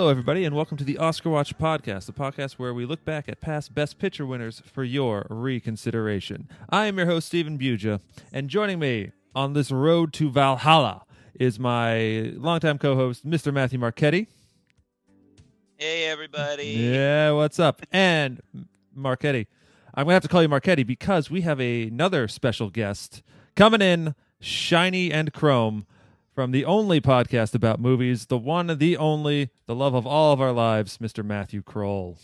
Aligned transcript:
Hello, 0.00 0.08
everybody, 0.08 0.46
and 0.46 0.56
welcome 0.56 0.78
to 0.78 0.82
the 0.82 0.96
Oscar 0.96 1.28
Watch 1.28 1.58
Podcast, 1.58 2.06
the 2.06 2.14
podcast 2.14 2.52
where 2.52 2.72
we 2.72 2.86
look 2.86 3.04
back 3.04 3.28
at 3.28 3.42
past 3.42 3.74
Best 3.74 3.98
Picture 3.98 4.24
winners 4.24 4.62
for 4.64 4.82
your 4.82 5.26
reconsideration. 5.28 6.48
I 6.70 6.86
am 6.86 6.96
your 6.96 7.04
host, 7.04 7.26
Stephen 7.26 7.58
Buja, 7.58 8.00
and 8.32 8.48
joining 8.48 8.78
me 8.78 9.10
on 9.34 9.52
this 9.52 9.70
road 9.70 10.14
to 10.14 10.30
Valhalla 10.30 11.04
is 11.34 11.58
my 11.58 12.32
longtime 12.34 12.78
co 12.78 12.94
host, 12.94 13.28
Mr. 13.28 13.52
Matthew 13.52 13.78
Marchetti. 13.78 14.26
Hey, 15.76 16.06
everybody. 16.06 16.68
Yeah, 16.68 17.32
what's 17.32 17.58
up? 17.58 17.82
And 17.92 18.40
Marchetti. 18.96 19.48
I'm 19.92 20.04
going 20.04 20.12
to 20.12 20.14
have 20.14 20.22
to 20.22 20.28
call 20.30 20.40
you 20.40 20.48
Marchetti 20.48 20.82
because 20.82 21.30
we 21.30 21.42
have 21.42 21.60
another 21.60 22.26
special 22.26 22.70
guest 22.70 23.22
coming 23.54 23.82
in, 23.82 24.14
shiny 24.40 25.12
and 25.12 25.30
chrome, 25.34 25.84
from 26.40 26.52
the 26.52 26.64
only 26.64 27.02
podcast 27.02 27.54
about 27.54 27.78
movies, 27.78 28.24
the 28.24 28.38
one, 28.38 28.78
the 28.78 28.96
only, 28.96 29.50
the 29.66 29.74
love 29.74 29.92
of 29.92 30.06
all 30.06 30.32
of 30.32 30.40
our 30.40 30.52
lives, 30.52 30.96
Mr. 30.96 31.22
Matthew 31.22 31.62
Krol. 31.62 32.18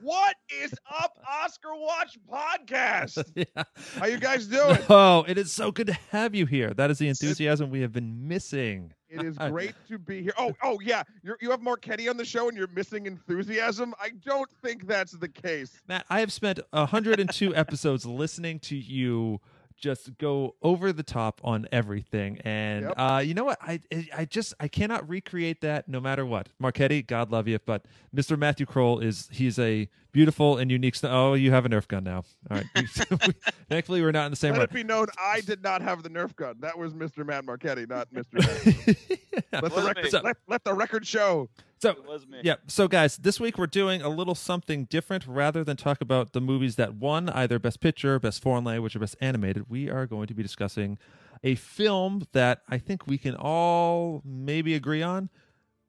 What 0.00 0.36
is 0.62 0.72
up, 0.90 1.18
Oscar 1.30 1.76
Watch 1.76 2.16
Podcast? 2.32 3.22
yeah. 3.34 3.64
How 3.98 4.06
you 4.06 4.16
guys 4.16 4.46
doing? 4.46 4.78
Oh, 4.88 5.22
it 5.28 5.36
is 5.36 5.52
so 5.52 5.70
good 5.70 5.88
to 5.88 5.92
have 6.12 6.34
you 6.34 6.46
here. 6.46 6.72
That 6.72 6.90
is 6.90 6.96
the 6.96 7.08
enthusiasm 7.08 7.68
we 7.68 7.82
have 7.82 7.92
been 7.92 8.26
missing. 8.26 8.94
It 9.10 9.22
is 9.22 9.36
great 9.50 9.74
to 9.88 9.98
be 9.98 10.22
here. 10.22 10.32
Oh, 10.38 10.54
oh 10.62 10.80
yeah, 10.80 11.02
You're, 11.22 11.36
you 11.42 11.50
have 11.50 11.60
Marchetti 11.60 12.08
on 12.08 12.16
the 12.16 12.24
show, 12.24 12.48
and 12.48 12.56
you're 12.56 12.68
missing 12.68 13.04
enthusiasm. 13.04 13.94
I 14.00 14.12
don't 14.24 14.48
think 14.62 14.86
that's 14.86 15.12
the 15.12 15.28
case. 15.28 15.78
Matt, 15.86 16.06
I 16.08 16.20
have 16.20 16.32
spent 16.32 16.58
102 16.70 17.54
episodes 17.54 18.06
listening 18.06 18.60
to 18.60 18.76
you 18.76 19.42
just 19.78 20.16
go 20.18 20.54
over 20.62 20.92
the 20.92 21.02
top 21.02 21.40
on 21.44 21.66
everything 21.72 22.38
and 22.44 22.82
Yep. 22.84 22.94
uh, 22.96 23.22
you 23.24 23.32
know 23.34 23.44
what 23.44 23.58
I, 23.62 23.80
I 23.92 24.08
I 24.18 24.24
just 24.24 24.52
i 24.60 24.66
cannot 24.68 25.08
recreate 25.08 25.60
that 25.62 25.88
no 25.88 26.00
matter 26.00 26.26
what 26.26 26.48
marchetti 26.58 27.02
god 27.02 27.30
love 27.30 27.46
you 27.48 27.58
but 27.64 27.84
mr 28.14 28.38
matthew 28.38 28.66
krol 28.66 29.02
is 29.02 29.28
he's 29.32 29.58
a 29.58 29.88
beautiful 30.12 30.58
and 30.58 30.70
unique 30.70 30.94
st- 30.96 31.12
oh 31.12 31.34
you 31.34 31.50
have 31.52 31.64
a 31.64 31.68
nerf 31.68 31.86
gun 31.86 32.02
now 32.04 32.24
all 32.50 32.56
right 32.58 32.66
thankfully 33.68 34.00
we're 34.02 34.10
not 34.12 34.26
in 34.26 34.30
the 34.32 34.36
same 34.36 34.52
Let 34.52 34.58
room 34.58 34.64
it 34.70 34.72
be 34.74 34.82
known, 34.84 35.06
I 35.18 35.40
did 35.42 35.62
not 35.62 35.80
have 35.82 36.02
the 36.02 36.08
Nerf 36.10 36.34
gun. 36.34 36.56
That 36.60 36.76
was 36.78 36.94
Mr. 36.94 37.24
Matt 37.24 37.44
Marchetti, 37.44 37.86
not 37.86 38.08
Mr. 38.12 38.34
Matt. 39.52 39.62
Let 39.62 39.74
the 39.74 39.82
record 39.82 40.22
let, 40.24 40.36
let 40.48 40.64
the 40.64 40.74
record 40.74 41.06
show. 41.06 41.48
So 41.78 41.90
It 41.90 42.06
was 42.06 42.26
me. 42.26 42.38
Yeah. 42.42 42.56
So, 42.66 42.88
guys, 42.88 43.16
this 43.16 43.38
week 43.40 43.58
we're 43.58 43.66
doing 43.66 44.02
a 44.02 44.08
little 44.08 44.34
something 44.34 44.84
different. 44.84 45.26
Rather 45.26 45.64
than 45.64 45.76
talk 45.76 46.00
about 46.00 46.32
the 46.32 46.40
movies 46.40 46.76
that 46.76 46.94
won 46.94 47.28
either 47.30 47.58
Best 47.58 47.80
Picture, 47.80 48.18
Best 48.18 48.42
Foreign 48.42 48.64
Language, 48.64 48.96
or 48.96 49.00
Best 49.00 49.16
Animated, 49.20 49.68
we 49.68 49.88
are 49.90 50.06
going 50.06 50.26
to 50.26 50.34
be 50.34 50.42
discussing 50.42 50.98
a 51.42 51.54
film 51.54 52.26
that 52.32 52.62
I 52.68 52.78
think 52.78 53.06
we 53.06 53.18
can 53.18 53.34
all 53.34 54.22
maybe 54.24 54.74
agree 54.74 55.02
on 55.02 55.30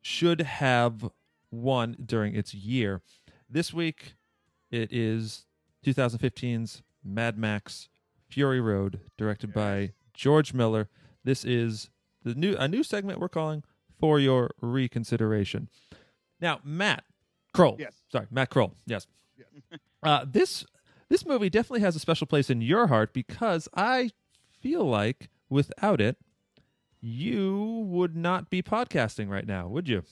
should 0.01 0.41
have 0.41 1.09
won 1.51 1.95
during 2.05 2.35
its 2.35 2.53
year. 2.53 3.01
This 3.49 3.73
week, 3.73 4.13
it 4.71 4.93
is 4.93 5.45
2015's 5.85 6.83
Mad 7.03 7.37
Max 7.37 7.89
Fury 8.29 8.61
Road, 8.61 8.99
directed 9.17 9.53
by 9.53 9.93
George 10.13 10.53
Miller. 10.53 10.89
This 11.23 11.43
is 11.43 11.89
the 12.23 12.35
new 12.35 12.55
a 12.57 12.67
new 12.67 12.83
segment 12.83 13.19
we're 13.19 13.29
calling 13.29 13.63
for 13.99 14.19
your 14.19 14.51
reconsideration. 14.61 15.69
Now, 16.39 16.59
Matt 16.63 17.03
Krol. 17.55 17.79
Yes. 17.79 17.93
Sorry, 18.11 18.27
Matt 18.31 18.49
Krol. 18.49 18.71
Yes. 18.85 19.07
Yes. 19.37 19.47
Uh, 20.01 20.23
this 20.25 20.65
this 21.09 21.25
movie 21.25 21.49
definitely 21.49 21.81
has 21.81 21.93
a 21.93 21.99
special 21.99 22.25
place 22.25 22.49
in 22.49 22.61
your 22.61 22.87
heart 22.87 23.11
because 23.11 23.67
I 23.75 24.11
feel 24.61 24.85
like 24.85 25.29
without 25.49 25.99
it, 25.99 26.15
you 27.01 27.85
would 27.85 28.15
not 28.15 28.49
be 28.49 28.61
podcasting 28.61 29.27
right 29.27 29.45
now, 29.45 29.67
would 29.67 29.89
you? 29.89 30.03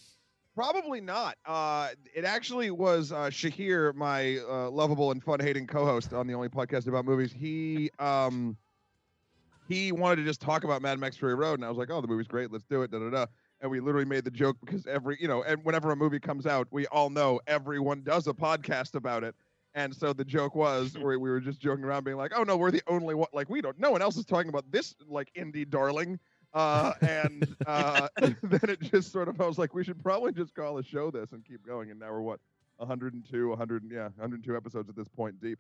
Probably 0.56 1.00
not. 1.00 1.38
Uh, 1.46 1.90
it 2.14 2.26
actually 2.26 2.72
was 2.72 3.12
uh, 3.14 3.30
Shahir, 3.30 3.94
my 3.96 4.40
uh, 4.40 4.70
lovable 4.72 5.12
and 5.12 5.24
fun-hating 5.24 5.68
co-host 5.68 6.14
on 6.14 6.28
the 6.28 6.34
only 6.34 6.50
podcast 6.50 6.88
about 6.88 7.06
movies. 7.06 7.32
He 7.32 7.90
um, 8.00 8.58
he 9.70 9.92
wanted 9.92 10.18
to 10.18 10.24
just 10.24 10.42
talk 10.42 10.64
about 10.64 10.82
Mad 10.82 11.00
Max 11.00 11.16
Fury 11.16 11.36
Road, 11.36 11.60
and 11.60 11.66
I 11.66 11.70
was 11.70 11.78
like, 11.78 11.92
"Oh, 11.92 12.02
the 12.02 12.08
movie's 12.08 12.28
great. 12.28 12.52
Let's 12.52 12.66
do 12.66 12.82
it." 12.82 12.92
Da 12.92 13.00
da 13.00 13.10
da. 13.10 13.26
And 13.62 13.72
we 13.72 13.80
literally 13.80 14.06
made 14.06 14.24
the 14.24 14.32
joke 14.32 14.58
because 14.64 14.86
every 14.86 15.18
you 15.20 15.28
know, 15.28 15.44
and 15.44 15.64
whenever 15.64 15.92
a 15.92 15.96
movie 15.96 16.20
comes 16.20 16.46
out, 16.46 16.68
we 16.72 16.86
all 16.88 17.10
know 17.10 17.40
everyone 17.48 18.04
does 18.04 18.28
a 18.28 18.34
podcast 18.34 18.96
about 18.96 19.24
it. 19.24 19.36
And 19.74 19.96
so 19.96 20.14
the 20.14 20.26
joke 20.26 20.56
was, 20.56 20.98
we, 20.98 21.18
we 21.18 21.30
were 21.30 21.40
just 21.40 21.60
joking 21.60 21.84
around, 21.84 22.04
being 22.04 22.18
like, 22.18 22.34
"Oh 22.36 22.44
no, 22.44 22.58
we're 22.58 22.72
the 22.72 22.84
only 22.88 23.16
one. 23.16 23.30
Like 23.34 23.50
we 23.50 23.62
don't. 23.62 23.80
No 23.80 23.92
one 23.92 24.02
else 24.02 24.18
is 24.18 24.26
talking 24.26 24.50
about 24.50 24.72
this 24.72 24.96
like 25.08 25.32
indie 25.36 25.70
darling." 25.70 26.20
Uh, 26.54 26.94
and 27.02 27.56
uh, 27.68 28.08
then 28.20 28.70
it 28.70 28.82
just 28.82 29.12
sort 29.12 29.28
of, 29.28 29.40
I 29.40 29.46
was 29.46 29.58
like, 29.58 29.74
we 29.74 29.84
should 29.84 30.02
probably 30.02 30.32
just 30.32 30.56
call 30.56 30.78
a 30.78 30.84
show 30.84 31.12
this 31.12 31.32
and 31.32 31.46
keep 31.46 31.66
going. 31.66 31.92
And 31.92 32.00
now 32.00 32.12
we're 32.12 32.22
what, 32.22 32.40
102, 32.78 33.50
100, 33.50 33.84
yeah, 33.92 34.04
102 34.04 34.56
episodes 34.56 34.90
at 34.90 34.96
this 34.96 35.08
point 35.08 35.40
deep. 35.42 35.60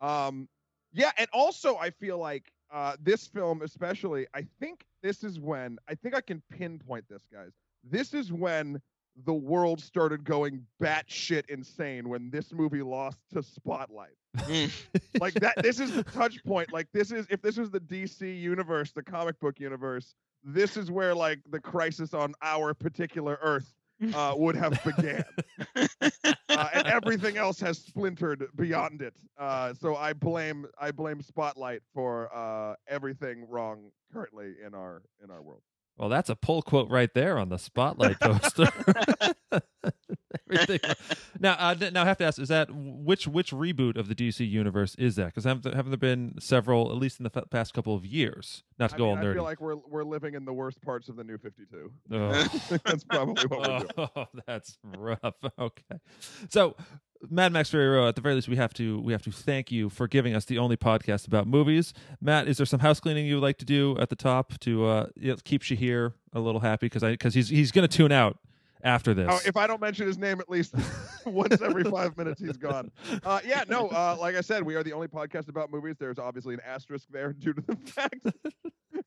Um, 0.00 0.48
yeah, 0.92 1.10
and 1.18 1.28
also 1.32 1.76
I 1.76 1.90
feel 1.90 2.18
like 2.18 2.52
uh, 2.72 2.96
this 3.00 3.26
film, 3.26 3.62
especially, 3.62 4.26
I 4.34 4.46
think 4.60 4.84
this 5.02 5.24
is 5.24 5.38
when 5.38 5.78
I 5.88 5.94
think 5.94 6.14
I 6.14 6.20
can 6.20 6.42
pinpoint 6.50 7.04
this, 7.08 7.22
guys. 7.32 7.52
This 7.84 8.14
is 8.14 8.32
when 8.32 8.80
the 9.24 9.34
world 9.34 9.80
started 9.80 10.24
going 10.24 10.66
batshit 10.82 11.48
insane 11.48 12.08
when 12.08 12.30
this 12.30 12.52
movie 12.52 12.82
lost 12.82 13.18
to 13.32 13.42
Spotlight 13.42 14.16
Mm. 14.36 14.70
like 15.20 15.34
that 15.34 15.54
this 15.62 15.80
is 15.80 15.92
the 15.94 16.02
touch 16.14 16.42
point 16.44 16.72
like 16.72 16.88
this 16.92 17.10
is 17.10 17.26
if 17.30 17.40
this 17.40 17.56
was 17.56 17.70
the 17.70 17.80
dc 17.80 18.20
universe 18.20 18.92
the 18.92 19.02
comic 19.02 19.38
book 19.40 19.58
universe 19.58 20.14
this 20.44 20.76
is 20.76 20.90
where 20.90 21.14
like 21.14 21.40
the 21.50 21.60
crisis 21.60 22.12
on 22.12 22.34
our 22.42 22.74
particular 22.74 23.38
earth 23.42 23.74
uh, 24.14 24.34
would 24.36 24.56
have 24.56 24.82
began. 24.84 25.24
Uh, 26.48 26.68
and 26.72 26.86
everything 26.86 27.36
else 27.36 27.60
has 27.60 27.78
splintered 27.78 28.46
beyond 28.56 29.02
it. 29.02 29.14
Uh, 29.38 29.74
so 29.74 29.96
i 29.96 30.12
blame 30.12 30.66
i 30.80 30.90
blame 30.90 31.20
spotlight 31.20 31.82
for 31.92 32.34
uh, 32.34 32.74
everything 32.88 33.46
wrong 33.48 33.90
currently 34.12 34.54
in 34.64 34.74
our 34.74 35.02
in 35.22 35.30
our 35.30 35.42
world. 35.42 35.62
Well, 35.96 36.08
that's 36.08 36.28
a 36.28 36.36
pull 36.36 36.62
quote 36.62 36.90
right 36.90 37.12
there 37.14 37.38
on 37.38 37.48
the 37.48 37.58
spotlight 37.58 38.20
poster. 38.20 38.68
Everything. 40.50 40.80
Now, 41.40 41.52
uh, 41.58 41.74
now 41.92 42.02
I 42.02 42.06
have 42.06 42.18
to 42.18 42.24
ask: 42.24 42.38
Is 42.38 42.48
that 42.48 42.68
which 42.72 43.26
which 43.26 43.50
reboot 43.52 43.96
of 43.96 44.08
the 44.08 44.14
DC 44.14 44.48
universe 44.48 44.94
is 44.96 45.16
that? 45.16 45.26
Because 45.26 45.44
haven't, 45.44 45.64
there- 45.64 45.74
haven't 45.74 45.90
there 45.90 45.98
been 45.98 46.34
several, 46.40 46.90
at 46.90 46.96
least 46.96 47.18
in 47.20 47.24
the 47.24 47.30
f- 47.34 47.50
past 47.50 47.74
couple 47.74 47.94
of 47.94 48.06
years? 48.06 48.62
Not 48.78 48.90
to 48.90 48.96
I, 48.96 48.98
go 48.98 49.04
mean, 49.16 49.18
all 49.18 49.30
I 49.30 49.34
feel 49.34 49.42
like 49.42 49.60
we're 49.60 49.76
we're 49.76 50.04
living 50.04 50.34
in 50.34 50.44
the 50.44 50.52
worst 50.52 50.80
parts 50.82 51.08
of 51.08 51.16
the 51.16 51.24
new 51.24 51.38
52 51.38 51.90
Oh. 52.12 52.30
that's 52.84 53.04
probably 53.04 53.44
what 53.46 53.60
we're 53.60 53.78
doing 53.78 54.08
Oh, 54.16 54.26
that's 54.46 54.78
rough. 54.96 55.34
Okay, 55.58 55.98
so 56.48 56.76
Mad 57.30 57.52
Max 57.52 57.70
Fury 57.70 57.88
Road. 57.88 58.08
At 58.08 58.14
the 58.14 58.20
very 58.20 58.34
least, 58.34 58.48
we 58.48 58.56
have 58.56 58.74
to 58.74 59.00
we 59.00 59.12
have 59.12 59.22
to 59.22 59.32
thank 59.32 59.72
you 59.72 59.88
for 59.88 60.06
giving 60.06 60.34
us 60.34 60.44
the 60.44 60.58
only 60.58 60.76
podcast 60.76 61.26
about 61.26 61.46
movies. 61.46 61.92
Matt, 62.20 62.46
is 62.46 62.58
there 62.58 62.66
some 62.66 62.80
house 62.80 63.00
cleaning 63.00 63.26
you 63.26 63.36
would 63.36 63.42
like 63.42 63.58
to 63.58 63.64
do 63.64 63.96
at 63.98 64.10
the 64.10 64.16
top 64.16 64.58
to 64.60 64.84
uh, 64.86 65.06
keep 65.44 65.62
Shahir 65.62 66.12
a 66.32 66.40
little 66.40 66.60
happy 66.60 66.86
because 66.86 67.02
I 67.02 67.12
because 67.12 67.34
he's 67.34 67.48
he's 67.48 67.72
going 67.72 67.88
to 67.88 67.94
tune 67.96 68.12
out 68.12 68.38
after 68.82 69.14
this. 69.14 69.28
Oh, 69.30 69.38
if 69.46 69.56
I 69.56 69.66
don't 69.66 69.80
mention 69.80 70.06
his 70.06 70.18
name 70.18 70.40
at 70.40 70.48
least 70.48 70.74
once 71.26 71.60
every 71.60 71.84
five 71.84 72.16
minutes, 72.16 72.40
he's 72.40 72.56
gone. 72.56 72.90
Uh, 73.24 73.40
yeah, 73.44 73.64
no, 73.68 73.88
uh, 73.88 74.16
like 74.18 74.36
I 74.36 74.40
said, 74.40 74.62
we 74.62 74.74
are 74.74 74.82
the 74.82 74.92
only 74.92 75.08
podcast 75.08 75.48
about 75.48 75.70
movies. 75.70 75.96
There's 75.98 76.18
obviously 76.18 76.54
an 76.54 76.60
asterisk 76.66 77.06
there 77.10 77.32
due 77.32 77.52
to 77.52 77.60
the 77.62 77.76
fact 77.86 78.26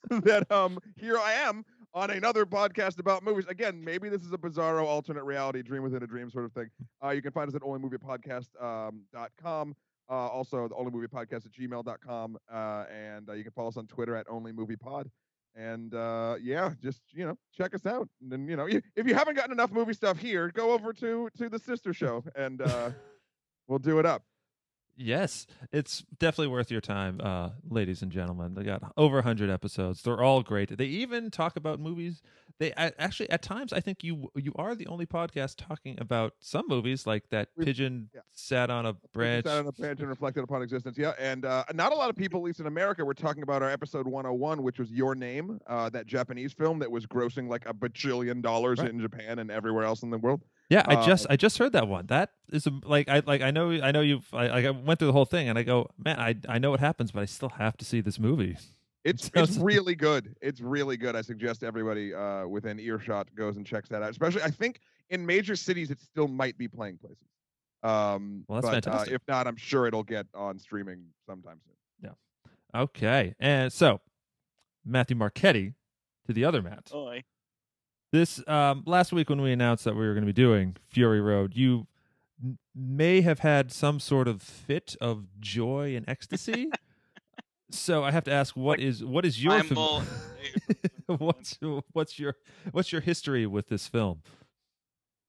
that 0.26 0.52
um, 0.52 0.80
here 0.98 1.18
I 1.18 1.34
am 1.34 1.64
on 1.94 2.12
another 2.12 2.46
podcast 2.46 3.00
about 3.00 3.24
movies. 3.24 3.46
Again, 3.48 3.84
maybe 3.84 4.10
this 4.10 4.24
is 4.24 4.32
a 4.32 4.38
bizarro 4.38 4.86
alternate 4.86 5.24
reality, 5.24 5.62
dream 5.64 5.84
within 5.84 6.04
a 6.04 6.08
dream 6.08 6.30
sort 6.30 6.46
of 6.46 6.54
thing. 6.54 6.70
Uh, 7.04 7.10
you 7.10 7.22
can 7.22 7.32
find 7.32 7.48
us 7.50 7.56
at 7.56 7.62
onlymoviepodcast.com. 7.62 8.88
Um, 8.88 9.02
dot 9.14 9.32
com. 9.42 9.76
uh, 10.10 10.14
also, 10.14 10.68
the 10.68 10.76
only 10.76 10.92
movie 10.92 11.08
podcast 11.08 11.46
at 11.46 11.52
gmail.com. 11.52 12.38
Uh, 12.52 12.84
and 12.92 13.30
uh, 13.30 13.34
you 13.34 13.44
can 13.44 13.52
follow 13.54 13.70
us 13.70 13.78
on 13.78 13.88
Twitter 13.88 14.16
at 14.16 14.28
onlymoviepod. 14.28 15.10
And 15.56 15.94
uh, 15.94 16.36
yeah, 16.42 16.72
just 16.82 17.02
you 17.12 17.26
know, 17.26 17.38
check 17.56 17.74
us 17.74 17.86
out. 17.86 18.08
And 18.22 18.32
then 18.32 18.48
you 18.48 18.56
know, 18.56 18.68
if 18.68 19.08
you 19.08 19.14
haven't 19.16 19.36
gotten 19.36 19.52
enough 19.52 19.72
movie 19.72 19.94
stuff 19.94 20.18
here, 20.18 20.52
go 20.54 20.72
over 20.72 20.94
to 20.94 21.30
to 21.38 21.50
the 21.50 21.60
sister 21.60 21.94
show, 21.94 22.24
and 22.36 22.62
uh, 22.62 22.92
we'll 23.68 23.80
do 23.80 24.00
it 24.00 24.06
up. 24.06 24.24
Yes, 25.02 25.48
it's 25.72 26.04
definitely 26.20 26.48
worth 26.50 26.70
your 26.70 26.82
time, 26.82 27.22
uh, 27.24 27.52
ladies 27.70 28.02
and 28.02 28.12
gentlemen. 28.12 28.54
They 28.54 28.64
got 28.64 28.92
over 28.98 29.16
100 29.16 29.50
episodes. 29.50 30.02
They're 30.02 30.22
all 30.22 30.44
great. 30.44 30.78
They 30.78 30.84
even 30.88 31.32
talk 31.32 31.56
about 31.56 31.80
movies. 31.80 32.22
They 32.60 32.72
a- 32.72 32.92
actually, 33.02 33.30
at 33.30 33.42
times, 33.42 33.72
I 33.72 33.80
think 33.80 34.04
you 34.04 34.30
you 34.36 34.52
are 34.58 34.76
the 34.76 34.88
only 34.88 35.06
podcast 35.06 35.56
talking 35.58 35.98
about 36.02 36.34
some 36.42 36.66
movies, 36.68 37.08
like 37.08 37.30
that 37.30 37.48
We've- 37.56 37.70
pigeon 37.70 38.10
yeah. 38.14 38.20
sat 38.34 38.70
on 38.70 38.86
a 38.86 38.94
branch. 39.14 39.46
Sat 39.46 39.60
on 39.60 39.68
a 39.68 39.72
branch 39.72 40.02
and 40.02 40.10
reflected 40.10 40.44
upon 40.44 40.62
existence. 40.64 40.98
Yeah, 40.98 41.14
and 41.18 41.46
uh, 41.46 41.64
not 41.74 41.94
a 41.94 41.96
lot 41.96 42.10
of 42.10 42.18
people, 42.18 42.42
at 42.42 42.44
least 42.44 42.60
in 42.60 42.68
America, 42.68 43.06
were 43.06 43.14
talking 43.14 43.44
about 43.44 43.64
our 43.64 43.70
episode 43.70 44.06
101, 44.06 44.62
which 44.62 44.80
was 44.80 44.92
Your 44.92 45.16
Name, 45.16 45.62
uh, 45.68 45.90
that 45.92 46.08
Japanese 46.08 46.52
film 46.52 46.78
that 46.80 46.92
was 46.92 47.06
grossing 47.06 47.48
like 47.48 47.66
a 47.70 47.74
bajillion 47.74 48.42
dollars 48.42 48.80
Right. 48.80 48.90
in 48.90 49.00
Japan 49.00 49.40
and 49.40 49.50
everywhere 49.50 49.86
else 49.86 50.04
in 50.04 50.10
the 50.10 50.18
world. 50.18 50.42
Yeah, 50.70 50.84
I 50.86 50.96
Uh, 50.96 51.06
just 51.06 51.26
I 51.30 51.36
just 51.36 51.58
heard 51.58 51.74
that 51.74 51.88
one. 51.88 52.06
That 52.08 52.32
is 52.52 52.68
a, 52.68 52.72
like 52.86 53.10
I 53.10 53.22
like 53.26 53.42
I 53.42 53.50
know 53.52 53.72
I 53.72 53.92
know 53.92 54.02
you've 54.02 54.32
I, 54.34 54.46
I 54.68 54.70
went 54.70 55.00
through 55.00 55.08
the 55.08 55.14
whole 55.14 55.26
thing 55.26 55.50
and 55.50 55.58
I 55.58 55.64
go 55.64 55.90
man 55.98 56.20
I 56.20 56.36
I 56.48 56.60
know 56.60 56.70
what 56.72 56.80
happens 56.80 57.12
but 57.12 57.22
I 57.22 57.26
still 57.26 57.50
have 57.50 57.76
to 57.78 57.86
see 57.86 58.02
this 58.02 58.20
movie. 58.20 58.58
It's 59.06 59.32
Sounds- 59.34 59.52
it's 59.52 59.58
really 59.58 59.96
good. 59.96 60.36
It's 60.42 60.60
really 60.60 60.98
good. 60.98 61.16
I 61.16 61.22
suggest 61.22 61.64
everybody 61.64 62.14
uh, 62.14 62.46
within 62.46 62.80
earshot 62.82 63.34
goes 63.34 63.56
and 63.56 63.66
checks 63.66 63.88
that 63.90 64.04
out. 64.04 64.10
Especially, 64.12 64.42
I 64.44 64.52
think 64.52 64.82
in 65.10 65.26
major 65.26 65.56
cities 65.56 65.90
it 65.90 66.02
still 66.02 66.28
might 66.28 66.58
be 66.58 66.68
playing 66.68 66.98
places. 66.98 67.24
Um, 67.82 68.44
Well, 68.50 68.60
that's 68.62 68.66
but, 68.76 68.84
fantastic. 68.84 69.14
Uh, 69.14 69.16
if 69.16 69.22
not, 69.26 69.48
I'm 69.48 69.56
sure 69.56 69.88
it'll 69.88 70.04
get 70.04 70.28
on 70.34 70.60
streaming 70.60 71.06
sometime 71.26 71.62
soon. 71.66 71.76
Yeah. 72.76 72.82
Okay, 72.82 73.36
and 73.40 73.72
so 73.72 74.02
Matthew 74.86 75.16
Marchetti 75.16 75.76
to 76.28 76.34
the 76.34 76.44
other 76.44 76.62
Matt. 76.62 76.92
Oi. 76.94 77.24
This 78.12 78.46
um, 78.48 78.84
last 78.86 79.12
week 79.12 79.30
when 79.30 79.42
we 79.42 79.52
announced 79.52 79.84
that 79.86 79.96
we 79.96 80.06
were 80.06 80.14
going 80.14 80.26
to 80.26 80.32
be 80.32 80.34
doing 80.34 80.76
Fury 80.88 81.22
Road, 81.22 81.56
you 81.56 81.86
n- 82.44 82.58
may 82.76 83.22
have 83.22 83.40
had 83.40 83.72
some 83.72 84.00
sort 84.00 84.28
of 84.28 84.42
fit 84.42 84.96
of 85.00 85.28
joy 85.40 85.96
and 85.96 86.08
ecstasy. 86.10 86.70
so 87.72 88.04
I 88.04 88.12
have 88.12 88.24
to 88.24 88.32
ask, 88.32 88.56
what 88.56 88.80
is 88.80 89.04
what 89.06 89.26
is 89.26 89.44
your 89.44 89.62
fam- 89.62 89.78
what's 91.20 91.58
what's 91.94 92.18
your 92.18 92.36
what's 92.72 92.92
your 92.92 93.02
history 93.02 93.46
with 93.46 93.68
this 93.68 93.88
film? 93.88 94.24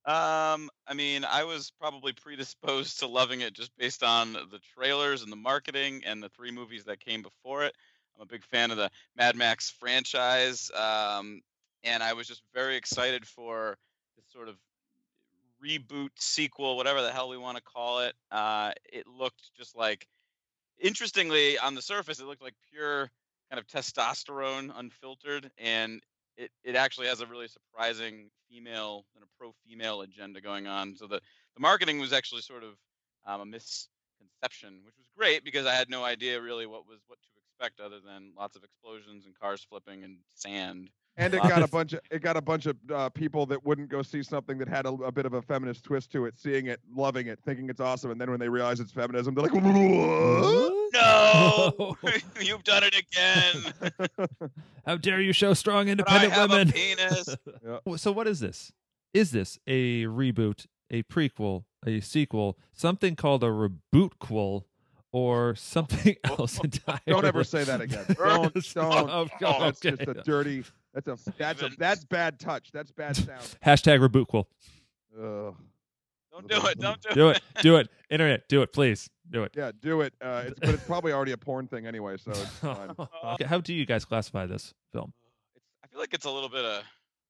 Um, 0.06 0.71
I 0.87 0.94
mean, 0.94 1.25
I 1.25 1.44
was 1.44 1.71
probably 1.79 2.12
predisposed 2.15 3.00
to 3.00 3.06
loving 3.06 3.43
it 3.43 3.53
just 3.53 3.76
based 3.76 4.03
on 4.03 4.33
the 4.33 4.59
trailers 4.75 5.23
and 5.23 5.31
the 5.31 5.37
marketing 5.37 6.03
and 6.06 6.23
the 6.23 6.31
three 6.31 6.50
movies 6.50 6.85
that 6.85 7.00
came 7.00 7.21
before 7.21 7.65
it. 7.65 7.75
I'm 8.17 8.23
a 8.23 8.26
big 8.26 8.43
fan 8.44 8.71
of 8.71 8.79
the 8.79 8.91
Mad 9.15 9.37
Max 9.37 9.71
franchise, 9.71 10.71
um, 10.75 11.43
and 11.85 12.03
I 12.03 12.12
was 12.12 12.27
just 12.27 12.43
very 12.55 12.77
excited 12.77 13.27
for 13.27 13.77
this 14.17 14.25
sort 14.32 14.49
of 14.49 14.56
reboot 15.65 16.11
sequel, 16.17 16.77
whatever 16.77 17.03
the 17.03 17.11
hell 17.11 17.29
we 17.29 17.37
want 17.37 17.56
to 17.56 17.62
call 17.62 18.00
it. 18.00 18.15
Uh, 18.31 18.73
it 18.93 19.06
looked 19.06 19.50
just 19.56 19.77
like, 19.77 20.06
interestingly, 20.79 21.59
on 21.59 21.75
the 21.75 21.82
surface, 21.82 22.21
it 22.21 22.27
looked 22.27 22.43
like 22.43 22.55
pure 22.73 23.11
kind 23.50 23.61
of 23.61 23.67
testosterone, 23.67 24.71
unfiltered, 24.75 25.50
and 25.59 26.03
it, 26.37 26.50
it 26.65 26.77
actually 26.77 27.09
has 27.09 27.21
a 27.21 27.27
really 27.27 27.49
surprising 27.49 28.31
female 28.49 29.05
and 29.15 29.25
a 29.25 29.26
pro 29.38 29.53
female 29.67 30.00
agenda 30.03 30.41
going 30.41 30.67
on. 30.67 30.97
So 30.97 31.06
the, 31.06 31.21
the 31.55 31.61
marketing 31.61 31.99
was 31.99 32.12
actually 32.12 32.43
sort 32.43 32.62
of 32.62 32.71
um, 33.26 33.41
a 33.43 33.47
misconception, 33.47 34.81
which 34.85 34.97
was 34.97 35.06
great 35.17 35.44
because 35.44 35.67
I 35.67 35.75
had 35.75 35.91
no 35.91 36.05
idea 36.05 36.41
really 36.41 36.67
what 36.67 36.87
was 36.87 37.00
what 37.09 37.19
to 37.21 37.29
expect 37.50 37.81
other 37.81 38.00
than 38.00 38.33
lots 38.38 38.56
of 38.56 38.65
explosions 38.65 39.26
and 39.26 39.38
cars 39.38 39.67
flipping 39.69 40.03
and 40.05 40.19
sand. 40.35 40.91
And 41.21 41.35
it 41.35 41.43
got 41.43 41.63
a 41.63 41.69
bunch 41.69 41.93
of 41.93 42.01
it 42.11 42.23
got 42.23 42.37
a 42.37 42.41
bunch 42.41 42.67
of 42.67 42.77
uh, 42.93 43.09
people 43.11 43.47
that 43.47 43.65
wouldn't 43.65 43.89
go 43.89 44.03
see 44.03 44.23
something 44.23 44.59
that 44.59 44.69
had 44.69 44.87
a, 44.87 44.91
a 44.91 45.13
bit 45.13 45.27
of 45.27 45.35
a 45.35 45.43
feminist 45.43 45.85
twist 45.85 46.11
to 46.13 46.25
it, 46.27 46.39
seeing 46.39 46.67
it, 46.67 46.81
loving 46.95 47.27
it, 47.27 47.39
thinking 47.45 47.69
it's 47.71 47.81
awesome, 47.81 48.11
and 48.11 48.21
then 48.21 48.31
when 48.31 48.41
they 48.41 48.49
realize 48.49 48.81
it's 48.81 48.91
feminism, 48.93 49.35
they're 49.35 49.45
like, 49.45 49.55
"What?" 49.55 49.63
No, 50.93 51.97
you've 52.41 52.65
done 52.65 52.83
it 52.85 52.95
again. 52.97 54.51
How 54.87 54.97
dare 54.97 55.21
you 55.21 55.33
show 55.33 55.55
strong 55.55 55.85
But 55.87 55.89
I 56.11 56.25
independent 56.25 56.33
have 56.33 56.51
women? 56.51 56.69
a 56.69 56.73
penis. 56.73 57.37
Well, 57.85 57.99
So 57.99 58.13
what 58.13 58.27
is 58.27 58.41
this? 58.41 58.73
Is 59.13 59.31
this 59.31 59.59
a 59.67 60.05
reboot, 60.05 60.67
a 60.91 61.03
prequel, 61.05 61.65
a 61.87 62.01
sequel, 62.01 62.59
something 62.73 63.15
called 63.17 63.45
a 63.45 63.49
rebootquel, 63.49 64.65
or 65.13 65.55
something 65.57 66.17
else 66.25 66.59
entirely? 66.63 67.01
Don't 67.09 67.25
ever 67.25 67.45
say 67.45 67.65
that 67.65 67.81
again. 67.81 68.05
Don't 68.17 68.55
don't. 68.55 69.11
Oh, 69.11 69.27
That's 69.41 69.85
okay. 69.85 69.97
just 69.97 70.03
a 70.09 70.15
dirty. 70.23 70.65
That's 70.95 71.09
a 71.09 71.17
that's 71.39 71.63
a 71.63 71.71
that's 71.79 72.05
bad 72.05 72.39
touch. 72.39 72.71
That's 72.73 72.91
bad 72.91 73.17
sound. 73.17 73.57
Hashtag 73.65 74.07
rebootquel. 74.07 74.45
Ugh. 75.19 75.55
Don't 76.33 76.49
do 76.49 76.67
it. 76.67 76.79
Don't 76.79 77.01
do, 77.03 77.09
it. 77.11 77.15
Do 77.15 77.29
it. 77.31 77.43
Do 77.61 77.77
it. 77.77 77.89
Internet. 78.09 78.49
Do 78.49 78.63
it, 78.63 78.73
please. 78.73 79.11
Do 79.31 79.43
it. 79.43 79.53
Yeah, 79.57 79.73
do 79.81 80.01
it. 80.03 80.15
Uh, 80.21 80.45
it's, 80.47 80.61
but 80.61 80.69
it's 80.71 80.85
probably 80.85 81.13
already 81.13 81.33
a 81.33 81.37
porn 81.37 81.67
thing 81.67 81.87
anyway, 81.87 82.17
so 82.19 82.31
it's 82.31 82.45
fine. 82.61 82.95
okay. 83.25 83.45
How 83.45 83.61
do 83.61 83.75
you 83.75 83.85
guys 83.85 84.05
classify 84.05 84.47
this 84.47 84.73
film? 84.93 85.13
I 85.85 85.89
feel 85.89 86.01
like 86.01 86.15
it's 86.15 86.25
a 86.27 86.31
little 86.31 86.49
bit 86.49 86.65
of 86.65 86.85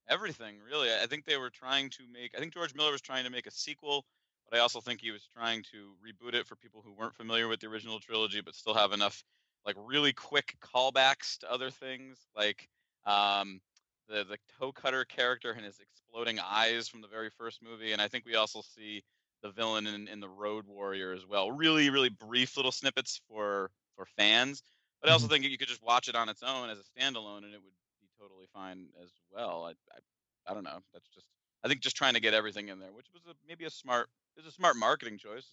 everything, 0.09 0.57
really. 0.71 0.89
I 0.93 1.07
think 1.07 1.25
they 1.25 1.39
were 1.39 1.49
trying 1.51 1.89
to 1.91 2.03
make. 2.13 2.35
I 2.37 2.41
think 2.41 2.53
George 2.53 2.75
Miller 2.75 2.93
was 2.93 3.01
trying 3.01 3.25
to 3.25 3.31
make 3.31 3.47
a 3.47 3.51
sequel, 3.51 4.05
but 4.49 4.59
I 4.59 4.61
also 4.61 4.81
think 4.81 5.01
he 5.01 5.11
was 5.11 5.27
trying 5.35 5.63
to 5.73 5.93
reboot 6.05 6.35
it 6.35 6.47
for 6.47 6.57
people 6.57 6.83
who 6.85 6.93
weren't 6.93 7.15
familiar 7.15 7.49
with 7.49 7.61
the 7.61 7.69
original 7.69 8.01
trilogy, 8.01 8.43
but 8.43 8.55
still 8.55 8.75
have 8.75 8.93
enough 8.93 9.25
like 9.65 9.77
really 9.79 10.13
quick 10.13 10.57
callbacks 10.61 11.39
to 11.39 11.51
other 11.51 11.71
things, 11.71 12.19
like 12.37 12.69
um, 13.07 13.61
the 14.09 14.25
the 14.25 14.39
toe 14.59 14.73
cutter 14.73 15.05
character 15.05 15.53
and 15.53 15.65
his 15.65 15.79
exploding 15.81 16.39
eyes 16.41 16.89
from 16.89 17.01
the 17.01 17.09
very 17.09 17.31
first 17.31 17.63
movie, 17.63 17.93
and 17.93 18.03
I 18.03 18.09
think 18.09 18.27
we 18.27 18.35
also 18.35 18.63
see 18.63 19.03
the 19.43 19.51
villain 19.51 19.87
in, 19.87 20.09
in 20.09 20.21
the 20.21 20.29
Road 20.29 20.67
Warrior 20.67 21.13
as 21.13 21.27
well. 21.27 21.51
Really, 21.51 21.91
really 21.91 22.11
brief 22.11 22.57
little 22.57 22.73
snippets 22.73 23.21
for 23.29 23.71
for 23.97 24.07
fans. 24.17 24.63
But 25.01 25.09
I 25.09 25.13
also 25.15 25.29
think 25.29 25.45
you 25.45 25.57
could 25.57 25.69
just 25.69 25.83
watch 25.83 26.09
it 26.09 26.15
on 26.15 26.29
its 26.29 26.43
own 26.43 26.69
as 26.69 26.79
a 26.79 26.83
standalone, 26.83 27.39
and 27.39 27.55
it 27.55 27.63
would 27.63 27.73
be 28.03 28.09
totally 28.21 28.47
fine 28.53 28.89
as 29.03 29.09
well. 29.33 29.65
I, 29.65 29.71
I, 29.71 30.51
I 30.51 30.55
don't 30.55 30.65
know. 30.65 30.81
That's 30.93 31.09
just 31.09 31.27
I 31.65 31.69
think 31.69 31.81
just 31.81 31.97
trying 31.97 32.15
to 32.15 32.21
get 32.21 32.35
everything 32.35 32.69
in 32.69 32.79
there, 32.79 32.93
which 32.93 33.07
was 33.13 33.23
a, 33.27 33.35
maybe 33.47 33.65
a 33.65 33.71
smart, 33.71 34.09
it 34.37 34.45
was 34.45 34.53
a 34.53 34.55
smart 34.55 34.77
marketing 34.77 35.19
choice. 35.19 35.47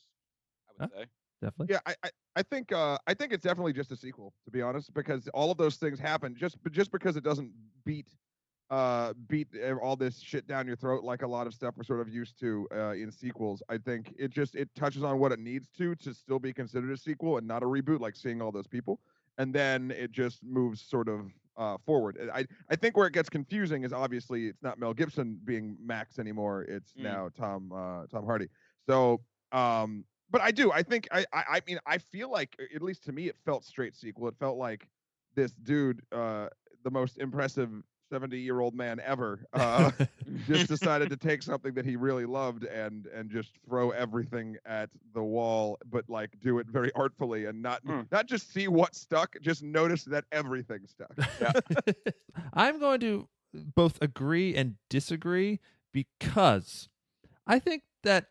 I 0.69 0.83
would 0.83 0.91
say. 0.91 1.05
Definitely. 1.41 1.73
Yeah, 1.73 1.79
I, 1.85 1.95
I, 2.03 2.09
I 2.37 2.43
think 2.43 2.71
uh, 2.71 2.99
I 3.07 3.15
think 3.15 3.33
it's 3.33 3.43
definitely 3.43 3.73
just 3.73 3.91
a 3.91 3.95
sequel, 3.97 4.31
to 4.45 4.51
be 4.51 4.61
honest, 4.61 4.93
because 4.93 5.27
all 5.33 5.49
of 5.49 5.57
those 5.57 5.77
things 5.77 5.99
happen 5.99 6.35
just 6.35 6.55
just 6.71 6.91
because 6.91 7.17
it 7.17 7.23
doesn't 7.23 7.51
beat 7.83 8.09
uh 8.69 9.13
beat 9.27 9.47
all 9.81 9.95
this 9.95 10.19
shit 10.19 10.45
down 10.45 10.67
your 10.67 10.75
throat 10.75 11.01
like 11.01 11.21
a 11.21 11.27
lot 11.27 11.47
of 11.47 11.53
stuff 11.53 11.73
we're 11.77 11.83
sort 11.85 12.01
of 12.01 12.09
used 12.09 12.37
to 12.39 12.67
uh, 12.75 12.91
in 12.91 13.11
sequels. 13.11 13.63
I 13.69 13.77
think 13.79 14.13
it 14.19 14.29
just 14.29 14.55
it 14.55 14.69
touches 14.75 15.03
on 15.03 15.17
what 15.17 15.31
it 15.31 15.39
needs 15.39 15.67
to 15.79 15.95
to 15.95 16.13
still 16.13 16.37
be 16.37 16.53
considered 16.53 16.91
a 16.91 16.97
sequel 16.97 17.37
and 17.37 17.47
not 17.47 17.63
a 17.63 17.65
reboot, 17.65 18.01
like 18.01 18.15
seeing 18.15 18.39
all 18.39 18.51
those 18.51 18.67
people, 18.67 18.99
and 19.39 19.51
then 19.51 19.89
it 19.89 20.11
just 20.11 20.43
moves 20.43 20.79
sort 20.81 21.07
of 21.09 21.31
uh, 21.57 21.77
forward. 21.87 22.19
I 22.31 22.45
I 22.69 22.75
think 22.75 22.97
where 22.97 23.07
it 23.07 23.13
gets 23.13 23.29
confusing 23.29 23.83
is 23.83 23.93
obviously 23.93 24.45
it's 24.45 24.61
not 24.61 24.77
Mel 24.77 24.93
Gibson 24.93 25.39
being 25.43 25.75
Max 25.83 26.19
anymore. 26.19 26.61
It's 26.63 26.91
Mm. 26.93 27.01
now 27.01 27.29
Tom 27.35 27.71
uh, 27.71 28.05
Tom 28.11 28.25
Hardy. 28.25 28.49
So 28.85 29.21
um 29.51 30.05
but 30.29 30.41
I 30.41 30.51
do. 30.51 30.71
I 30.71 30.83
think 30.83 31.07
I, 31.11 31.25
I 31.33 31.43
I 31.49 31.61
mean 31.67 31.79
I 31.85 31.97
feel 31.97 32.29
like 32.31 32.55
at 32.73 32.81
least 32.81 33.03
to 33.05 33.11
me 33.11 33.27
it 33.27 33.35
felt 33.45 33.63
straight 33.63 33.95
sequel. 33.95 34.27
It 34.27 34.35
felt 34.39 34.57
like 34.57 34.87
this 35.35 35.51
dude, 35.51 36.01
uh, 36.11 36.47
the 36.83 36.91
most 36.91 37.17
impressive 37.19 37.69
seventy 38.09 38.39
year 38.39 38.61
old 38.61 38.73
man 38.73 39.01
ever, 39.05 39.45
uh, 39.53 39.91
just 40.47 40.67
decided 40.67 41.09
to 41.09 41.17
take 41.17 41.43
something 41.43 41.73
that 41.73 41.85
he 41.85 41.95
really 41.95 42.25
loved 42.25 42.63
and 42.63 43.05
and 43.07 43.29
just 43.29 43.51
throw 43.67 43.91
everything 43.91 44.55
at 44.65 44.89
the 45.13 45.21
wall, 45.23 45.77
but 45.91 46.05
like 46.09 46.31
do 46.41 46.59
it 46.59 46.67
very 46.67 46.91
artfully 46.95 47.45
and 47.45 47.61
not 47.61 47.81
Hmm. 47.85 48.01
not 48.11 48.25
just 48.27 48.53
see 48.53 48.67
what 48.67 48.95
stuck, 48.95 49.35
just 49.41 49.61
notice 49.63 50.03
that 50.05 50.25
everything 50.31 50.87
stuck. 50.87 51.13
Yeah. 51.41 51.51
I'm 52.53 52.79
going 52.79 52.99
to 53.01 53.27
both 53.53 53.97
agree 54.01 54.55
and 54.55 54.75
disagree 54.89 55.59
because 55.91 56.89
I 57.45 57.59
think 57.59 57.83
that 58.03 58.27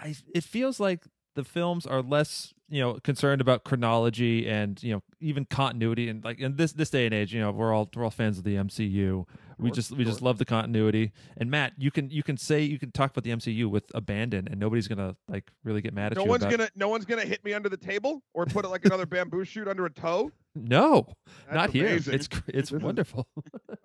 I 0.00 0.14
it 0.34 0.44
feels 0.44 0.80
like 0.80 1.04
the 1.34 1.44
films 1.44 1.86
are 1.86 2.02
less 2.02 2.52
you 2.68 2.80
know 2.80 2.94
concerned 2.94 3.40
about 3.40 3.64
chronology 3.64 4.48
and 4.48 4.82
you 4.82 4.92
know 4.94 5.02
even 5.20 5.44
continuity 5.44 6.08
and 6.08 6.24
like 6.24 6.40
in 6.40 6.56
this 6.56 6.72
this 6.72 6.90
day 6.90 7.06
and 7.06 7.14
age 7.14 7.34
you 7.34 7.40
know 7.40 7.50
we're 7.50 7.72
all 7.72 7.88
we're 7.94 8.04
all 8.04 8.10
fans 8.10 8.38
of 8.38 8.44
the 8.44 8.56
MCU 8.56 9.26
we 9.62 9.70
just 9.70 9.92
we 9.92 10.04
just 10.04 10.22
love 10.22 10.38
the 10.38 10.44
continuity. 10.44 11.12
And 11.36 11.50
Matt 11.50 11.72
you 11.78 11.90
can 11.90 12.10
you 12.10 12.22
can 12.22 12.36
say 12.36 12.62
you 12.62 12.78
can 12.78 12.90
talk 12.90 13.10
about 13.10 13.24
the 13.24 13.30
MCU 13.30 13.70
with 13.70 13.84
abandon 13.94 14.48
and 14.48 14.58
nobody's 14.58 14.88
gonna 14.88 15.16
like 15.28 15.50
really 15.64 15.80
get 15.80 15.94
mad 15.94 16.12
at 16.12 16.18
No 16.18 16.24
you 16.24 16.30
one's 16.30 16.42
about 16.42 16.50
gonna 16.58 16.70
no 16.74 16.88
one's 16.88 17.04
gonna 17.04 17.24
hit 17.24 17.44
me 17.44 17.54
under 17.54 17.68
the 17.68 17.76
table 17.76 18.22
or 18.34 18.44
put 18.46 18.64
it 18.64 18.68
like 18.68 18.84
another 18.84 19.06
bamboo 19.06 19.44
shoot 19.44 19.68
under 19.68 19.86
a 19.86 19.90
toe. 19.90 20.32
no 20.54 21.06
That's 21.46 21.54
not 21.54 21.70
here. 21.70 21.86
it's 21.88 22.28
it's 22.48 22.72
wonderful. 22.72 23.28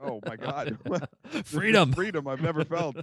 Oh 0.01 0.19
my 0.25 0.35
god. 0.35 0.77
Freedom. 1.45 1.93
freedom 1.93 2.27
I've 2.27 2.41
never 2.41 2.65
felt. 2.65 2.97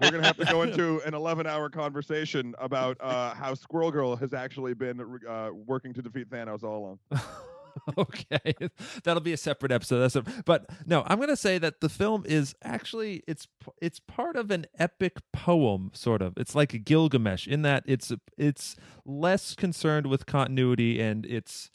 We're 0.00 0.10
gonna 0.10 0.26
have 0.26 0.36
to 0.36 0.44
go 0.44 0.62
into 0.62 1.00
an 1.04 1.12
11-hour 1.12 1.70
conversation 1.70 2.54
about 2.58 2.96
uh, 3.00 3.34
how 3.34 3.54
Squirrel 3.54 3.90
Girl 3.90 4.16
has 4.16 4.32
actually 4.32 4.74
been 4.74 5.00
uh, 5.28 5.50
working 5.52 5.92
to 5.94 6.02
defeat 6.02 6.30
Thanos 6.30 6.62
all 6.62 6.78
along. 6.78 6.98
okay. 7.98 8.54
That'll 9.04 9.20
be 9.20 9.32
a 9.32 9.36
separate 9.36 9.72
episode. 9.72 9.98
That's 10.00 10.16
a, 10.16 10.22
but 10.44 10.70
no 10.86 11.02
i'm 11.06 11.20
gonna 11.20 11.36
say 11.36 11.58
that 11.58 11.80
the 11.80 11.88
film 11.88 12.24
is 12.26 12.54
actually 12.62 13.22
it's 13.26 13.46
it's 13.80 14.00
part 14.00 14.36
of 14.36 14.50
an 14.50 14.66
epic 14.78 15.18
poem 15.32 15.90
sort 15.94 16.22
of. 16.22 16.34
It's 16.36 16.54
like 16.54 16.74
a 16.74 16.78
gilgamesh 16.78 17.46
in 17.46 17.62
that 17.62 17.84
it's 17.86 18.12
it's 18.36 18.76
less 19.04 19.54
concerned 19.54 20.06
with 20.06 20.26
continuity 20.26 21.00
and 21.00 21.26
it's 21.26 21.70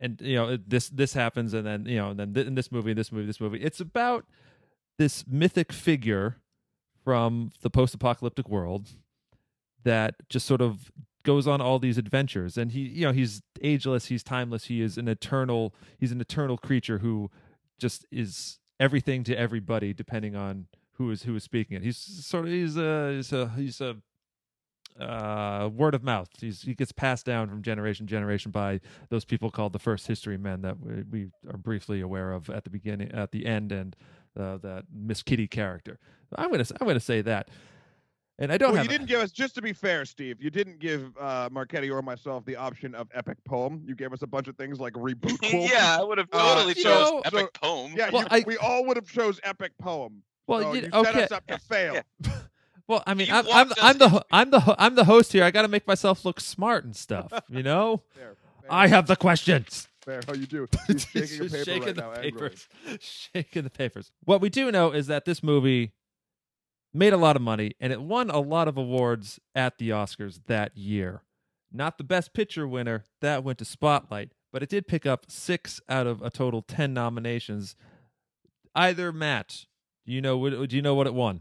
and 0.00 0.20
you 0.20 0.36
know 0.36 0.56
this 0.56 0.88
this 0.88 1.14
happens 1.14 1.54
and 1.54 1.66
then 1.66 1.86
you 1.86 1.96
know 1.96 2.10
and 2.10 2.20
then 2.20 2.34
th- 2.34 2.46
in 2.46 2.54
this 2.54 2.70
movie 2.72 2.92
this 2.92 3.12
movie 3.12 3.26
this 3.26 3.40
movie. 3.40 3.60
It's 3.60 3.80
about 3.80 4.26
this 4.98 5.24
mythic 5.26 5.72
figure 5.72 6.36
from 7.04 7.50
the 7.62 7.70
post-apocalyptic 7.70 8.48
world 8.48 8.90
that 9.84 10.14
just 10.28 10.46
sort 10.46 10.60
of 10.60 10.90
goes 11.24 11.46
on 11.46 11.60
all 11.60 11.78
these 11.78 11.98
adventures 11.98 12.56
and 12.56 12.72
he 12.72 12.80
you 12.80 13.06
know 13.06 13.12
he's 13.12 13.42
ageless 13.60 14.06
he's 14.06 14.22
timeless 14.22 14.64
he 14.64 14.80
is 14.80 14.98
an 14.98 15.06
eternal 15.06 15.72
he's 15.98 16.10
an 16.10 16.20
eternal 16.20 16.58
creature 16.58 16.98
who 16.98 17.30
just 17.78 18.04
is 18.10 18.58
everything 18.80 19.22
to 19.22 19.36
everybody 19.36 19.92
depending 19.92 20.34
on 20.34 20.66
who 20.94 21.10
is 21.10 21.22
who 21.22 21.36
is 21.36 21.44
speaking 21.44 21.76
it 21.76 21.82
he's 21.82 21.96
sort 21.96 22.44
of 22.44 22.50
he's 22.50 22.76
a 22.76 23.12
he's 23.14 23.32
a 23.32 23.48
he's 23.56 23.80
a 23.80 23.96
uh, 25.00 25.70
word 25.72 25.94
of 25.94 26.02
mouth. 26.02 26.28
He's, 26.38 26.62
he 26.62 26.74
gets 26.74 26.92
passed 26.92 27.24
down 27.24 27.48
from 27.48 27.62
generation 27.62 28.06
to 28.06 28.10
generation 28.10 28.50
by 28.50 28.80
those 29.08 29.24
people 29.24 29.50
called 29.50 29.72
the 29.72 29.78
first 29.78 30.06
history 30.06 30.36
men 30.36 30.62
that 30.62 30.80
we, 30.80 31.02
we 31.10 31.30
are 31.50 31.56
briefly 31.56 32.00
aware 32.00 32.32
of 32.32 32.50
at 32.50 32.64
the 32.64 32.70
beginning, 32.70 33.10
at 33.12 33.32
the 33.32 33.46
end, 33.46 33.72
and 33.72 33.96
uh, 34.38 34.58
that 34.58 34.84
Miss 34.92 35.22
Giddy 35.22 35.46
character. 35.46 35.98
I'm 36.38 36.50
gonna 36.50 36.64
I'm 36.80 36.86
gonna 36.86 37.00
say 37.00 37.20
that. 37.22 37.48
And 38.38 38.50
I 38.50 38.56
don't 38.58 38.70
well, 38.72 38.76
have 38.82 38.86
you 38.90 38.90
didn't 38.98 39.08
give 39.08 39.20
us, 39.20 39.30
just 39.30 39.54
to 39.56 39.62
be 39.62 39.72
fair, 39.72 40.04
Steve, 40.04 40.42
you 40.42 40.50
didn't 40.50 40.78
give 40.80 41.12
uh, 41.20 41.48
Marchetti 41.52 41.90
or 41.90 42.00
myself 42.02 42.44
the 42.44 42.56
option 42.56 42.94
of 42.94 43.06
epic 43.14 43.36
poem. 43.44 43.82
You 43.86 43.94
gave 43.94 44.12
us 44.12 44.22
a 44.22 44.26
bunch 44.26 44.48
of 44.48 44.56
things 44.56 44.80
like 44.80 44.94
reboot 44.94 45.38
yeah, 45.70 45.98
I 46.00 46.02
would 46.02 46.18
have 46.18 46.28
Uh, 46.32 46.54
totally 46.54 46.74
you 46.76 46.82
chose 46.82 47.10
know- 47.10 47.20
epic 47.24 47.40
so- 47.40 47.60
poem. 47.62 47.92
Yeah, 47.96 48.10
Well, 48.10 48.22
you, 48.22 48.28
I- 48.30 48.44
we 48.46 48.56
all 48.56 48.84
would 48.86 48.96
have 48.96 49.06
chose 49.06 49.38
epic 49.44 49.72
poem. 49.78 50.22
Well, 50.46 50.62
so 50.62 50.72
you- 50.72 50.80
you 50.80 50.90
set 50.90 50.94
okay. 51.06 51.22
us 51.24 51.30
up 51.32 51.46
to 51.46 51.58
fail. 51.58 51.94
Yeah. 51.94 52.32
Well, 52.88 53.02
I 53.06 53.14
mean, 53.14 53.28
You 53.28 53.34
I'm 53.34 53.46
I'm, 53.52 53.72
I'm 53.80 53.98
the 53.98 54.08
ho- 54.08 54.22
I'm 54.32 54.50
the 54.50 54.60
ho- 54.60 54.74
I'm 54.76 54.94
the 54.96 55.04
host 55.04 55.32
here. 55.32 55.44
I 55.44 55.52
got 55.52 55.62
to 55.62 55.68
make 55.68 55.86
myself 55.86 56.24
look 56.24 56.40
smart 56.40 56.84
and 56.84 56.96
stuff. 56.96 57.32
You 57.48 57.62
know, 57.62 58.02
Fair, 58.16 58.34
fair, 58.60 58.68
I 58.68 58.88
have 58.88 59.06
the 59.06 59.14
questions. 59.14 59.88
fair. 60.04 60.20
How 60.26 60.34
you 60.34 60.46
do? 60.46 60.66
He's 60.88 61.04
shaking 61.06 61.40
a 61.40 61.44
paper 61.48 61.64
shaking 61.64 61.82
right 61.84 61.94
the 61.94 62.00
now. 62.00 62.10
angrily. 62.12 62.30
papers. 62.50 62.68
Shaking 63.00 63.62
the 63.62 63.70
papers. 63.70 64.10
What 64.24 64.40
we 64.40 64.48
do 64.50 64.72
know 64.72 64.90
is 64.90 65.06
that 65.06 65.24
this 65.24 65.44
movie 65.44 65.92
made 66.94 67.12
a 67.12 67.16
lot 67.16 67.36
of 67.36 67.42
money 67.42 67.72
and 67.80 67.92
it 67.92 68.02
won 68.02 68.30
a 68.30 68.40
lot 68.40 68.68
of 68.68 68.76
awards 68.76 69.40
at 69.54 69.78
the 69.78 69.90
Oscars 69.90 70.40
that 70.46 70.76
year. 70.76 71.22
Not 71.72 71.96
the 71.96 72.04
best 72.04 72.34
picture 72.34 72.68
winner, 72.68 73.04
that 73.20 73.42
went 73.42 73.58
to 73.58 73.64
Spotlight, 73.64 74.32
but 74.52 74.62
it 74.62 74.68
did 74.68 74.86
pick 74.86 75.06
up 75.06 75.30
6 75.30 75.80
out 75.88 76.06
of 76.06 76.20
a 76.20 76.28
total 76.28 76.60
10 76.60 76.92
nominations. 76.92 77.76
Either 78.74 79.10
Matt, 79.12 79.66
do 80.06 80.12
you 80.12 80.20
know 80.20 80.66
do 80.66 80.76
you 80.76 80.82
know 80.82 80.94
what 80.94 81.06
it 81.06 81.14
won? 81.14 81.40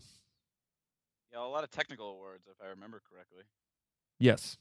Yeah, 1.34 1.40
a 1.40 1.48
lot 1.48 1.64
of 1.64 1.72
technical 1.72 2.12
awards, 2.12 2.44
if 2.48 2.56
I 2.64 2.70
remember 2.70 3.02
correctly. 3.10 3.44
Yes. 4.20 4.58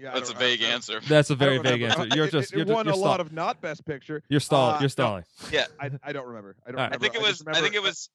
Yeah, 0.00 0.12
That's 0.12 0.30
a 0.30 0.34
vague 0.34 0.60
I 0.62 0.68
answer. 0.68 1.00
That's 1.08 1.30
a 1.30 1.34
I 1.34 1.36
very 1.36 1.58
vague 1.58 1.82
remember. 1.82 2.02
answer. 2.02 2.16
You're 2.16 2.28
just 2.28 2.52
it, 2.52 2.58
you're, 2.58 2.66
won 2.66 2.86
you're 2.86 2.94
a 2.94 2.98
lot 2.98 3.20
of 3.20 3.32
not 3.32 3.60
best 3.60 3.84
picture. 3.84 4.22
you're 4.28 4.40
stalling. 4.40 4.76
uh, 4.76 4.78
you're 4.78 4.82
no. 4.84 4.88
stalling. 4.88 5.24
Yeah, 5.52 5.66
I, 5.78 5.90
I 6.02 6.12
don't 6.12 6.26
remember. 6.26 6.56
I 6.66 6.70
don't. 6.72 6.80
All 6.80 6.86
right. 6.86 6.94
I 6.94 6.98
think 6.98 7.14
it 7.14 7.22
was. 7.22 7.38
just 7.38 7.48
I, 7.48 7.60
think 7.60 7.74
it 7.74 7.82
was. 7.82 8.08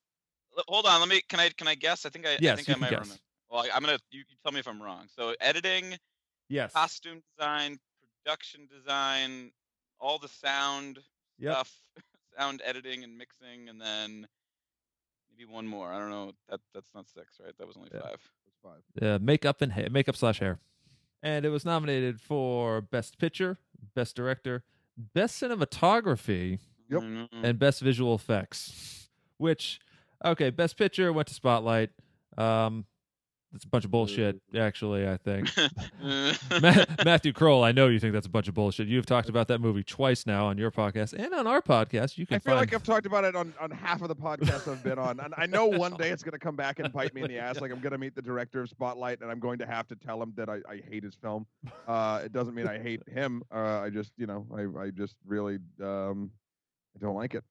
L- 0.58 0.63
Hold 0.68 0.86
on. 0.86 1.00
Let 1.00 1.10
me. 1.10 1.22
Can 1.29 1.39
I? 1.39 1.50
Can 1.50 1.68
I 1.68 1.75
guess? 1.75 2.06
I 2.06 2.10
think 2.10 2.25
I. 2.27 2.38
Yes, 2.39 2.53
I 2.53 2.56
think 2.58 2.68
you 2.68 2.72
I 2.74 2.75
can 2.75 2.82
might 2.82 2.89
guess. 2.91 3.00
remember. 3.01 3.22
Well, 3.50 3.62
I, 3.63 3.70
I'm 3.75 3.82
gonna. 3.82 3.98
You, 4.12 4.20
you 4.20 4.36
tell 4.44 4.51
me 4.51 4.60
if 4.60 4.68
I'm 4.68 4.82
wrong. 4.82 5.08
So 5.15 5.36
editing, 5.41 5.98
Yes. 6.50 6.74
costume 6.74 7.22
design, 7.38 7.79
production 8.24 8.68
design, 8.72 9.51
all 10.00 10.18
the 10.20 10.27
sound 10.27 11.00
Yep. 11.39 11.53
stuff, 11.53 11.72
sound 12.38 12.62
editing 12.65 13.03
and 13.03 13.18
mixing, 13.18 13.70
and 13.70 13.79
then 13.82 14.27
maybe 15.32 15.50
one 15.50 15.65
more. 15.68 15.91
I 15.91 16.00
don't 16.00 16.10
know. 16.10 16.34
That 16.50 16.60
that's 16.74 16.89
not 16.94 17.08
six, 17.08 17.38
right? 17.44 17.53
That 17.58 17.68
was 17.68 17.77
only 17.77 17.89
Yeah. 17.94 18.01
five. 18.01 18.20
It's 18.48 18.58
five. 18.63 18.82
uh, 19.01 19.20
makeup 19.22 19.62
and 19.62 19.72
hair, 19.72 19.89
makeup 19.89 20.15
slash 20.15 20.39
hair, 20.39 20.60
and 21.24 21.46
it 21.46 21.50
was 21.50 21.63
nominated 21.65 22.20
for 22.20 22.82
best 22.82 23.18
picture, 23.18 23.58
best 23.96 24.15
director, 24.15 24.63
best 25.13 25.41
cinematography, 25.41 26.60
Yep. 26.89 27.01
Mhm. 27.01 27.29
and 27.44 27.58
best 27.60 27.82
visual 27.82 28.15
effects. 28.15 29.10
Which, 29.38 29.79
okay, 30.24 30.50
best 30.50 30.78
picture 30.78 31.12
went 31.14 31.28
to 31.28 31.34
Spotlight. 31.34 31.90
Um, 32.38 32.86
it's 33.54 33.64
a 33.64 33.68
bunch 33.68 33.84
of 33.84 33.90
bullshit, 33.90 34.40
actually. 34.56 35.08
I 35.08 35.18
think 35.18 35.50
Matthew 37.04 37.34
Krol. 37.34 37.64
I 37.64 37.72
know 37.72 37.88
you 37.88 38.00
think 38.00 38.14
that's 38.14 38.28
a 38.28 38.30
bunch 38.30 38.48
of 38.48 38.54
bullshit. 38.54 38.88
You've 38.88 39.08
talked 39.08 39.28
about 39.28 39.48
that 39.48 39.60
movie 39.60 39.84
twice 39.84 40.28
now 40.28 40.46
on 40.46 40.60
your 40.60 40.70
podcast 40.70 41.14
and 41.14 41.34
on 41.34 41.48
our 41.48 41.60
podcast. 41.60 42.18
You 42.20 42.28
can 42.28 42.36
I 42.36 42.40
feel 42.40 42.52
find 42.52 42.60
like 42.60 42.74
I've 42.76 42.84
talked 42.84 43.08
about 43.08 43.24
it 43.24 43.36
on, 43.36 43.56
on 43.60 43.72
half 43.72 44.04
of 44.04 44.08
the 44.08 44.16
podcasts 44.16 44.72
I've 44.72 44.84
been 44.84 45.00
on, 45.00 45.20
and 45.20 45.34
I 45.36 45.48
know 45.48 45.66
one 45.80 45.96
day 45.96 46.10
it's 46.10 46.22
going 46.22 46.34
to 46.34 46.40
come 46.40 46.56
back 46.56 46.78
and 46.78 46.94
bite 46.94 47.16
me 47.16 47.24
in 47.24 47.28
the 47.28 47.40
ass. 47.40 47.60
Like 47.60 47.72
I'm 47.72 47.80
going 47.80 47.94
to 47.94 47.98
meet 47.98 48.14
the 48.14 48.22
director 48.22 48.62
of 48.62 48.70
Spotlight, 48.70 49.22
and 49.22 49.32
I'm 49.32 49.40
going 49.40 49.58
to 49.60 49.66
have 49.66 49.88
to 49.88 49.96
tell 49.96 50.22
him 50.22 50.32
that 50.36 50.48
I, 50.48 50.60
I 50.70 50.82
hate 50.88 51.04
his 51.04 51.16
film. 51.16 51.48
Uh, 51.88 52.22
it 52.24 52.32
doesn't 52.32 52.54
mean 52.54 52.68
I 52.68 52.78
hate 52.78 53.02
him. 53.08 53.42
Uh, 53.52 53.80
I 53.80 53.90
just, 53.90 54.12
you 54.16 54.28
know, 54.28 54.46
I, 54.56 54.84
I 54.84 54.90
just 54.92 55.16
really 55.26 55.58
um, 55.82 56.30
I 56.96 57.00
don't 57.00 57.16
like 57.16 57.34
it. 57.34 57.44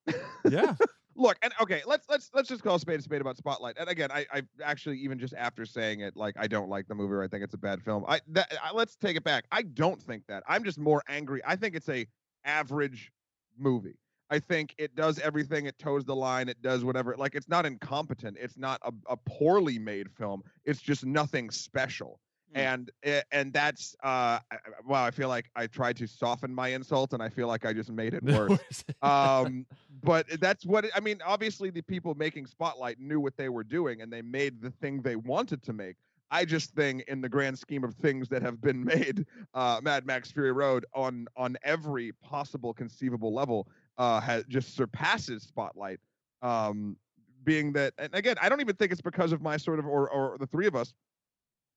yeah. 0.49 0.75
Look, 1.19 1.37
and 1.43 1.53
okay, 1.61 1.83
let's 1.85 2.09
let's 2.09 2.31
let's 2.33 2.49
just 2.49 2.63
call 2.63 2.79
spade 2.79 3.01
a 3.01 3.03
spade 3.03 3.21
about 3.21 3.37
Spotlight. 3.37 3.77
And 3.79 3.89
again, 3.89 4.11
I 4.13 4.25
I 4.33 4.43
actually 4.63 4.99
even 4.99 5.19
just 5.19 5.35
after 5.35 5.67
saying 5.67 6.01
it, 6.01 6.17
like 6.17 6.37
I 6.39 6.47
don't 6.47 6.69
like 6.69 6.87
the 6.87 6.95
movie 6.95 7.13
or 7.15 7.25
I 7.25 7.29
think 7.29 7.43
it's 7.43 7.55
a 7.55 7.59
bad 7.59 7.83
film. 7.83 8.05
I 8.07 8.21
that 8.29 8.53
I, 8.63 8.73
let's 8.73 8.95
take 8.95 9.17
it 9.17 9.25
back. 9.25 9.45
I 9.51 9.63
don't 9.63 10.01
think 10.01 10.23
that. 10.29 10.45
I'm 10.49 10.63
just 10.63 10.79
more 10.79 11.03
angry. 11.09 11.41
I 11.45 11.57
think 11.57 11.75
it's 11.75 11.89
a 11.89 12.07
average 12.45 13.11
movie. 13.59 13.99
I 14.31 14.39
think 14.39 14.77
it 14.79 14.95
does 14.95 15.19
everything. 15.19 15.67
It 15.67 15.77
toes 15.79 16.05
the 16.05 16.15
line. 16.15 16.49
It 16.49 16.63
does 16.63 16.85
whatever. 16.85 17.17
Like 17.19 17.35
it's 17.35 17.49
not 17.49 17.67
incompetent. 17.67 18.37
It's 18.41 18.57
not 18.57 18.81
a, 18.85 18.93
a 19.11 19.17
poorly 19.17 19.79
made 19.79 20.11
film. 20.13 20.43
It's 20.65 20.81
just 20.81 21.05
nothing 21.05 21.51
special. 21.51 22.21
Hmm. 22.53 22.59
And 22.59 22.91
eh, 23.03 23.23
and 23.31 23.53
that's 23.53 23.95
uh 24.03 24.39
wow. 24.87 25.05
I 25.05 25.11
feel 25.11 25.29
like 25.29 25.51
I 25.55 25.67
tried 25.67 25.97
to 25.99 26.07
soften 26.07 26.55
my 26.55 26.69
insult, 26.69 27.13
and 27.13 27.23
I 27.23 27.29
feel 27.29 27.47
like 27.47 27.67
I 27.67 27.73
just 27.73 27.91
made 27.91 28.15
it 28.15 28.23
worse 28.25 28.85
um 29.03 29.67
but 30.03 30.27
that's 30.41 30.65
what 30.67 30.85
it, 30.85 30.91
i 30.95 31.01
mean 31.01 31.19
obviously 31.25 31.71
the 31.71 31.83
people 31.83 32.15
making 32.15 32.47
spotlight 32.47 32.99
knew 32.99 33.21
what 33.21 33.37
they 33.37 33.49
were 33.49 33.65
doing 33.65 34.01
and 34.03 34.13
they 34.13 34.23
made 34.23 34.61
the 34.61 34.71
thing 34.71 35.01
they 35.03 35.17
wanted 35.17 35.63
to 35.63 35.73
make 35.73 35.97
i 36.31 36.45
just 36.45 36.75
think 36.75 37.03
in 37.09 37.21
the 37.21 37.29
grand 37.29 37.59
scheme 37.59 37.85
of 37.85 37.95
things 37.95 38.29
that 38.29 38.43
have 38.43 38.61
been 38.61 38.85
made 38.97 39.27
uh 39.55 39.81
mad 39.83 40.07
max 40.07 40.31
fury 40.31 40.53
road 40.53 40.85
on 40.95 41.27
on 41.37 41.57
every 41.63 42.13
possible 42.23 42.73
conceivable 42.73 43.33
level 43.33 43.69
uh 43.99 44.21
has 44.21 44.45
just 44.49 44.75
surpasses 44.75 45.43
spotlight 45.43 46.01
um 46.43 46.97
being 47.45 47.73
that 47.73 47.95
and 47.99 48.15
again 48.15 48.37
i 48.41 48.49
don't 48.49 48.61
even 48.61 48.75
think 48.77 48.93
it's 48.93 49.01
because 49.01 49.33
of 49.33 49.41
my 49.41 49.57
sort 49.57 49.79
of 49.79 49.87
or 49.87 50.11
or 50.11 50.37
the 50.39 50.47
three 50.47 50.67
of 50.67 50.75
us 50.75 50.93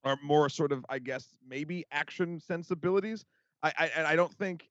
are 0.03 0.17
more 0.23 0.49
sort 0.49 0.71
of 0.71 0.85
i 0.89 0.99
guess 0.99 1.33
maybe 1.47 1.85
action 1.91 2.39
sensibilities 2.39 3.25
I, 3.63 3.73
I 3.77 3.91
and 3.95 4.07
I 4.07 4.15
don't 4.15 4.33
think 4.33 4.69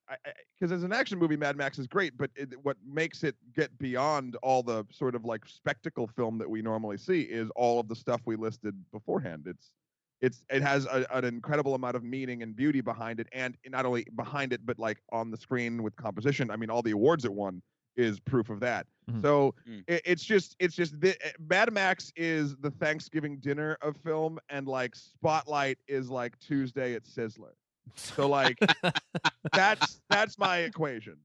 because 0.59 0.73
as 0.73 0.83
an 0.83 0.93
action 0.93 1.19
movie, 1.19 1.37
Mad 1.37 1.57
Max 1.57 1.79
is 1.79 1.87
great, 1.87 2.17
but 2.17 2.31
it, 2.35 2.49
what 2.63 2.77
makes 2.85 3.23
it 3.23 3.37
get 3.55 3.77
beyond 3.79 4.37
all 4.43 4.63
the 4.63 4.85
sort 4.91 5.15
of 5.15 5.25
like 5.25 5.47
spectacle 5.47 6.09
film 6.09 6.39
that 6.39 6.51
we 6.51 6.61
normally 6.61 6.99
see 6.99 7.23
is 7.23 7.51
all 7.57 7.79
of 7.79 7.89
the 7.89 7.95
stuff 7.95 8.21
we 8.25 8.37
listed 8.37 8.75
beforehand. 8.93 9.45
It's 9.47 9.73
it's 10.21 10.45
it 10.51 10.63
has 10.63 10.87
a, 10.87 11.07
an 11.13 11.25
incredible 11.25 11.75
amount 11.75 11.97
of 11.97 12.03
meaning 12.03 12.43
and 12.43 12.55
beauty 12.55 12.81
behind 12.81 13.21
it, 13.21 13.29
and 13.33 13.57
not 13.69 13.87
only 13.87 14.07
behind 14.17 14.53
it, 14.53 14.67
but 14.67 14.79
like 14.79 14.99
on 15.13 15.31
the 15.31 15.37
screen 15.37 15.83
with 15.83 15.95
composition. 15.97 16.51
I 16.51 16.57
mean, 16.57 16.71
all 16.71 16.83
the 16.83 16.91
awards 16.91 17.25
it 17.25 17.33
won 17.33 17.63
is 17.97 18.21
proof 18.21 18.51
of 18.51 18.61
that. 18.61 18.87
Mhm. 19.11 19.23
So 19.23 19.55
Mm. 19.69 19.85
it, 19.89 20.03
it's 20.05 20.25
just 20.25 20.57
it's 20.59 20.75
just 20.77 21.01
the, 21.01 21.11
eh, 21.27 21.33
Mad 21.49 21.73
Max 21.73 22.13
is 22.17 22.57
the 22.57 22.71
Thanksgiving 22.71 23.39
dinner 23.39 23.77
of 23.83 23.97
film, 23.97 24.39
and 24.49 24.67
like 24.69 24.95
Spotlight 24.95 25.79
is 25.89 26.11
like 26.11 26.39
Tuesday 26.39 26.95
at 26.95 27.05
Sizzler. 27.05 27.53
So 27.97 28.29
like 28.29 28.57
that's 29.53 30.01
that's 30.09 30.39
my 30.39 30.59
equation. 30.59 31.17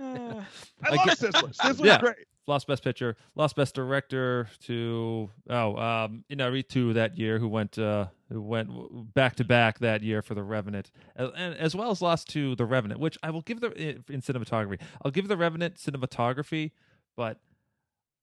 I 0.00 0.44
I 0.82 0.96
love 0.96 1.06
get- 1.06 1.18
Sizzler. 1.18 1.54
Sizzler's 1.56 1.80
Yeah. 1.80 2.00
great. 2.00 2.16
lost 2.46 2.66
best 2.66 2.82
picture, 2.82 3.16
lost 3.36 3.54
best 3.56 3.74
director 3.74 4.48
to 4.64 5.30
oh 5.48 5.76
um 5.76 6.24
Inarritu 6.30 6.94
that 6.94 7.16
year 7.16 7.38
who 7.38 7.48
went 7.48 7.78
uh 7.78 8.06
went 8.40 9.14
back 9.14 9.36
to 9.36 9.44
back 9.44 9.78
that 9.78 10.02
year 10.02 10.22
for 10.22 10.34
the 10.34 10.42
Revenant 10.42 10.90
and, 11.16 11.32
and 11.36 11.54
as 11.56 11.74
well 11.74 11.90
as 11.90 12.02
lost 12.02 12.28
to 12.30 12.54
the 12.56 12.64
Revenant, 12.64 13.00
which 13.00 13.18
I 13.22 13.30
will 13.30 13.42
give 13.42 13.60
the 13.60 13.70
in 13.76 14.20
cinematography. 14.20 14.80
I'll 15.04 15.10
give 15.10 15.28
the 15.28 15.36
Revenant 15.36 15.76
cinematography, 15.76 16.72
but 17.16 17.38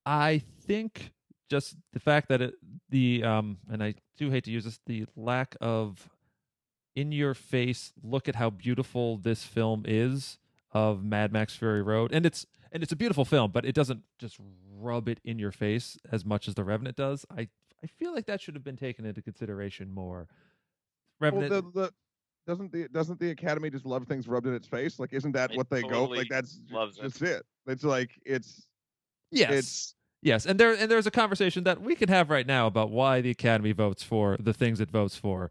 I 0.06 0.42
think 0.66 1.12
just 1.50 1.76
the 1.92 2.00
fact 2.00 2.30
that 2.30 2.42
it 2.42 2.54
the 2.90 3.24
um 3.24 3.58
and 3.70 3.84
I 3.84 3.96
do 4.18 4.30
hate 4.30 4.46
to 4.46 4.52
use 4.52 4.64
this 4.64 4.80
the 4.86 5.06
lack 5.16 5.56
of 5.60 6.10
in 6.96 7.12
your 7.12 7.34
face 7.34 7.92
look 8.02 8.30
at 8.30 8.36
how 8.36 8.50
beautiful 8.50 9.18
this 9.18 9.44
film 9.44 9.84
is 9.86 10.38
of 10.72 11.04
Mad 11.04 11.34
Max 11.34 11.54
Fury 11.56 11.82
Road 11.82 12.14
and 12.14 12.26
it's 12.26 12.46
and 12.72 12.82
it's 12.82 12.94
a 12.94 12.96
beautiful 12.96 13.26
film 13.26 13.52
but 13.52 13.66
it 13.66 13.76
doesn't 13.76 14.02
just 14.18 14.38
rub 14.80 15.10
it 15.10 15.20
in 15.26 15.40
your 15.40 15.52
face 15.52 15.98
as 16.10 16.24
much 16.24 16.48
as 16.48 16.56
the 16.56 16.64
Revenant 16.64 16.96
does 16.96 17.26
I 17.30 17.50
I 17.84 17.88
feel 17.88 18.14
like 18.14 18.26
that 18.28 18.42
should 18.42 18.56
have 18.56 18.64
been 18.64 18.78
taken 18.78 19.06
into 19.06 19.22
consideration 19.22 19.92
more 19.92 20.28
Well, 21.20 21.42
the, 21.42 21.62
the 21.74 21.92
doesn't 22.48 22.72
the 22.72 22.88
doesn't 22.90 23.20
the 23.20 23.30
Academy 23.32 23.70
just 23.70 23.86
love 23.86 24.06
things 24.08 24.28
rubbed 24.28 24.48
in 24.48 24.54
its 24.54 24.68
face? 24.68 25.00
Like, 25.00 25.14
isn't 25.14 25.32
that 25.34 25.52
It 25.52 25.58
what 25.58 25.70
they 25.70 25.82
go? 25.82 25.90
totally 25.90 26.20
Like, 26.20 26.30
that's 26.30 26.56
j- 26.56 26.74
loves 26.76 26.98
it. 26.98 27.04
just 27.04 27.22
it. 27.22 27.46
It's 27.68 27.84
like 27.84 28.20
it's 28.26 28.66
yes 29.32 29.52
it's 29.52 29.96
Yes, 30.24 30.46
and 30.46 30.60
there 30.60 30.74
and 30.74 30.90
there's 30.92 31.08
a 31.08 31.12
conversation 31.12 31.64
that 31.64 31.82
we 31.82 31.96
can 31.96 32.08
have 32.08 32.30
right 32.30 32.46
now 32.46 32.68
about 32.68 32.92
why 32.92 33.22
the 33.22 33.32
Academy 33.32 33.72
votes 33.72 34.04
for 34.04 34.38
the 34.40 34.54
things 34.54 34.80
it 34.80 34.92
votes 34.92 35.16
for, 35.16 35.50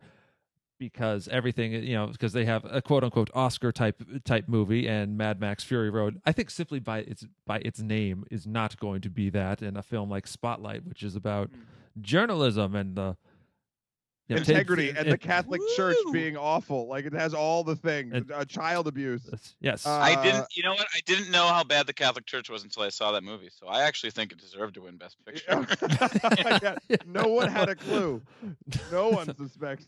because 0.78 1.26
everything 1.26 1.72
you 1.72 1.94
know 1.94 2.06
because 2.06 2.32
they 2.32 2.44
have 2.44 2.64
a 2.70 2.80
quote 2.80 3.02
unquote 3.02 3.30
Oscar 3.34 3.72
type 3.72 4.00
type 4.24 4.44
movie 4.46 4.86
and 4.86 5.18
Mad 5.18 5.40
Max 5.40 5.64
Fury 5.64 5.90
Road. 5.90 6.20
I 6.24 6.30
think 6.30 6.50
simply 6.50 6.78
by 6.78 6.98
its 7.00 7.26
by 7.46 7.58
its 7.64 7.80
name 7.80 8.24
is 8.30 8.46
not 8.46 8.78
going 8.78 9.00
to 9.00 9.10
be 9.10 9.28
that, 9.30 9.60
and 9.60 9.76
a 9.76 9.82
film 9.82 10.08
like 10.08 10.28
Spotlight, 10.28 10.86
which 10.86 11.02
is 11.02 11.16
about 11.16 11.50
Mm. 11.50 11.58
Journalism 12.00 12.74
and 12.74 12.96
the 12.96 13.16
Yeah, 14.28 14.36
take- 14.36 14.48
integrity, 14.50 14.90
and 14.90 15.08
the 15.08 15.14
it- 15.14 15.20
Catholic 15.20 15.60
Church 15.76 15.96
being 16.12 16.36
awful. 16.36 16.86
Like 16.86 17.04
it 17.04 17.12
has 17.12 17.34
all 17.34 17.64
the 17.64 17.74
things. 17.76 18.12
And- 18.14 18.30
uh, 18.30 18.44
child 18.44 18.86
abuse. 18.86 19.28
Yes. 19.60 19.84
Uh, 19.86 19.90
I 19.90 20.22
didn't. 20.22 20.46
You 20.56 20.62
know 20.62 20.74
what? 20.74 20.86
I 20.94 21.00
didn't 21.06 21.30
know 21.30 21.46
how 21.48 21.64
bad 21.64 21.86
the 21.86 21.92
Catholic 21.92 22.26
Church 22.26 22.48
was 22.48 22.62
until 22.62 22.82
I 22.84 22.90
saw 22.90 23.10
that 23.12 23.24
movie. 23.24 23.50
So 23.52 23.66
I 23.66 23.82
actually 23.82 24.10
think 24.10 24.30
it 24.32 24.38
deserved 24.38 24.74
to 24.74 24.82
win 24.82 24.96
Best 24.98 25.16
Picture. 25.24 25.66
Yeah, 26.88 26.96
no 27.06 27.26
one 27.28 27.48
had 27.50 27.68
a 27.68 27.74
clue. 27.74 28.22
No 28.92 29.08
one 29.10 29.34
suspects. 29.36 29.86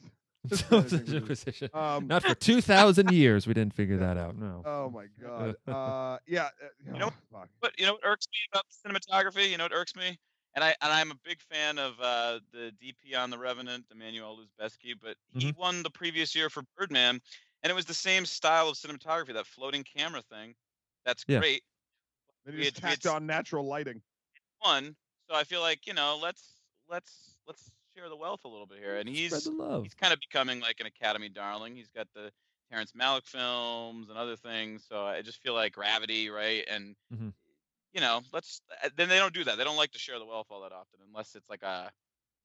No 0.50 0.78
anything 0.78 0.88
such 0.98 1.06
to 1.06 1.16
a 1.16 1.20
do. 1.20 1.26
position. 1.26 1.68
Um, 1.72 2.08
Not 2.08 2.24
for 2.24 2.34
two 2.34 2.60
thousand 2.60 3.12
years. 3.12 3.46
We 3.46 3.54
didn't 3.54 3.74
figure 3.74 3.98
that 3.98 4.16
out. 4.18 4.36
No. 4.36 4.62
oh 4.66 4.90
my 4.90 5.06
god. 5.22 5.54
Uh, 5.68 6.18
yeah. 6.26 6.46
uh, 6.46 6.48
You 6.92 6.98
know- 6.98 7.12
oh, 7.12 7.38
fuck. 7.38 7.48
But 7.60 7.78
you 7.78 7.86
know 7.86 7.92
what 7.92 8.00
irks 8.04 8.26
me 8.26 8.38
about 8.52 8.64
cinematography? 8.84 9.48
You 9.50 9.56
know 9.56 9.64
what 9.66 9.72
irks 9.72 9.94
me? 9.94 10.18
And 10.54 10.62
I 10.62 10.74
and 10.82 10.92
I'm 10.92 11.10
a 11.10 11.14
big 11.24 11.40
fan 11.40 11.78
of 11.78 11.98
uh, 12.00 12.40
the 12.52 12.72
DP 12.80 13.14
on 13.14 13.30
The 13.30 13.38
Revenant, 13.38 13.86
Emmanuel 13.90 14.38
Lubezki, 14.38 14.94
but 15.00 15.16
he 15.34 15.52
won 15.52 15.82
the 15.82 15.90
previous 15.90 16.34
year 16.34 16.50
for 16.50 16.62
Birdman, 16.76 17.20
and 17.62 17.70
it 17.70 17.74
was 17.74 17.86
the 17.86 17.94
same 17.94 18.26
style 18.26 18.68
of 18.68 18.76
cinematography, 18.76 19.32
that 19.34 19.46
floating 19.46 19.82
camera 19.82 20.22
thing. 20.22 20.54
That's 21.06 21.24
Yeah. 21.26 21.38
great. 21.40 21.62
Then 22.44 22.54
we 22.54 22.64
you 22.64 22.70
just 22.70 22.80
had- 22.80 22.90
we 22.90 22.96
tacked 22.96 23.06
on 23.06 23.26
natural 23.26 23.66
lighting. 23.66 24.02
One, 24.58 24.96
so 25.28 25.34
I 25.34 25.44
feel 25.44 25.60
like 25.60 25.86
you 25.86 25.94
know, 25.94 26.18
let's 26.18 26.60
let's 26.88 27.38
let's 27.46 27.70
share 27.96 28.08
the 28.08 28.16
wealth 28.16 28.44
a 28.44 28.48
little 28.48 28.66
bit 28.66 28.78
here. 28.78 28.96
And 28.96 29.08
he's 29.08 29.46
love. 29.46 29.84
he's 29.84 29.94
kind 29.94 30.12
of 30.12 30.20
becoming 30.20 30.60
like 30.60 30.80
an 30.80 30.86
Academy 30.86 31.28
darling. 31.28 31.76
He's 31.76 31.90
got 31.90 32.08
the 32.14 32.30
Terrence 32.70 32.92
Malick 32.92 33.26
films 33.26 34.08
and 34.08 34.18
other 34.18 34.36
things. 34.36 34.84
So 34.86 35.04
I 35.04 35.22
just 35.22 35.40
feel 35.42 35.54
like 35.54 35.72
Gravity, 35.72 36.30
right? 36.30 36.64
And 36.68 36.94
Mhm. 37.12 37.32
You 37.92 38.00
know, 38.00 38.20
let's 38.32 38.60
uh, 38.84 38.88
then 38.96 39.08
they 39.08 39.18
don't 39.18 39.34
do 39.34 39.44
that. 39.44 39.58
They 39.58 39.64
don't 39.64 39.76
like 39.76 39.90
to 39.92 39.98
share 39.98 40.18
the 40.18 40.24
wealth 40.24 40.46
all 40.50 40.62
that 40.62 40.72
often, 40.72 41.00
unless 41.06 41.34
it's 41.34 41.48
like 41.50 41.62
a 41.62 41.90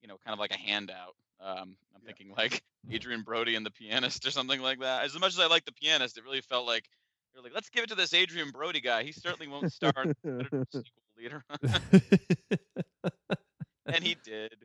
you 0.01 0.07
know, 0.07 0.17
kind 0.23 0.33
of 0.33 0.39
like 0.39 0.51
a 0.51 0.57
handout. 0.57 1.15
Um, 1.39 1.75
I'm 1.95 2.01
Yeah. 2.01 2.07
thinking 2.07 2.33
like 2.37 2.61
Adrien 2.93 3.21
Brody 3.23 3.55
and 3.55 3.65
the 3.65 3.71
Pianist 3.71 4.25
or 4.25 4.31
something 4.31 4.61
like 4.61 4.79
that. 4.81 5.03
As 5.05 5.17
much 5.19 5.33
as 5.33 5.39
I 5.39 5.47
like 5.47 5.65
the 5.65 5.71
Pianist, 5.71 6.17
it 6.17 6.23
really 6.23 6.41
felt 6.41 6.67
like 6.67 6.85
they're 7.33 7.43
like, 7.43 7.53
let's 7.53 7.69
give 7.69 7.83
it 7.83 7.89
to 7.89 7.95
this 7.95 8.13
Adrien 8.13 8.51
Brody 8.51 8.81
guy. 8.81 9.03
He 9.03 9.11
certainly 9.11 9.47
won't 9.47 9.71
star 9.71 9.93
in 10.03 10.13
the 10.23 10.65
sequel 10.71 10.83
later, 11.17 11.43
and 13.85 14.03
he 14.03 14.15
did. 14.23 14.55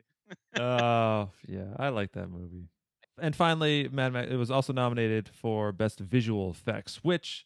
oh 0.57 1.29
yeah, 1.47 1.73
I 1.77 1.89
like 1.89 2.11
that 2.13 2.29
movie. 2.29 2.67
And 3.19 3.35
finally, 3.35 3.87
Mad 3.91 4.13
Max. 4.13 4.31
It 4.31 4.37
was 4.37 4.49
also 4.51 4.73
nominated 4.73 5.29
for 5.29 5.71
best 5.71 5.99
visual 5.99 6.49
effects, 6.49 7.03
which 7.03 7.45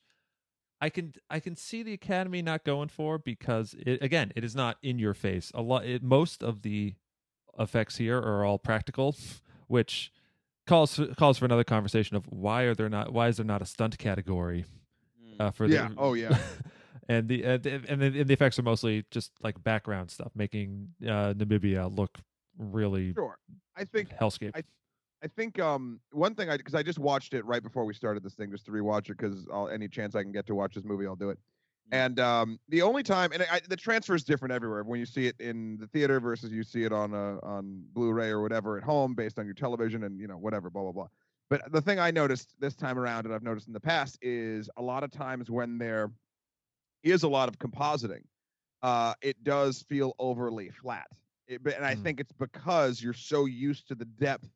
I 0.80 0.90
can 0.90 1.14
I 1.30 1.40
can 1.40 1.56
see 1.56 1.82
the 1.84 1.94
Academy 1.94 2.42
not 2.42 2.64
going 2.64 2.90
for 2.90 3.18
because 3.18 3.74
it 3.80 4.02
again 4.02 4.32
it 4.36 4.44
is 4.44 4.56
not 4.56 4.78
in 4.84 5.00
your 5.00 5.14
face. 5.14 5.52
A 5.56 5.62
lot. 5.62 5.86
It, 5.86 6.04
most 6.04 6.44
of 6.44 6.62
the 6.62 6.94
effects 7.58 7.98
here 7.98 8.18
are 8.20 8.46
all 8.46 8.60
practical, 8.60 9.16
which 9.68 10.12
calls 10.68 11.00
calls 11.18 11.38
for 11.40 11.46
another 11.46 11.64
conversation 11.64 12.16
of 12.16 12.26
why 12.28 12.64
are 12.64 12.76
there 12.76 12.90
not 12.90 13.12
why 13.14 13.28
is 13.28 13.38
there 13.38 13.46
not 13.46 13.62
a 13.62 13.66
stunt 13.66 13.98
category 13.98 14.66
Hmm. 15.20 15.42
uh, 15.42 15.52
for 15.52 15.66
Yeah, 15.66 15.88
the 15.90 15.96
oh, 15.98 16.14
yeah. 16.14 16.38
and 17.10 17.28
the 17.28 17.44
uh, 17.46 17.58
the- 17.58 17.82
and 17.88 18.02
the, 18.02 18.06
and 18.20 18.28
the 18.28 18.34
effects 18.34 18.60
are 18.60 18.64
mostly 18.64 19.06
just 19.10 19.32
like 19.42 19.64
background 19.64 20.12
stuff, 20.12 20.32
making 20.36 20.90
uh, 21.04 21.34
Namibia 21.34 21.96
look 21.96 22.20
really 22.58 23.14
Sure. 23.14 23.38
I 23.76 23.86
think 23.86 24.10
hellscape. 24.10 24.52
I- 24.56 24.64
I 25.24 25.28
think 25.28 25.60
um 25.60 26.00
one 26.12 26.36
thing 26.36 26.50
I 26.50 26.58
because 26.58 26.76
I 26.76 26.84
just 26.84 27.00
watched 27.00 27.34
it 27.34 27.44
right 27.46 27.64
before 27.64 27.86
we 27.86 27.94
started 27.94 28.24
this 28.24 28.36
thing 28.36 28.52
just 28.52 28.66
to 28.66 28.72
rewatch 28.72 29.10
it 29.10 29.18
because 29.18 29.48
any 29.72 29.88
chance 29.88 30.16
I 30.16 30.22
can 30.24 30.32
get 30.32 30.46
to 30.48 30.56
watch 30.56 30.76
this 30.76 30.84
movie 30.84 31.08
I'll 31.08 31.16
do 31.16 31.30
it. 31.30 31.40
Mm. 31.92 31.98
And 31.98 32.20
um 32.20 32.60
the 32.70 32.82
only 32.84 33.02
time 33.04 33.32
and 33.32 33.44
I, 33.44 33.62
the 33.68 33.76
transfer 33.76 34.14
is 34.14 34.24
different 34.24 34.54
everywhere 34.54 34.84
when 34.84 35.00
you 35.00 35.06
see 35.06 35.26
it 35.28 35.36
in 35.40 35.78
the 35.78 35.88
theater 35.88 36.20
versus 36.20 36.52
you 36.52 36.64
see 36.64 36.84
it 36.84 36.94
on 36.94 37.14
uh, 37.14 37.40
on 37.42 37.84
Blu-ray 37.94 38.30
or 38.30 38.42
whatever 38.42 38.78
at 38.78 38.84
home 38.84 39.16
based 39.16 39.40
on 39.40 39.46
your 39.46 39.56
television 39.56 40.04
and 40.04 40.20
you 40.20 40.28
know 40.28 40.38
whatever 40.38 40.70
blah 40.70 40.84
blah 40.84 40.92
blah. 40.92 41.08
But 41.50 41.72
the 41.72 41.82
thing 41.82 41.98
I 41.98 42.12
noticed 42.12 42.54
this 42.60 42.76
time 42.76 43.00
around 43.00 43.26
and 43.26 43.34
I've 43.34 43.44
noticed 43.44 43.68
in 43.68 43.74
the 43.74 43.80
past 43.80 44.20
is 44.22 44.70
a 44.78 44.82
lot 44.82 45.04
of 45.04 45.12
times 45.12 45.50
when 45.50 45.78
there 45.78 46.12
is 47.04 47.24
a 47.24 47.28
lot 47.28 47.48
of 47.50 47.58
compositing, 47.58 48.24
uh, 48.84 49.14
it 49.22 49.44
does 49.44 49.82
feel 49.84 50.14
overly 50.20 50.70
flat. 50.70 51.08
It, 51.48 51.64
but- 51.64 51.76
and 51.76 51.86
I 51.86 51.96
Hmm. 51.96 52.04
think 52.04 52.20
it's 52.20 52.34
because 52.34 53.02
you're 53.02 53.13
so 53.13 53.46
used 53.46 53.88
to 53.88 53.96
the 53.96 54.04
depth 54.06 54.50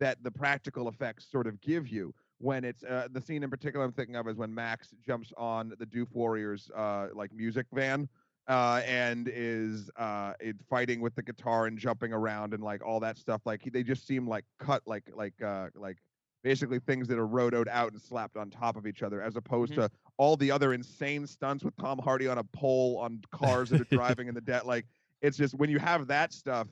that 0.00 0.22
the 0.22 0.30
practical 0.30 0.88
effects 0.88 1.26
sort 1.30 1.46
of 1.46 1.60
give 1.60 1.88
you. 1.88 2.14
When 2.40 2.64
it's 2.64 2.84
uh, 2.84 3.08
the 3.10 3.20
scene 3.20 3.42
in 3.42 3.50
particular 3.50 3.84
I'm 3.84 3.92
thinking 3.92 4.14
of 4.16 4.28
is 4.28 4.36
when 4.36 4.54
Max 4.54 4.90
jumps 5.04 5.32
on 5.36 5.72
the 5.78 5.86
Doof 5.86 6.14
Warriors 6.14 6.70
uh, 6.76 7.08
like 7.12 7.32
music 7.32 7.66
van 7.72 8.08
uh, 8.46 8.80
and 8.86 9.28
is 9.32 9.90
uh, 9.96 10.34
it 10.38 10.56
fighting 10.70 11.00
with 11.00 11.16
the 11.16 11.22
guitar 11.22 11.66
and 11.66 11.76
jumping 11.76 12.12
around 12.12 12.54
and 12.54 12.62
like 12.62 12.84
all 12.86 13.00
that 13.00 13.18
stuff. 13.18 13.42
Like 13.44 13.62
they 13.72 13.82
just 13.82 14.06
seem 14.06 14.28
like 14.28 14.44
cut 14.60 14.82
like 14.86 15.10
like 15.14 15.34
uh, 15.42 15.68
like 15.74 15.98
basically 16.44 16.78
things 16.78 17.08
that 17.08 17.18
are 17.18 17.26
rotoed 17.26 17.66
out 17.66 17.90
and 17.90 18.00
slapped 18.00 18.36
on 18.36 18.48
top 18.50 18.76
of 18.76 18.86
each 18.86 19.02
other, 19.02 19.20
as 19.20 19.34
opposed 19.34 19.72
Mhm. 19.72 19.76
to 19.76 19.90
all 20.16 20.36
the 20.36 20.52
other 20.52 20.72
insane 20.72 21.26
stunts 21.26 21.64
with 21.64 21.76
Tom 21.76 21.98
Hardy 21.98 22.28
on 22.28 22.38
a 22.38 22.44
pole 22.44 22.98
on 22.98 23.20
cars 23.32 23.70
that 23.70 23.80
are 23.80 23.84
driving 23.90 24.28
in 24.28 24.34
the 24.34 24.40
debt. 24.40 24.64
Like 24.64 24.86
it's 25.22 25.36
just 25.36 25.54
when 25.54 25.68
you 25.68 25.80
have 25.80 26.06
that 26.06 26.32
stuff, 26.32 26.68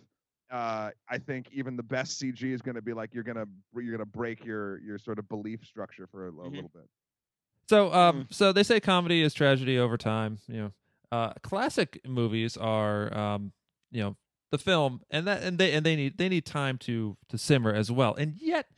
uh, 0.50 0.90
I 1.08 1.18
think 1.18 1.48
even 1.52 1.76
the 1.76 1.82
best 1.82 2.20
CG 2.20 2.42
is 2.52 2.62
going 2.62 2.74
to 2.76 2.82
be 2.82 2.92
like 2.92 3.12
you're 3.14 3.24
gonna 3.24 3.46
you're 3.74 3.92
gonna 3.92 4.04
break 4.06 4.44
your 4.44 4.78
your 4.80 4.98
sort 4.98 5.18
of 5.18 5.28
belief 5.28 5.64
structure 5.64 6.06
for 6.06 6.26
a, 6.26 6.30
a 6.30 6.32
Mhm. 6.32 6.50
little 6.54 6.70
bit. 6.74 6.88
So, 7.68 7.92
um, 7.92 8.24
Mm. 8.24 8.32
so 8.34 8.52
they 8.52 8.62
say 8.62 8.78
comedy 8.78 9.22
is 9.22 9.34
tragedy 9.34 9.76
over 9.78 9.96
time. 9.96 10.38
You 10.46 10.56
know, 10.56 10.72
uh, 11.10 11.32
classic 11.42 12.00
movies 12.06 12.56
are, 12.56 13.12
um, 13.16 13.52
you 13.90 14.02
know, 14.02 14.16
the 14.52 14.58
film, 14.58 15.00
and 15.10 15.26
that, 15.26 15.42
and 15.42 15.58
they, 15.58 15.72
and 15.72 15.84
they 15.84 15.96
need, 15.96 16.16
they 16.18 16.28
need 16.28 16.46
time 16.46 16.78
to 16.78 17.16
to 17.28 17.36
simmer 17.38 17.72
as 17.74 17.90
well. 17.90 18.14
And 18.14 18.36
yet, 18.40 18.70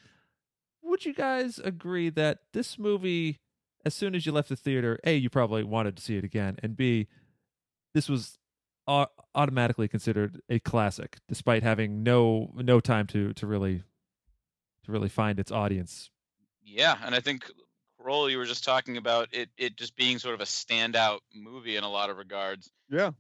would 0.83 1.05
you 1.05 1.13
guys 1.13 1.59
agree 1.59 2.09
that 2.11 2.39
this 2.55 2.79
movie, 2.79 3.37
as 3.85 3.93
soon 3.95 4.15
as 4.15 4.25
you 4.25 4.33
left 4.33 4.49
the 4.49 4.57
theater, 4.57 4.99
a, 5.05 5.15
you 5.17 5.29
probably 5.29 5.65
wanted 5.65 5.95
to 5.99 6.03
see 6.03 6.17
it 6.17 6.25
again, 6.25 6.57
and 6.63 6.75
b, 6.75 7.09
this 7.93 8.09
was 8.09 8.38
au- 8.38 8.38
automatically 9.35 9.89
considered 9.89 10.41
a 10.49 10.59
classic, 10.59 11.19
despite 11.29 11.63
having 11.63 12.03
no 12.03 12.51
no 12.55 12.81
time 12.81 13.07
to 13.09 13.33
to 13.35 13.47
really 13.47 13.83
to 14.85 14.93
really 14.93 15.09
find 15.09 15.39
its 15.39 15.53
audience. 15.53 16.11
Yeah, 16.65 16.97
and 17.05 17.15
I 17.15 17.21
think 17.21 17.51
Krol, 18.01 18.31
you 18.31 18.39
were 18.39 18.45
just 18.47 18.65
talking 18.65 18.97
about 18.97 19.29
it, 19.33 19.51
it 19.57 19.77
just 19.77 19.97
being 19.97 20.19
sort 20.19 20.35
of 20.35 20.41
a 20.41 20.45
standout 20.45 21.21
movie 21.35 21.77
in 21.77 21.85
a 21.85 21.89
lot 21.91 22.11
of 22.11 22.17
regards. 22.17 22.71
Yeah, 22.91 23.13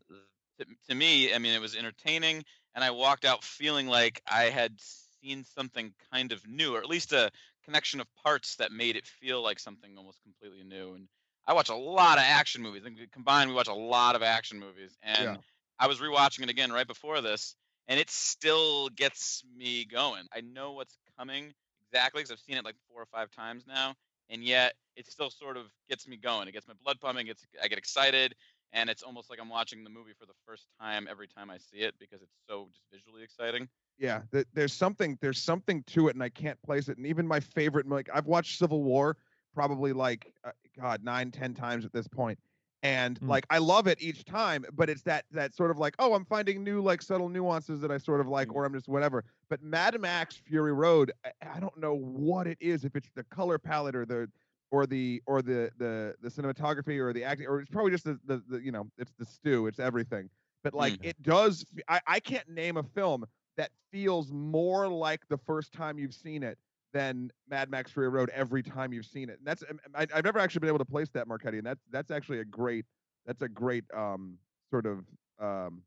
To, 0.59 0.65
to 0.89 0.95
me, 0.95 1.35
I 1.35 1.39
mean, 1.39 1.53
it 1.55 1.61
was 1.61 1.77
entertaining, 1.77 2.45
and 2.75 2.85
I 2.85 2.91
walked 2.91 3.25
out 3.25 3.45
feeling 3.45 3.87
like 3.87 4.23
I 4.31 4.45
had 4.45 4.81
seen 4.81 5.45
something 5.45 5.93
kind 6.13 6.33
of 6.33 6.47
new, 6.47 6.75
or 6.75 6.79
at 6.79 6.89
least 6.89 7.13
a 7.13 7.31
connection 7.65 8.01
of 8.01 8.07
parts 8.23 8.57
that 8.57 8.73
made 8.73 8.97
it 8.97 9.07
feel 9.07 9.43
like 9.43 9.59
something 9.59 9.97
almost 9.97 10.23
completely 10.23 10.65
new. 10.65 10.95
And 10.95 11.09
I 11.47 11.53
watch 11.53 11.69
a 11.71 11.75
lot 11.75 12.19
of 12.19 12.25
action 12.27 12.63
movies. 12.63 12.83
I 12.83 12.87
think 12.87 12.99
we- 12.99 13.07
combined, 13.09 13.51
we 13.51 13.57
watch 13.57 13.69
a 13.69 13.75
lot 13.75 14.17
of 14.17 14.23
action 14.23 14.59
movies, 14.59 14.97
and 15.03 15.25
Yeah. 15.25 15.37
I 15.79 15.87
was 15.87 16.01
rewatching 16.01 16.43
it 16.43 16.51
again 16.51 16.73
right 16.73 16.87
before 16.87 17.21
this, 17.21 17.55
and 17.87 17.99
it 17.99 18.11
still 18.11 18.89
gets 18.91 19.43
me 19.57 19.85
going. 19.85 20.27
I 20.35 20.41
know 20.41 20.73
what's 20.73 20.99
coming 21.19 21.53
exactly 21.91 22.21
because 22.23 22.33
I've 22.33 22.41
seen 22.41 22.57
it 22.57 22.65
like 22.65 22.77
four 22.91 23.03
or 23.03 23.07
five 23.07 23.31
times 23.31 23.65
now, 23.67 23.95
and 24.31 24.45
yet 24.45 24.75
it 24.97 25.07
still 25.07 25.31
sort 25.31 25.57
of 25.57 25.67
gets 25.89 26.07
me 26.09 26.17
going. 26.17 26.49
It 26.49 26.53
gets 26.53 26.69
my 26.69 26.75
blood 26.83 27.01
pumping. 27.01 27.29
It's 27.29 27.45
I 27.63 27.69
get 27.69 27.79
excited, 27.79 28.35
and 28.73 28.91
it's 28.91 29.03
almost 29.03 29.31
like 29.31 29.41
I'm 29.41 29.49
watching 29.49 29.85
the 29.85 29.91
movie 29.91 30.13
for 30.19 30.27
the 30.27 30.35
first 30.47 30.67
time 30.81 31.07
every 31.11 31.29
time 31.29 31.51
I 31.51 31.59
see 31.59 31.79
it 31.79 31.95
because 31.99 32.23
it's 32.23 32.37
so 32.49 32.69
just 32.71 32.85
visually 32.93 33.23
exciting. 33.23 33.69
yeah. 33.99 34.23
Th- 34.33 34.47
there's 34.55 34.73
something 34.73 35.19
there's 35.21 35.41
something 35.43 35.83
to 35.89 36.09
it, 36.09 36.15
and 36.15 36.23
I 36.23 36.29
can't 36.29 36.61
place 36.63 36.89
it. 36.89 36.97
And 36.99 37.07
even 37.07 37.27
my 37.27 37.41
favorite, 37.41 37.89
like 37.89 38.09
I've 38.13 38.27
watched 38.27 38.59
Civil 38.59 38.83
War 38.83 39.17
probably 39.55 39.93
like 39.93 40.33
uh, 40.45 40.51
God 40.79 41.03
nine 41.03 41.31
ten 41.31 41.55
times 41.55 41.85
at 41.85 41.93
this 41.93 42.09
point, 42.09 42.39
and 42.83 43.19
Mm. 43.21 43.29
like 43.29 43.47
I 43.51 43.59
love 43.59 43.87
it 43.87 44.01
each 44.01 44.25
time. 44.25 44.65
But 44.73 44.89
it's 44.91 45.03
that 45.03 45.25
that 45.33 45.55
sort 45.55 45.71
of 45.71 45.79
like 45.79 45.95
oh 45.99 46.15
I'm 46.15 46.25
finding 46.25 46.63
new 46.63 46.81
like 46.81 47.03
subtle 47.03 47.29
nuances 47.29 47.81
that 47.81 47.91
I 47.91 47.99
sort 47.99 48.21
of 48.21 48.29
like, 48.29 48.49
Mm. 48.49 48.55
or 48.55 48.65
I'm 48.65 48.73
just 48.75 48.89
whatever. 48.89 49.25
But 49.49 49.63
Mad 49.63 50.01
Max 50.01 50.37
Fury 50.37 50.73
Road, 50.73 51.13
I, 51.25 51.33
I 51.57 51.61
don't 51.61 51.77
know 51.79 51.95
what 51.95 52.47
it 52.47 52.59
is. 52.61 52.85
If 52.85 52.95
it's 52.97 53.11
the 53.15 53.25
color 53.25 53.59
palette 53.59 53.97
or 53.97 54.05
the 54.07 54.31
or 54.71 54.87
the 54.87 55.23
or 55.27 55.43
the 55.43 55.71
the 55.79 56.15
the 56.21 56.29
cinematography 56.29 56.99
or 56.99 57.13
the 57.13 57.25
acting 57.25 57.47
or 57.47 57.61
it's 57.61 57.71
probably 57.71 57.91
just 57.91 58.05
the, 58.05 58.19
the, 58.27 58.43
the 58.49 58.59
you 58.61 58.71
know 58.71 58.87
it's 58.99 59.13
the 59.19 59.25
stew 59.25 59.67
it's 59.67 59.79
everything 59.79 60.29
but 60.63 60.75
like 60.75 60.93
Mm. 60.95 61.07
it 61.07 61.23
does 61.23 61.65
I, 61.89 62.01
I 62.07 62.21
can't 62.21 62.47
name 62.51 62.77
a 62.77 62.83
film 62.83 63.25
that 63.57 63.71
feels 63.91 64.31
more 64.31 64.87
like 64.87 65.27
the 65.29 65.39
first 65.39 65.73
time 65.73 65.99
you've 65.99 66.13
seen 66.13 66.43
it 66.43 66.59
than 66.93 67.31
Mad 67.49 67.71
Max 67.71 67.93
Fury 67.93 68.09
Road 68.09 68.31
every 68.35 68.63
time 68.63 68.93
you've 68.93 69.07
seen 69.07 69.29
it 69.29 69.39
and 69.39 69.47
that's 69.47 69.63
um, 69.69 69.79
I, 69.95 70.07
I've 70.15 70.25
never 70.25 70.39
actually 70.39 70.61
been 70.61 70.69
able 70.69 70.79
to 70.79 70.85
place 70.85 71.11
that 71.11 71.27
Marchetti 71.29 71.59
and 71.59 71.67
that's 71.67 71.85
that's 71.91 72.11
actually 72.11 72.41
a 72.41 72.45
great 72.45 72.87
that's 73.27 73.43
a 73.43 73.49
great 73.49 73.85
um 73.95 74.39
sort 74.71 74.87
of 74.87 75.05
um 75.39 75.83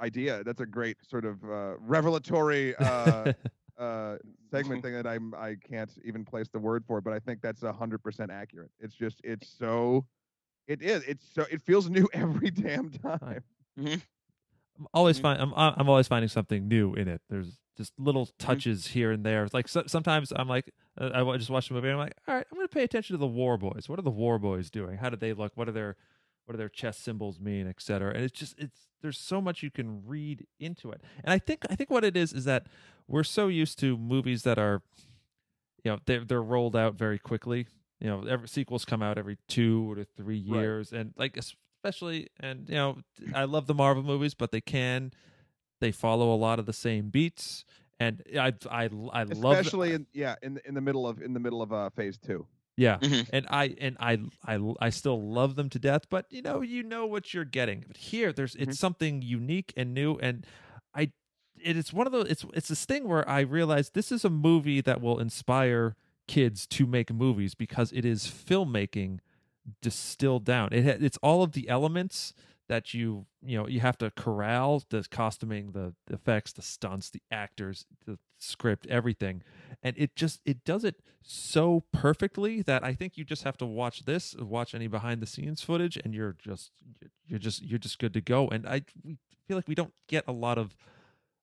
idea 0.00 0.44
that's 0.44 0.60
a 0.60 0.66
great 0.66 0.96
sort 1.08 1.24
of 1.24 1.42
uh 1.44 1.76
revelatory 1.80 2.74
uh 2.76 3.32
uh 3.78 4.16
segment 4.50 4.82
thing 4.82 4.92
that 4.94 5.06
I'm 5.06 5.34
I 5.34 5.56
can't 5.56 5.90
even 6.04 6.24
place 6.24 6.48
the 6.48 6.58
word 6.58 6.84
for, 6.86 7.00
but 7.00 7.12
I 7.12 7.18
think 7.18 7.40
that's 7.42 7.62
a 7.62 7.72
hundred 7.72 8.02
percent 8.02 8.30
accurate. 8.30 8.70
It's 8.80 8.94
just 8.94 9.20
it's 9.24 9.48
so 9.48 10.06
it 10.66 10.82
is 10.82 11.02
it's 11.04 11.24
so 11.34 11.44
it 11.50 11.60
feels 11.62 11.90
new 11.90 12.08
every 12.14 12.50
damn 12.50 12.90
time. 12.90 13.42
I'm 14.78 14.86
always 14.94 15.18
Mhm. 15.18 15.22
find 15.22 15.40
I'm 15.42 15.52
I'm 15.54 15.88
always 15.88 16.08
finding 16.08 16.28
something 16.28 16.68
new 16.68 16.94
in 16.94 17.08
it. 17.08 17.20
There's 17.28 17.58
just 17.78 17.98
little 17.98 18.26
Mm-hmm. 18.26 18.46
touches 18.46 18.88
here 18.88 19.10
and 19.12 19.24
there. 19.24 19.48
Like 19.54 19.68
so, 19.68 19.84
sometimes 19.86 20.32
I'm 20.36 20.48
like, 20.48 20.70
uh, 21.00 21.10
I 21.14 21.36
just 21.38 21.48
watched 21.48 21.68
the 21.68 21.74
movie. 21.74 21.88
And 21.88 21.94
I'm 21.98 22.04
like, 22.06 22.16
all 22.28 22.34
right, 22.34 22.46
I'm 22.50 22.56
going 22.58 22.68
to 22.68 22.74
pay 22.74 22.82
attention 22.84 23.14
to 23.14 23.18
the 23.18 23.26
War 23.26 23.56
Boys. 23.56 23.88
What 23.88 23.98
are 23.98 24.02
the 24.02 24.10
War 24.10 24.38
Boys 24.38 24.70
doing? 24.70 24.98
How 24.98 25.08
do 25.08 25.16
they 25.16 25.32
look? 25.32 25.52
What 25.56 25.68
are 25.68 25.72
their 25.72 25.96
what 26.44 26.52
do 26.52 26.58
their 26.58 26.68
chess 26.68 26.98
symbols 26.98 27.38
mean, 27.40 27.66
et 27.66 27.76
cetera? 27.78 28.12
And 28.12 28.22
it's 28.24 28.38
just 28.38 28.58
it's 28.58 28.88
there's 29.00 29.18
so 29.18 29.40
much 29.40 29.62
you 29.62 29.70
can 29.70 30.02
read 30.06 30.46
into 30.60 30.90
it. 30.90 31.00
And 31.24 31.32
I 31.32 31.38
think 31.38 31.64
I 31.70 31.74
think 31.76 31.88
what 31.90 32.04
it 32.04 32.16
is 32.16 32.32
is 32.34 32.44
that 32.44 32.66
we're 33.06 33.24
so 33.24 33.48
used 33.48 33.78
to 33.80 33.96
movies 33.96 34.42
that 34.42 34.58
are, 34.58 34.82
you 35.84 35.92
know, 35.92 35.98
they're 36.06 36.24
they're 36.24 36.42
rolled 36.42 36.76
out 36.76 36.94
very 36.94 37.18
quickly. 37.18 37.66
You 38.00 38.08
know, 38.08 38.24
every 38.26 38.48
sequels 38.48 38.84
come 38.84 39.02
out 39.02 39.18
every 39.18 39.38
two 39.48 39.94
to 39.96 40.04
three 40.04 40.36
Right. 40.46 40.60
years, 40.60 40.92
and 40.92 41.12
like 41.16 41.36
especially, 41.36 42.28
and 42.40 42.68
you 42.68 42.74
know, 42.76 42.98
I 43.34 43.44
love 43.44 43.66
the 43.66 43.74
Marvel 43.74 44.02
movies, 44.02 44.34
but 44.34 44.50
they 44.52 44.60
can 44.60 45.12
they 45.80 45.92
follow 45.92 46.32
a 46.34 46.36
lot 46.36 46.58
of 46.58 46.66
the 46.66 46.72
same 46.72 47.10
beats, 47.10 47.64
and 48.00 48.22
I 48.38 48.52
I 48.70 48.84
I 49.12 49.22
love 49.24 49.30
Especially 49.32 49.92
in 49.94 50.06
yeah 50.12 50.36
in 50.42 50.54
the, 50.54 50.68
in 50.68 50.74
the 50.74 50.80
middle 50.80 51.06
of 51.06 51.20
in 51.22 51.32
the 51.34 51.40
middle 51.40 51.62
of 51.62 51.72
uh, 51.72 51.90
phase 51.90 52.18
two. 52.18 52.46
yeah, 52.76 52.98
Mhm. 52.98 53.28
and 53.32 53.46
I 53.50 53.74
and 53.80 53.96
I 54.00 54.18
I 54.46 54.74
I 54.80 54.90
still 54.90 55.20
love 55.20 55.56
them 55.56 55.68
to 55.70 55.78
death, 55.78 56.08
but 56.08 56.26
you 56.30 56.42
know 56.42 56.60
you 56.60 56.82
know 56.82 57.06
what 57.06 57.32
you're 57.34 57.44
getting. 57.44 57.84
But 57.86 57.96
here, 57.96 58.32
there's 58.32 58.54
Mhm. 58.54 58.62
it's 58.62 58.78
something 58.78 59.22
unique 59.22 59.72
and 59.76 59.94
new, 59.94 60.16
and 60.18 60.46
I 60.94 61.12
it 61.60 61.76
is 61.76 61.92
one 61.92 62.06
of 62.06 62.12
those 62.12 62.28
it's 62.30 62.44
it's 62.54 62.68
this 62.68 62.84
thing 62.84 63.08
where 63.08 63.28
I 63.28 63.40
realize 63.40 63.90
this 63.90 64.12
is 64.12 64.24
a 64.24 64.30
movie 64.30 64.80
that 64.80 65.00
will 65.00 65.18
inspire 65.18 65.96
kids 66.28 66.66
to 66.68 66.86
make 66.86 67.12
movies 67.12 67.54
because 67.54 67.90
it 67.92 68.04
is 68.04 68.26
filmmaking 68.26 69.18
distilled 69.82 70.44
down. 70.44 70.68
It 70.72 70.84
ha- 70.84 71.04
it's 71.04 71.18
all 71.22 71.42
of 71.42 71.52
the 71.52 71.68
elements 71.68 72.32
that 72.68 72.94
you 72.94 73.26
you 73.42 73.56
know 73.58 73.66
you 73.66 73.80
have 73.80 73.98
to 73.98 74.10
corral 74.10 74.82
the 74.90 75.06
costuming, 75.10 75.72
the, 75.72 75.94
effects, 76.10 76.52
the 76.52 76.62
stunts, 76.62 77.10
the 77.10 77.22
actors, 77.30 77.86
the 78.06 78.18
script, 78.38 78.86
everything, 78.88 79.42
and 79.82 79.96
it 79.98 80.14
just 80.16 80.40
it 80.44 80.64
does 80.64 80.84
it 80.84 80.96
so 81.22 81.84
perfectly 81.92 82.62
that 82.62 82.84
I 82.84 82.94
think 82.94 83.16
you 83.16 83.24
just 83.24 83.42
have 83.44 83.56
to 83.58 83.66
watch 83.66 84.04
this, 84.04 84.34
watch 84.36 84.74
any 84.74 84.86
behind 84.86 85.20
the 85.20 85.26
scenes 85.26 85.62
footage, 85.62 85.96
and 85.96 86.14
you're 86.14 86.36
just 86.38 86.70
you're 87.26 87.38
just 87.38 87.62
you're 87.62 87.78
just 87.78 87.98
good 87.98 88.12
to 88.14 88.20
go. 88.20 88.48
And 88.48 88.66
I 88.66 88.82
we 89.04 89.16
feel 89.46 89.56
like 89.56 89.68
we 89.68 89.74
don't 89.74 89.92
get 90.08 90.24
a 90.28 90.32
lot 90.32 90.58
of 90.58 90.76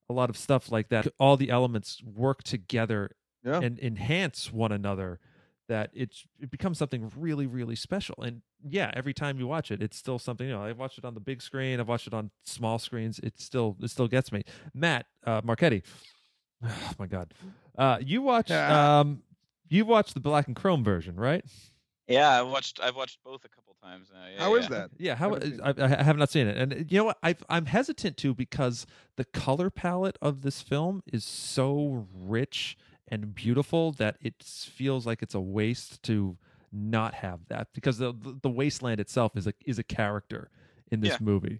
a 0.10 0.14
lot 0.14 0.30
of 0.30 0.38
stuff 0.38 0.72
like 0.72 0.90
that. 0.90 1.08
All 1.20 1.36
the 1.38 1.50
elements 1.50 2.02
work 2.04 2.44
together 2.44 3.16
Yeah. 3.44 3.60
and 3.60 3.80
enhance 3.80 4.54
one 4.54 4.72
another 4.72 5.20
that 5.68 5.90
it's 5.94 6.26
it 6.40 6.52
becomes 6.52 6.78
something 6.78 7.12
really 7.18 7.48
really 7.48 7.76
special 7.76 8.16
and 8.22 8.42
yeah 8.68 8.92
every 8.94 9.14
time 9.14 9.40
you 9.40 9.48
watch 9.48 9.72
it 9.72 9.82
it's 9.82 9.98
still 9.98 10.20
something 10.20 10.48
you 10.48 10.54
know 10.54 10.62
i've 10.64 10.78
watched 10.78 10.98
it 10.98 11.06
on 11.06 11.14
the 11.14 11.20
big 11.20 11.42
screen 11.42 11.80
i've 11.80 11.88
watched 11.88 12.08
it 12.08 12.14
on 12.14 12.30
small 12.44 12.78
screens 12.80 13.20
it 13.20 13.40
still 13.40 13.76
it 13.82 13.90
still 13.90 14.08
gets 14.08 14.32
me 14.32 14.44
matt 14.74 15.06
uh 15.26 15.42
marchetti 15.44 15.82
oh 16.64 16.92
my 17.00 17.08
god 17.08 17.34
uh 17.78 17.98
you 18.02 18.22
watch 18.22 18.50
um 18.52 19.22
you 19.70 19.86
watched 19.86 20.14
the 20.14 20.20
black 20.20 20.48
and 20.48 20.56
chrome 20.56 20.84
version 20.84 21.16
right 21.16 21.44
Yeah, 22.08 22.30
I 22.30 22.44
watched. 22.44 22.80
I've 22.84 22.96
watched 22.96 23.18
both 23.24 23.44
a 23.46 23.50
couple 23.50 23.76
times 23.84 24.12
now. 24.14 24.28
Yeah, 24.32 24.44
How 24.44 24.54
is 24.56 24.66
yeah. 24.66 24.70
that? 24.70 24.90
yeah 25.00 25.16
how 25.16 25.36
I, 25.36 25.74
I 25.80 26.04
have 26.04 26.18
not 26.18 26.30
seen 26.30 26.46
it 26.48 26.56
and 26.56 26.72
uh, 26.74 26.78
you 26.88 27.00
know 27.00 27.06
what 27.06 27.18
I've, 27.24 27.44
i'm 27.50 27.66
hesitant 27.66 28.18
to 28.18 28.34
because 28.36 28.86
the 29.16 29.26
color 29.26 29.70
palette 29.72 30.18
of 30.22 30.44
this 30.44 30.62
film 30.62 31.02
is 31.12 31.24
so 31.26 32.06
rich 32.14 32.78
and 33.08 33.34
beautiful 33.36 33.92
that 33.94 34.18
it 34.22 34.42
feels 34.44 35.06
like 35.06 35.22
it's 35.22 35.36
a 35.36 35.40
waste 35.42 36.02
to 36.04 36.38
not 36.72 37.14
have 37.14 37.40
that 37.48 37.68
because 37.74 37.98
the 38.00 38.12
the, 38.14 38.38
the 38.42 38.50
wasteland 38.50 39.00
itself 39.00 39.38
is 39.38 39.48
a 39.48 39.54
is 39.66 39.80
a 39.80 39.84
character 39.84 40.50
in 40.92 41.00
this 41.00 41.14
Yeah. 41.14 41.18
movie 41.20 41.60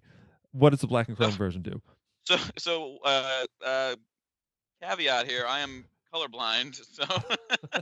what 0.52 0.70
does 0.70 0.80
the 0.80 0.86
black 0.86 1.08
and 1.08 1.16
chrome 1.16 1.36
version 1.36 1.62
do 1.62 1.80
So, 2.24 2.36
so 2.58 2.98
uh, 3.04 3.46
uh, 3.64 3.96
caveat 4.82 5.26
here: 5.26 5.46
I 5.46 5.60
am 5.60 5.84
colorblind, 6.12 6.74
so 6.92 7.04
uh, 7.04 7.80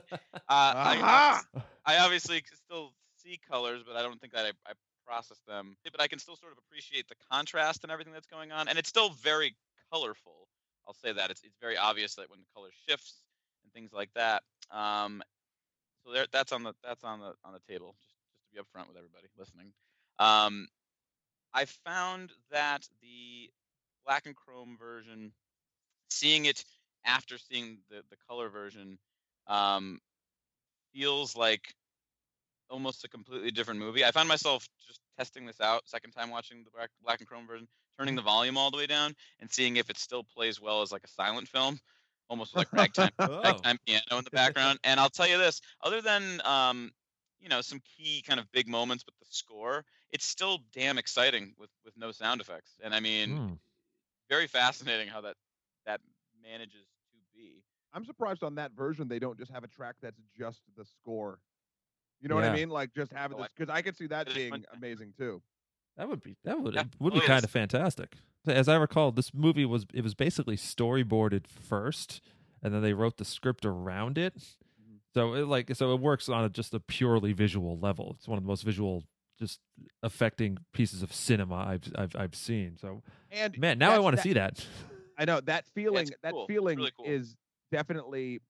I, 0.49 0.97
Aha! 0.97 1.45
I 1.87 1.99
obviously 1.99 2.39
c- 2.39 2.57
still 2.57 2.93
see 3.17 3.39
colors, 3.51 3.83
but 3.87 3.97
I 3.97 4.03
don't 4.03 4.21
think 4.21 4.33
that 4.35 4.45
I, 4.47 4.51
I 4.71 4.73
process 5.07 5.41
them. 5.47 5.77
But 5.91 6.01
I 6.01 6.09
can 6.09 6.19
still 6.19 6.37
sort 6.37 6.53
of 6.53 6.59
appreciate 6.59 7.09
the 7.09 7.15
contrast 7.33 7.85
and 7.85 7.93
everything 7.93 8.13
that's 8.13 8.27
going 8.27 8.53
on, 8.53 8.69
and 8.69 8.79
it's 8.79 8.89
still 8.89 9.11
very 9.11 9.57
colorful. 9.91 10.49
I'll 10.87 10.95
say 10.95 11.13
that 11.13 11.31
it's 11.31 11.43
it's 11.43 11.57
very 11.61 11.77
obvious 11.77 12.15
that 12.17 12.29
when 12.31 12.41
the 12.41 12.47
color 12.55 12.69
shifts 12.89 13.23
and 13.23 13.34
things 13.75 13.93
like 13.93 14.11
that. 14.15 14.43
Um, 14.71 15.23
so 16.05 16.13
there, 16.13 16.27
that's 16.33 16.53
on 16.53 16.63
the 16.63 16.75
that's 16.83 17.05
on 17.05 17.21
the 17.21 17.35
on 17.45 17.53
the 17.53 17.73
table. 17.73 17.95
Just 18.01 18.15
just 18.31 18.43
to 18.43 18.55
be 18.55 18.61
upfront 18.61 18.89
with 18.89 18.97
everybody 18.97 19.27
listening. 19.39 19.73
Um, 20.19 20.69
I 21.53 21.65
found 21.65 22.31
that 22.51 22.87
the 23.03 23.51
black 24.05 24.27
and 24.27 24.37
chrome 24.37 24.77
version, 24.79 25.33
seeing 26.11 26.45
it 26.45 26.65
after 27.05 27.39
seeing 27.39 27.79
the 27.91 28.03
the 28.11 28.17
color 28.29 28.49
version, 28.49 28.99
um, 29.47 30.01
feels 30.93 31.37
like 31.37 31.75
almost 32.71 33.05
a 33.05 33.09
completely 33.09 33.51
different 33.51 33.81
movie. 33.81 34.05
I 34.05 34.11
found 34.11 34.29
myself 34.29 34.67
just 34.87 35.01
testing 35.19 35.47
this 35.47 35.61
out 35.61 35.83
second 35.87 36.13
time 36.13 36.31
watching 36.31 36.65
the 36.65 36.71
black, 36.71 36.91
black 37.03 37.21
and 37.21 37.29
chrome 37.29 37.47
version, 37.47 37.69
turning 37.99 38.15
the 38.15 38.23
volume 38.23 38.57
all 38.57 38.71
the 38.71 38.77
way 38.77 38.87
down 38.87 39.15
and 39.41 39.51
seeing 39.51 39.77
if 39.77 39.91
it 39.91 39.99
still 39.99 40.25
plays 40.25 40.61
well 40.61 40.83
as 40.83 40.91
like 40.93 41.05
a 41.05 41.09
silent 41.09 41.49
film, 41.49 41.79
almost 42.29 42.55
like 42.55 42.69
ragtime 42.73 43.13
Oh. 43.21 43.67
ragtime 43.67 43.79
piano 43.87 44.19
in 44.19 44.25
the 44.25 44.31
background. 44.33 44.79
And 44.85 45.01
I'll 45.01 45.11
tell 45.11 45.29
you 45.29 45.39
this, 45.39 45.61
other 45.83 46.01
than 46.03 46.41
um, 46.45 46.93
you 47.41 47.49
know, 47.49 47.61
some 47.61 47.81
key 47.81 48.23
kind 48.27 48.41
of 48.41 48.51
big 48.53 48.69
moments 48.69 49.05
with 49.07 49.17
the 49.19 49.27
score, 49.29 49.85
it's 50.11 50.27
still 50.27 50.61
damn 50.73 50.99
exciting 50.99 51.55
with 51.59 51.71
with 51.85 51.97
no 51.97 52.13
sound 52.13 52.41
effects. 52.41 52.79
And 52.83 52.95
I 52.95 53.01
mean, 53.01 53.41
Hmm. 53.41 53.55
very 54.29 54.47
fascinating 54.47 55.09
how 55.09 55.21
that 55.23 55.37
that 55.87 56.01
manages 56.43 56.89
to 57.13 57.19
be. 57.35 57.63
I'm 57.93 58.05
surprised 58.05 58.43
on 58.43 58.57
that 58.57 58.73
version 58.73 59.09
they 59.09 59.19
don't 59.19 59.39
just 59.39 59.53
have 59.53 59.65
a 59.65 59.69
track 59.69 59.97
that's 60.03 60.21
just 60.37 60.63
the 60.77 60.85
score. 60.85 61.41
You 62.21 62.29
know 62.29 62.35
what 62.37 62.45
I 62.45 62.51
mean? 62.51 62.71
Like 62.71 62.95
just 62.95 63.13
have 63.13 63.37
Oh, 63.37 63.37
this 63.37 63.53
because 63.57 63.71
I 63.73 63.83
could 63.83 63.97
see 63.97 64.07
that 64.09 64.33
being 64.33 64.65
amazing 64.73 65.15
too. 65.19 65.43
That 65.97 66.09
would 66.09 66.23
be 66.23 66.37
that 66.45 66.61
would 66.61 66.75
Yeah. 66.75 66.85
would 67.01 67.13
Oh, 67.13 67.15
be 67.15 67.21
yes. 67.21 67.23
kind 67.23 67.45
of 67.45 67.51
fantastic. 67.51 68.17
As 68.47 68.69
I 68.69 68.77
recall, 68.77 69.13
this 69.13 69.33
movie 69.33 69.65
was 69.65 69.87
it 69.95 70.03
was 70.03 70.15
basically 70.15 70.57
storyboarded 70.57 71.47
first, 71.47 72.21
and 72.63 72.75
then 72.75 72.83
they 72.83 72.93
wrote 72.93 73.17
the 73.17 73.25
script 73.25 73.65
around 73.65 74.19
it. 74.19 74.35
So 75.15 75.35
it 75.35 75.47
like 75.47 75.75
so 75.75 75.93
it 75.93 76.01
works 76.01 76.29
on 76.29 76.45
a, 76.45 76.49
just 76.49 76.75
a 76.75 76.81
purely 76.81 77.33
visual 77.33 77.79
level. 77.79 78.17
It's 78.19 78.29
one 78.29 78.37
of 78.37 78.45
the 78.45 78.49
most 78.49 78.63
visual, 78.63 79.05
just 79.39 79.61
affecting 80.03 80.59
pieces 80.73 81.03
of 81.03 81.13
cinema 81.13 81.55
I've 81.55 81.93
I've, 81.97 82.17
I've 82.17 82.35
seen. 82.35 82.77
So 82.81 83.03
And 83.31 83.57
man, 83.59 83.79
now 83.79 83.93
I 83.93 83.99
want 83.99 84.17
to 84.17 84.23
see 84.23 84.33
that. 84.35 84.67
I 85.17 85.25
know 85.25 85.41
that 85.43 85.67
feeling. 85.75 86.09
it's 86.09 86.17
that 86.23 86.33
cool. 86.33 86.47
Feeling 86.47 86.79
really 86.79 86.93
cool. 86.97 87.07
is 87.07 87.37
definitely. 87.71 88.41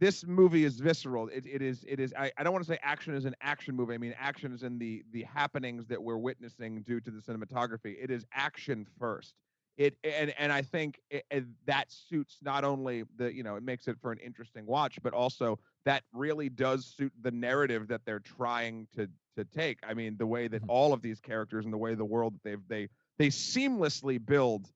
This 0.00 0.24
movie 0.26 0.64
is 0.64 0.80
visceral. 0.80 1.28
It, 1.28 1.44
it 1.46 1.60
is. 1.60 1.84
It 1.86 2.00
is. 2.00 2.14
I, 2.18 2.32
I 2.38 2.42
don't 2.42 2.54
want 2.54 2.64
to 2.64 2.72
say 2.72 2.78
action 2.82 3.14
is 3.14 3.26
an 3.26 3.36
action 3.42 3.76
movie. 3.76 3.94
I 3.94 3.98
mean 3.98 4.14
action 4.18 4.52
is 4.52 4.62
in 4.62 4.78
the 4.78 5.04
the 5.12 5.22
happenings 5.24 5.86
that 5.88 6.02
we're 6.02 6.16
witnessing 6.16 6.80
due 6.82 7.00
to 7.00 7.10
the 7.10 7.20
cinematography. 7.20 7.96
It 8.02 8.10
is 8.10 8.24
action 8.32 8.86
first. 8.98 9.34
It 9.76 9.96
and 10.02 10.32
and 10.38 10.52
I 10.52 10.62
think 10.62 11.00
it, 11.10 11.24
it- 11.30 11.44
that 11.66 11.92
suits 11.92 12.38
not 12.42 12.64
only 12.64 13.04
the 13.16 13.32
you 13.32 13.42
know 13.42 13.56
it 13.56 13.62
makes 13.62 13.88
it 13.88 13.98
for 14.00 14.10
an 14.10 14.18
interesting 14.24 14.64
watch, 14.64 14.98
but 15.02 15.12
also 15.12 15.58
that 15.84 16.02
really 16.14 16.48
does 16.48 16.86
suit 16.86 17.12
the 17.20 17.30
narrative 17.30 17.86
that 17.88 18.00
they're 18.06 18.20
trying 18.20 18.88
to 18.96 19.06
to 19.36 19.44
take. 19.44 19.78
I 19.86 19.92
mean 19.92 20.16
the 20.16 20.26
way 20.26 20.48
that 20.48 20.62
Mhm. 20.62 20.68
all 20.68 20.94
of 20.94 21.02
these 21.02 21.20
characters 21.20 21.66
and 21.66 21.72
the 21.74 21.78
way 21.78 21.94
the 21.94 22.04
world 22.06 22.34
that 22.34 22.42
they've 22.42 22.68
they 22.68 22.88
they 23.18 23.28
seamlessly 23.28 24.24
build 24.24 24.72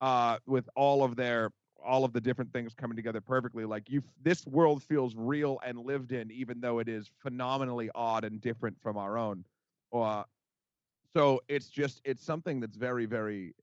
uh, 0.00 0.38
with 0.46 0.68
all 0.76 1.02
of 1.02 1.16
their 1.16 1.50
all 1.84 2.04
of 2.04 2.12
the 2.12 2.20
different 2.20 2.52
things 2.52 2.74
coming 2.74 2.96
together 2.96 3.20
perfectly. 3.20 3.64
Like 3.64 3.88
you, 3.88 4.02
this 4.22 4.46
world 4.46 4.82
feels 4.82 5.14
real 5.16 5.60
and 5.64 5.78
lived 5.78 6.12
in, 6.12 6.30
even 6.30 6.60
though 6.60 6.78
it 6.78 6.88
is 6.88 7.10
phenomenally 7.22 7.90
odd 7.94 8.24
and 8.24 8.40
different 8.40 8.76
from 8.82 8.96
our 8.96 9.16
own. 9.16 9.44
Uh, 9.92 10.24
so 11.14 11.40
it's 11.48 11.68
just 11.68 12.00
it's 12.04 12.24
something 12.24 12.60
that's 12.60 12.76
very 12.76 13.06
very. 13.06 13.54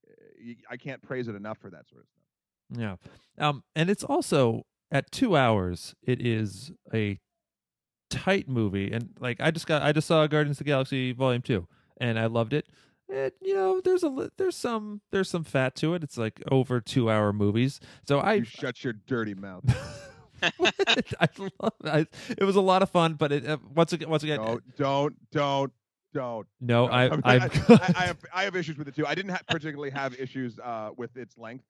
I 0.69 0.77
can't 0.77 1.01
praise 1.01 1.27
it 1.27 1.35
enough 1.35 1.57
for 1.57 1.69
that 1.69 1.87
sort 1.89 2.01
of 2.01 2.07
stuff. 2.07 2.99
Yeah, 3.37 3.47
um, 3.47 3.63
and 3.75 3.89
it's 3.89 4.03
also 4.03 4.65
at 4.91 5.11
two 5.11 5.35
hours. 5.35 5.95
It 6.01 6.25
is 6.25 6.71
a 6.93 7.19
tight 8.09 8.47
movie, 8.49 8.91
and 8.91 9.09
like 9.19 9.39
I 9.39 9.51
just 9.51 9.67
got 9.67 9.83
I 9.83 9.91
just 9.91 10.07
saw 10.07 10.25
Guardians 10.27 10.55
of 10.55 10.65
the 10.65 10.71
Galaxy 10.71 11.11
Volume 11.11 11.41
Two, 11.41 11.67
and 11.97 12.19
I 12.19 12.25
loved 12.25 12.53
it. 12.53 12.67
It 13.07 13.35
you 13.41 13.53
know 13.53 13.81
there's 13.81 14.03
a 14.03 14.31
there's 14.37 14.55
some 14.55 15.01
there's 15.11 15.29
some 15.29 15.43
fat 15.43 15.75
to 15.75 15.93
it. 15.93 16.03
It's 16.03 16.17
like 16.17 16.41
over 16.51 16.81
two 16.81 17.09
hour 17.09 17.31
movies, 17.31 17.79
so 18.07 18.19
I 18.19 18.35
you 18.35 18.43
shut 18.43 18.83
your 18.83 18.93
dirty 18.93 19.35
mouth. 19.35 19.63
I 20.41 21.27
love 21.59 21.73
I, 21.83 22.07
it 22.29 22.43
was 22.43 22.55
a 22.55 22.61
lot 22.61 22.81
of 22.81 22.89
fun, 22.89 23.13
but 23.13 23.31
it 23.31 23.47
uh, 23.47 23.57
once 23.73 23.93
again 23.93 24.09
once 24.09 24.23
again 24.23 24.37
don't 24.37 24.75
don't 24.75 25.31
don't 25.31 25.73
don't. 26.13 26.47
no 26.59 26.87
I 26.87 27.05
I, 27.23 27.35
I, 27.35 27.35
I, 27.37 27.93
I 27.95 28.05
have 28.05 28.17
I 28.33 28.43
have 28.43 28.55
issues 28.55 28.77
with 28.77 28.87
it 28.87 28.95
too. 28.95 29.05
I 29.05 29.13
didn't 29.13 29.31
ha- 29.31 29.41
particularly 29.49 29.91
have 29.91 30.19
issues 30.19 30.57
uh, 30.59 30.89
with 30.97 31.15
its 31.15 31.37
length. 31.37 31.65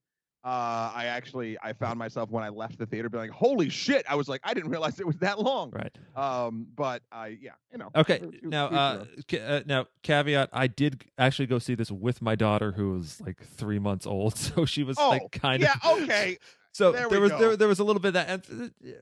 Uh, 0.45 0.91
I 0.93 1.05
actually 1.07 1.57
I 1.63 1.73
found 1.73 1.97
myself 1.97 2.29
when 2.29 2.43
I 2.43 2.49
left 2.49 2.77
the 2.77 2.85
theater 2.85 3.09
being 3.09 3.23
like, 3.23 3.31
"Holy 3.31 3.67
shit!" 3.67 4.05
I 4.07 4.13
was 4.13 4.27
like, 4.29 4.41
I 4.43 4.53
didn't 4.53 4.69
realize 4.69 4.99
it 4.99 5.07
was 5.07 5.17
that 5.17 5.39
long. 5.39 5.71
Right. 5.71 5.97
Um, 6.15 6.67
but 6.75 7.01
I 7.11 7.37
yeah, 7.41 7.53
you 7.71 7.79
know. 7.79 7.89
Okay. 7.95 8.19
to- 8.19 8.31
to 8.31 8.47
Now, 8.47 8.65
each 8.65 8.71
their 8.71 8.79
uh, 8.79 9.05
ca- 9.27 9.39
uh, 9.57 9.61
now, 9.65 9.87
caveat: 10.03 10.49
I 10.53 10.67
did 10.67 11.03
actually 11.17 11.47
go 11.47 11.57
see 11.57 11.73
this 11.73 11.89
with 11.89 12.21
my 12.21 12.35
daughter, 12.35 12.73
who 12.73 12.91
was 12.93 13.19
like 13.21 13.41
three 13.43 13.79
months 13.79 14.05
old, 14.05 14.37
so 14.37 14.65
she 14.65 14.83
was 14.83 14.97
oh 14.99 15.09
like 15.09 15.31
kind 15.31 15.63
yeah, 15.63 15.73
of 15.83 15.97
yeah. 15.99 16.03
okay. 16.05 16.37
So 16.73 16.91
there 16.91 17.07
there 17.09 17.21
was 17.21 17.31
go. 17.31 17.39
there, 17.39 17.57
there 17.57 17.67
was 17.69 17.79
a 17.79 17.83
little 17.85 18.01
bit 18.01 18.09
of 18.09 18.13
that. 18.15 18.29
And, 18.49 18.61
uh, 18.61 18.69
yeah. 18.81 18.93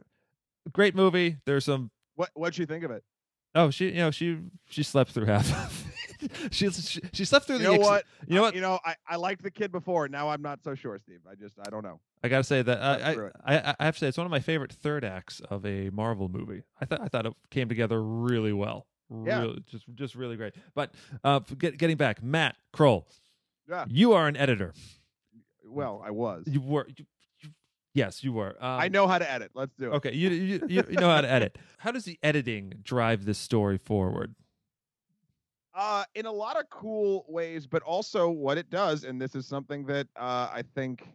Great 0.72 0.96
movie. 0.96 1.38
There's 1.46 1.66
some. 1.66 1.90
What 2.16 2.30
what'd 2.36 2.58
you 2.58 2.68
think 2.68 2.84
of 2.84 2.92
it? 2.92 3.04
Oh, 3.56 3.70
she 3.72 3.88
you 3.88 3.96
know 3.96 4.12
she 4.12 4.38
she 4.70 4.84
slept 4.84 5.10
through 5.12 5.26
half. 5.26 5.52
of 5.52 5.93
it. 6.44 6.54
she, 6.54 6.70
she 7.14 7.26
slept 7.26 7.48
through 7.48 7.58
You 7.58 7.64
the. 7.64 7.68
know 7.70 7.74
ex- 7.76 7.84
what? 7.84 8.06
You 8.28 8.36
know 8.36 8.42
what? 8.44 8.56
You 8.56 8.62
know, 8.62 8.80
I, 8.86 8.96
I 9.08 9.16
liked 9.18 9.44
the 9.44 9.52
kid 9.52 9.72
before. 9.72 10.08
Now 10.08 10.30
I'm 10.30 10.42
not 10.42 10.64
so 10.64 10.76
sure, 10.76 10.98
Steve. 11.00 11.20
I 11.30 11.36
just 11.36 11.56
I 11.66 11.70
don't 11.70 11.84
know. 11.84 12.00
I 12.24 12.30
gotta 12.30 12.44
say 12.44 12.62
that 12.62 12.82
I. 12.82 13.14
I 13.46 13.58
I 13.58 13.76
I 13.80 13.86
have 13.86 13.96
to 13.96 14.00
say 14.00 14.08
it's 14.08 14.18
one 14.18 14.26
of 14.26 14.32
my 14.32 14.40
favorite 14.40 14.72
third 14.72 15.04
acts 15.04 15.42
of 15.50 15.66
a 15.66 15.90
Marvel 15.90 16.30
movie. 16.30 16.64
I 16.80 16.86
thought 16.86 17.02
I 17.02 17.08
thought 17.08 17.26
it 17.26 17.34
came 17.50 17.70
together 17.70 18.02
really 18.02 18.54
well. 18.54 18.88
Yeah. 19.26 19.42
Really, 19.42 19.64
just 19.70 19.86
just 19.96 20.16
really 20.16 20.38
great. 20.38 20.56
But 20.74 20.94
uh, 21.24 21.40
get, 21.40 21.78
getting 21.78 21.98
back, 21.98 22.24
Matt 22.24 22.56
Krol, 22.76 23.04
Yeah. 23.70 23.86
you 23.90 24.14
are 24.14 24.28
an 24.28 24.36
editor. 24.38 24.74
Well, 25.66 26.02
I 26.04 26.12
was. 26.12 26.46
You 26.48 26.62
were. 26.62 26.88
You, 26.88 27.06
you, 27.42 27.50
yes, 27.94 28.24
you 28.24 28.34
were. 28.34 28.56
Um, 28.60 28.80
I 28.80 28.88
know 28.88 29.08
how 29.08 29.18
to 29.20 29.30
edit. 29.30 29.52
Let's 29.54 29.76
do 29.76 29.92
it. 29.92 29.96
Okay, 29.96 30.14
you, 30.14 30.30
you 30.30 30.62
you 30.68 30.84
you 30.90 30.96
know 30.98 31.10
how 31.10 31.22
to 31.22 31.30
edit. 31.32 31.58
How 31.80 31.92
does 31.92 32.06
the 32.06 32.18
editing 32.24 32.74
drive 32.82 33.26
this 33.26 33.38
story 33.38 33.78
forward? 33.78 34.34
Uh, 35.76 36.04
in 36.14 36.28
a 36.28 36.32
lot 36.32 36.56
of 36.56 36.70
cool 36.70 37.26
ways, 37.28 37.66
but 37.66 37.82
also 37.82 38.30
what 38.30 38.60
it 38.60 38.70
does, 38.70 39.06
and 39.06 39.20
this 39.20 39.34
is 39.34 39.48
something 39.48 39.86
that 39.86 40.08
uh, 40.16 40.48
I 40.54 40.64
think 40.76 41.08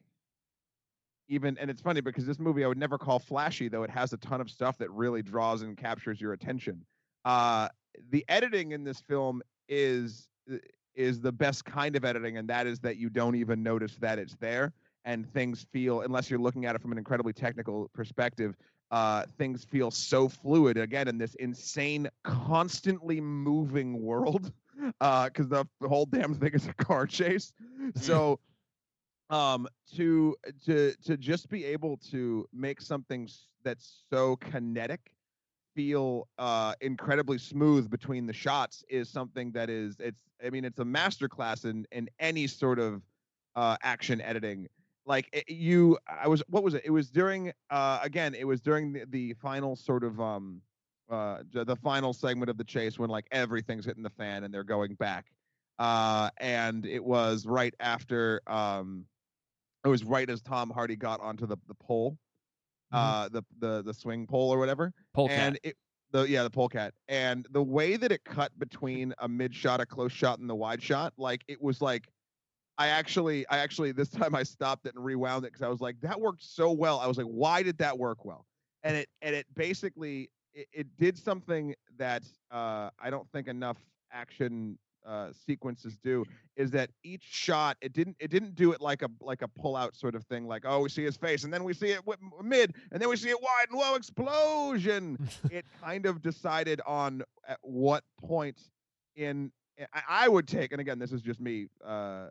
even, 1.29 1.57
and 1.59 1.71
it's 1.71 1.81
funny 1.81 2.01
because 2.01 2.27
this 2.27 2.41
movie 2.41 2.65
I 2.65 2.69
would 2.69 2.79
never 2.79 2.99
call 2.99 3.19
flashy, 3.21 3.69
though 3.69 3.85
it 3.85 3.91
has 3.91 4.13
a 4.13 4.17
ton 4.17 4.41
of 4.41 4.51
stuff 4.51 4.77
that 4.79 4.91
really 4.91 5.23
draws 5.23 5.63
and 5.63 5.77
captures 5.77 6.21
your 6.21 6.33
attention. 6.33 6.85
Uh, 7.25 7.69
the 8.11 8.25
editing 8.29 8.73
in 8.73 8.83
this 8.83 9.01
film 9.01 9.43
is 9.69 10.27
uh, 10.53 10.57
is 10.95 11.21
the 11.21 11.31
best 11.31 11.65
kind 11.65 11.95
of 11.95 12.05
editing, 12.05 12.39
and 12.39 12.49
that 12.49 12.67
is 12.67 12.81
that 12.81 12.97
you 12.97 13.09
don't 13.09 13.37
even 13.37 13.63
notice 13.63 13.95
that 14.01 14.19
it's 14.19 14.35
there, 14.41 14.73
and 15.05 15.33
things 15.33 15.67
feel, 15.71 16.01
unless 16.01 16.29
you're 16.29 16.41
looking 16.41 16.65
at 16.65 16.75
it 16.75 16.83
from 16.83 16.91
an 16.91 16.99
incredibly 16.99 17.33
technical 17.33 17.89
perspective, 17.95 18.57
uh, 18.91 19.25
things 19.37 19.65
feel 19.65 19.91
so 19.91 20.29
fluid 20.29 20.77
again 20.77 21.09
in 21.09 21.19
this 21.19 21.35
insane, 21.37 22.09
constantly 22.25 23.21
moving 23.21 24.01
world. 24.03 24.53
Because 25.01 25.49
the, 25.49 25.67
the 25.81 25.89
whole 25.89 26.07
damn 26.07 26.35
thing 26.35 26.53
is 26.53 26.69
a 26.69 26.73
car 26.73 27.05
chase. 27.05 27.53
So, 27.97 28.39
um, 29.29 29.67
to 29.97 30.37
to 30.67 30.95
to 31.05 31.17
just 31.17 31.49
be 31.49 31.65
able 31.65 31.97
to 32.13 32.49
make 32.53 32.81
something 32.81 33.29
that's 33.65 34.05
so 34.09 34.37
kinetic 34.37 35.01
feel 35.75 36.29
uh 36.39 36.75
incredibly 36.81 37.39
smooth 37.39 37.91
between 37.91 38.27
the 38.27 38.33
shots 38.33 38.83
is 38.89 39.09
something 39.09 39.53
that 39.53 39.71
is 39.71 39.97
it's 40.01 40.21
i 40.45 40.51
mean 40.51 40.65
it's 40.65 40.81
a 40.81 40.85
masterclass 40.85 41.65
in 41.65 41.87
in 41.93 42.09
any 42.19 42.47
sort 42.47 42.79
of 42.79 43.03
uh 43.55 43.77
action 43.83 44.21
editing 44.21 44.67
like 45.09 45.29
it, 45.33 45.49
you 45.49 45.99
i 46.07 46.29
was 46.29 46.43
what 46.49 46.63
was 46.63 46.75
it 46.75 46.83
it 46.85 46.91
was 46.91 47.11
during 47.11 47.51
uh 47.71 47.99
again 48.03 48.35
it 48.35 48.47
was 48.47 48.61
during 48.61 48.93
the, 48.93 49.05
the 49.09 49.33
final 49.35 49.75
sort 49.75 50.05
of 50.05 50.21
um 50.21 50.61
uh 51.11 51.39
the 51.53 51.77
final 51.77 52.13
segment 52.13 52.51
of 52.51 52.59
the 52.59 52.65
chase 52.65 52.99
when 52.99 53.09
like 53.09 53.27
everything's 53.33 53.87
hitting 53.87 54.03
the 54.03 54.11
fan 54.11 54.45
and 54.45 54.53
they're 54.53 54.63
going 54.63 54.95
back 54.95 55.27
uh 55.79 56.29
and 56.39 56.85
it 56.85 57.03
was 57.03 57.47
right 57.47 57.75
after 57.81 58.41
um 58.47 59.05
it 59.85 59.89
was 59.89 60.05
right 60.05 60.29
as 60.29 60.43
tom 60.43 60.71
hardy 60.71 60.95
got 60.95 61.21
onto 61.21 61.47
the 61.47 61.57
the 61.67 61.75
pole 61.75 62.19
uh 62.93 63.29
the 63.29 63.43
the 63.59 63.83
the 63.83 63.95
swing 63.95 64.27
pole 64.27 64.53
or 64.53 64.59
whatever 64.59 64.93
Polecat. 65.15 65.39
and 65.39 65.59
it 65.63 65.77
the 66.11 66.23
yeah 66.25 66.43
the 66.43 66.51
polecat 66.51 66.95
and 67.09 67.47
the 67.51 67.63
way 67.63 67.97
that 67.97 68.11
it 68.13 68.25
cut 68.25 68.51
between 68.59 69.15
a 69.19 69.29
mid 69.29 69.55
shot 69.55 69.81
a 69.81 69.87
close 69.87 70.13
shot 70.13 70.39
and 70.39 70.49
the 70.49 70.55
wide 70.55 70.83
shot 70.83 71.13
like 71.19 71.43
it 71.49 71.61
was 71.61 71.83
like 71.83 72.09
i 72.79 72.89
actually 72.89 73.47
i 73.49 73.59
actually 73.59 73.93
this 73.93 74.09
time 74.21 74.35
i 74.35 74.43
stopped 74.43 74.87
it 74.87 74.95
and 74.95 75.05
rewound 75.05 75.45
it 75.45 75.53
because 75.53 75.63
i 75.63 75.69
was 75.69 75.81
like 75.81 76.01
that 76.01 76.21
worked 76.21 76.43
so 76.43 76.73
well. 76.73 76.99
I 77.01 77.07
was 77.07 77.19
like 77.19 77.27
why 77.27 77.63
did 77.63 77.79
that 77.79 77.99
work 77.99 78.25
well? 78.25 78.47
And 78.83 78.97
it 78.97 79.09
and 79.23 79.35
it 79.35 79.47
basically 79.55 80.31
it, 80.55 80.69
it 80.73 80.87
did 80.99 81.19
something 81.19 81.75
that 81.99 82.23
uh 82.51 82.91
i 83.01 83.11
don't 83.11 83.29
think 83.33 83.49
enough 83.49 83.79
action 84.13 84.79
uh 85.07 85.31
sequences 85.47 85.97
do 86.03 86.25
is 86.57 86.71
that 86.71 86.91
each 87.05 87.23
shot 87.23 87.77
it 87.81 87.93
didn't 87.93 88.17
it 88.19 88.31
didn't 88.31 88.55
do 88.55 88.73
it 88.73 88.81
like 88.81 89.03
a 89.03 89.09
like 89.21 89.43
a 89.43 89.49
pull 89.49 89.77
out 89.77 89.95
sort 89.95 90.15
of 90.15 90.25
thing 90.25 90.47
like 90.47 90.65
oh 90.67 90.81
we 90.81 90.89
see 90.89 91.05
his 91.05 91.17
face 91.17 91.45
and 91.45 91.53
then 91.53 91.65
we 91.65 91.73
see 91.73 91.89
it 91.91 92.05
wi- 92.05 92.19
mid 92.43 92.75
and 92.93 93.01
then 93.01 93.09
we 93.09 93.17
see 93.17 93.31
it 93.31 93.41
wide 93.41 93.67
and 93.71 93.79
whoa 93.79 93.95
explosion. 93.95 95.17
It 95.51 95.65
kind 95.83 96.05
of 96.07 96.21
decided 96.23 96.81
on 96.87 97.23
at 97.47 97.59
what 97.63 98.05
point 98.21 98.61
in 99.17 99.51
I, 99.95 100.03
I 100.09 100.29
would 100.29 100.47
take 100.49 100.73
and 100.73 100.81
again 100.81 100.99
this 100.99 101.13
is 101.13 101.23
just 101.23 101.41
me 101.41 101.69
uh 101.85 102.29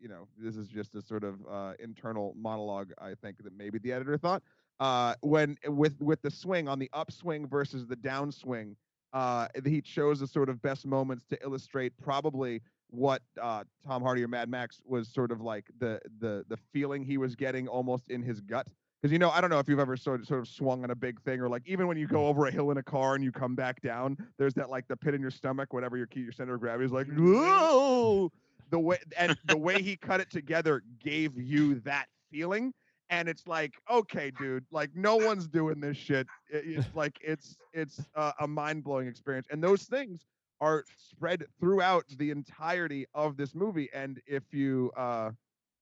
you 0.00 0.08
know 0.08 0.26
this 0.38 0.56
is 0.56 0.68
just 0.68 0.94
a 0.94 1.02
sort 1.02 1.24
of 1.24 1.36
uh 1.50 1.72
internal 1.78 2.34
monologue 2.36 2.92
i 3.00 3.14
think 3.14 3.42
that 3.42 3.56
maybe 3.56 3.78
the 3.78 3.92
editor 3.92 4.16
thought 4.16 4.42
uh 4.80 5.14
when 5.20 5.56
with 5.66 6.00
with 6.00 6.20
the 6.22 6.30
swing 6.30 6.68
on 6.68 6.78
the 6.78 6.90
upswing 6.92 7.46
versus 7.46 7.86
the 7.86 7.96
downswing 7.96 8.74
uh 9.12 9.48
he 9.64 9.80
chose 9.80 10.20
the 10.20 10.26
sort 10.26 10.48
of 10.48 10.60
best 10.62 10.86
moments 10.86 11.24
to 11.26 11.38
illustrate 11.42 11.92
probably 12.02 12.60
what 12.90 13.22
uh 13.40 13.64
tom 13.86 14.02
hardy 14.02 14.22
or 14.22 14.28
mad 14.28 14.48
max 14.48 14.80
was 14.84 15.08
sort 15.08 15.32
of 15.32 15.40
like 15.40 15.66
the 15.78 16.00
the 16.20 16.44
the 16.48 16.56
feeling 16.72 17.04
he 17.04 17.18
was 17.18 17.34
getting 17.34 17.68
almost 17.68 18.10
in 18.10 18.22
his 18.22 18.40
gut. 18.40 18.66
Because 19.00 19.12
you 19.12 19.18
know 19.18 19.30
i 19.30 19.40
don't 19.40 19.50
know 19.50 19.58
if 19.58 19.68
you've 19.68 19.78
ever 19.78 19.96
sort 19.96 20.20
of, 20.20 20.26
sort 20.26 20.40
of 20.40 20.48
swung 20.48 20.84
on 20.84 20.90
a 20.90 20.94
big 20.94 21.20
thing 21.22 21.40
or 21.40 21.48
like 21.48 21.62
even 21.66 21.86
when 21.86 21.96
you 21.96 22.06
go 22.06 22.26
over 22.26 22.46
a 22.46 22.50
hill 22.50 22.70
in 22.70 22.78
a 22.78 22.82
car 22.82 23.14
and 23.14 23.22
you 23.22 23.30
come 23.30 23.54
back 23.54 23.80
down 23.82 24.16
there's 24.38 24.54
that 24.54 24.70
like 24.70 24.88
the 24.88 24.96
pit 24.96 25.14
in 25.14 25.20
your 25.20 25.30
stomach 25.30 25.72
whatever 25.72 25.96
your 25.96 26.06
key 26.06 26.20
your 26.20 26.32
center 26.32 26.54
of 26.54 26.60
gravity 26.60 26.86
is 26.86 26.92
like 26.92 27.06
whoa 27.16 28.30
the 28.70 28.78
way 28.78 28.98
and 29.16 29.36
the 29.46 29.56
way 29.56 29.82
he 29.82 29.96
cut 29.96 30.20
it 30.20 30.30
together 30.30 30.82
gave 31.02 31.38
you 31.40 31.80
that 31.80 32.06
feeling. 32.30 32.72
And 33.10 33.28
it's 33.28 33.46
like 33.46 33.72
okay 33.90 34.30
dude 34.38 34.64
like 34.70 34.90
no 34.94 35.16
one's 35.16 35.48
doing 35.48 35.80
this 35.80 35.96
shit. 35.96 36.26
It- 36.50 36.64
it's 36.66 36.94
like 36.94 37.16
it's 37.22 37.56
it's 37.72 38.00
uh, 38.14 38.32
a 38.40 38.46
mind-blowing 38.48 39.08
experience. 39.08 39.46
And 39.50 39.62
those 39.64 39.84
things 39.84 40.26
are 40.60 40.84
spread 40.96 41.44
throughout 41.60 42.04
the 42.18 42.30
entirety 42.30 43.06
of 43.14 43.36
this 43.36 43.54
movie. 43.54 43.88
And 43.94 44.20
if 44.26 44.42
you 44.52 44.90
uh 44.96 45.30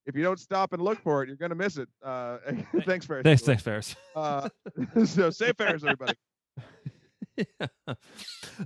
if 0.05 0.15
you 0.15 0.23
don't 0.23 0.39
stop 0.39 0.73
and 0.73 0.81
look 0.83 1.01
for 1.03 1.23
it 1.23 1.29
you're 1.29 1.37
gonna 1.37 1.55
miss 1.57 1.79
it. 1.79 1.89
Uh 2.05 2.39
thanks 2.87 3.07
Ferris 3.07 3.25
Thanks, 3.25 3.43
thanks, 3.43 3.63
Ferris. 3.63 3.97
uh 4.15 4.49
so 5.05 5.31
say 5.31 5.53
Ferris 5.53 5.83
everybody. 5.83 6.15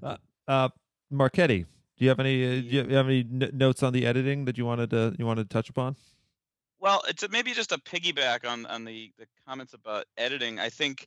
Uh, 0.02 0.16
uh, 0.46 0.68
Marchetti, 1.10 1.66
do 2.00 2.06
you 2.06 2.08
have 2.08 2.18
any? 2.18 2.44
Uh, 2.44 2.62
do 2.62 2.66
you 2.66 2.96
have 2.96 3.06
any 3.06 3.20
n- 3.20 3.50
notes 3.52 3.82
on 3.82 3.92
the 3.92 4.06
editing 4.06 4.46
that 4.46 4.56
you 4.56 4.64
wanted 4.64 4.88
to 4.90 5.14
you 5.18 5.26
wanted 5.26 5.50
to 5.50 5.52
touch 5.52 5.68
upon? 5.68 5.96
Well, 6.80 7.02
it's 7.06 7.22
a, 7.22 7.28
maybe 7.28 7.52
just 7.52 7.72
a 7.72 7.78
piggyback 7.78 8.48
on 8.48 8.64
on 8.64 8.86
the 8.86 9.12
the 9.18 9.26
comments 9.46 9.74
about 9.74 10.06
editing. 10.16 10.58
I 10.58 10.70
think 10.70 11.06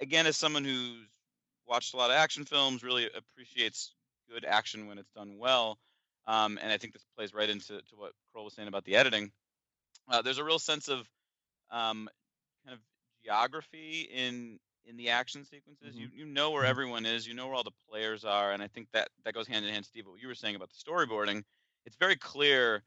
again, 0.00 0.26
as 0.26 0.36
someone 0.36 0.64
who's 0.64 1.06
watched 1.68 1.94
a 1.94 1.96
lot 1.96 2.10
of 2.10 2.16
action 2.16 2.44
films, 2.44 2.82
really 2.82 3.08
appreciates 3.16 3.94
good 4.28 4.44
action 4.44 4.88
when 4.88 4.98
it's 4.98 5.12
done 5.12 5.38
well. 5.38 5.78
Um, 6.26 6.58
and 6.60 6.72
I 6.72 6.78
think 6.78 6.94
this 6.94 7.04
plays 7.16 7.32
right 7.32 7.48
into 7.48 7.74
to 7.76 7.96
what 7.96 8.10
Krol 8.34 8.44
was 8.44 8.54
saying 8.54 8.66
about 8.66 8.84
the 8.84 8.96
editing. 8.96 9.30
Uh, 10.08 10.20
there's 10.20 10.38
a 10.38 10.44
real 10.44 10.58
sense 10.58 10.88
of 10.88 11.08
um, 11.70 12.08
kind 12.64 12.74
of 12.74 12.80
geography 13.22 14.08
in 14.12 14.58
in 14.86 14.96
the 14.96 15.10
action 15.10 15.44
sequences. 15.44 15.96
You 15.98 16.08
you 16.14 16.26
know 16.26 16.50
where 16.50 16.64
Mhm. 16.64 16.66
everyone 16.66 17.06
is, 17.06 17.26
you 17.26 17.34
know 17.34 17.46
where 17.46 17.56
all 17.56 17.64
the 17.64 17.72
players 17.88 18.24
are, 18.24 18.52
and 18.52 18.62
I 18.62 18.68
think 18.68 18.88
that 18.92 19.08
that 19.24 19.34
goes 19.34 19.46
hand 19.48 19.64
in 19.64 19.72
hand, 19.72 19.86
Steve. 19.86 20.06
What 20.06 20.20
you 20.20 20.28
were 20.28 20.34
saying 20.34 20.56
about 20.56 20.70
the 20.70 20.76
storyboarding, 20.76 21.44
it's 21.86 21.96
very 21.96 22.16
clear 22.16 22.82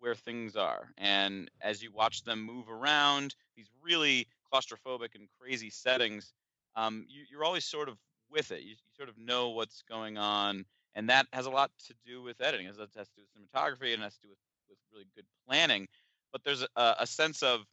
where 0.00 0.14
things 0.14 0.56
are, 0.56 0.92
and 0.98 1.50
as 1.60 1.82
you 1.82 1.92
watch 1.92 2.24
them 2.24 2.42
move 2.42 2.68
around 2.70 3.34
these 3.56 3.70
really 3.82 4.26
claustrophobic 4.52 5.14
and 5.14 5.28
crazy 5.40 5.70
settings, 5.70 6.32
um, 6.76 7.04
you, 7.08 7.24
you're 7.30 7.44
always 7.44 7.64
sort 7.64 7.88
of 7.88 7.98
with 8.30 8.50
it. 8.50 8.62
You, 8.62 8.70
you 8.70 8.76
sort 8.96 9.08
of 9.08 9.18
know 9.18 9.50
what's 9.50 9.82
going 9.82 10.18
on, 10.18 10.64
and 10.94 11.08
that 11.10 11.26
has 11.32 11.46
a 11.46 11.50
lot 11.50 11.70
to 11.86 11.94
do 12.04 12.22
with 12.22 12.40
editing. 12.40 12.66
It 12.66 12.70
has, 12.70 12.78
it 12.78 12.90
has 12.96 13.08
to 13.10 13.16
do 13.16 13.22
with 13.22 13.30
cinematography, 13.50 13.92
and 13.92 14.02
it 14.02 14.04
has 14.04 14.14
to 14.16 14.22
do 14.22 14.28
with, 14.30 14.38
with 14.70 14.78
really 14.92 15.06
good 15.14 15.26
planning. 15.46 15.88
But 16.32 16.42
there's 16.44 16.62
a, 16.76 16.96
a 17.00 17.06
sense 17.06 17.42
of 17.42 17.64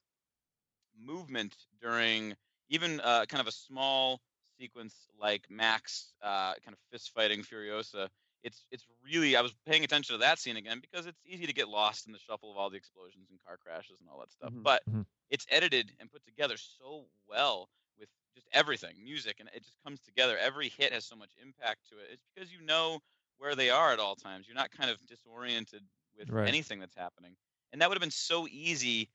movement 0.99 1.55
during 1.81 2.35
even 2.69 2.99
uh, 3.01 3.25
kind 3.27 3.41
of 3.41 3.47
a 3.47 3.51
small 3.51 4.21
sequence 4.59 5.07
like 5.19 5.49
Max 5.49 6.13
uh, 6.21 6.53
kind 6.55 6.73
of 6.73 6.79
fist 6.91 7.11
fighting 7.13 7.41
Furiosa. 7.43 8.09
It's 8.43 8.65
it's 8.71 8.85
really 9.03 9.35
I 9.35 9.41
was 9.41 9.53
paying 9.65 9.83
attention 9.83 10.13
to 10.13 10.19
that 10.19 10.39
scene 10.39 10.57
again 10.57 10.79
because 10.79 11.05
it's 11.05 11.21
easy 11.25 11.45
to 11.47 11.53
get 11.53 11.67
lost 11.69 12.07
in 12.07 12.13
the 12.13 12.19
shuffle 12.19 12.51
of 12.51 12.57
all 12.57 12.69
the 12.69 12.77
explosions 12.77 13.29
and 13.29 13.39
car 13.45 13.57
crashes 13.57 13.99
and 13.99 14.09
all 14.09 14.19
that 14.19 14.31
stuff. 14.31 14.53
Mhm. 14.53 14.63
But 14.63 14.83
Mhm. 14.87 15.05
it's 15.29 15.45
edited 15.49 15.95
and 15.99 16.11
put 16.11 16.23
together 16.25 16.57
so 16.57 17.07
well 17.27 17.69
with 17.97 18.09
just 18.35 18.47
everything, 18.53 19.03
music, 19.03 19.37
and 19.39 19.49
it 19.53 19.63
just 19.63 19.77
comes 19.83 19.99
together. 20.01 20.37
Every 20.37 20.69
hit 20.69 20.93
has 20.93 21.05
so 21.05 21.15
much 21.15 21.31
impact 21.41 21.87
to 21.89 21.97
it. 21.97 22.07
It's 22.11 22.25
because 22.33 22.51
you 22.51 22.61
know 22.61 22.99
where 23.37 23.55
they 23.55 23.69
are 23.69 23.91
at 23.91 23.99
all 23.99 24.15
times. 24.15 24.47
You're 24.47 24.55
not 24.55 24.71
kind 24.71 24.89
of 24.89 25.03
disoriented 25.05 25.83
with 26.15 26.29
Right. 26.29 26.45
anything 26.45 26.79
that's 26.79 26.95
happening. 26.95 27.35
And 27.71 27.81
that 27.81 27.89
would 27.89 27.95
have 27.95 28.01
been 28.01 28.11
so 28.11 28.47
easy 28.47 29.09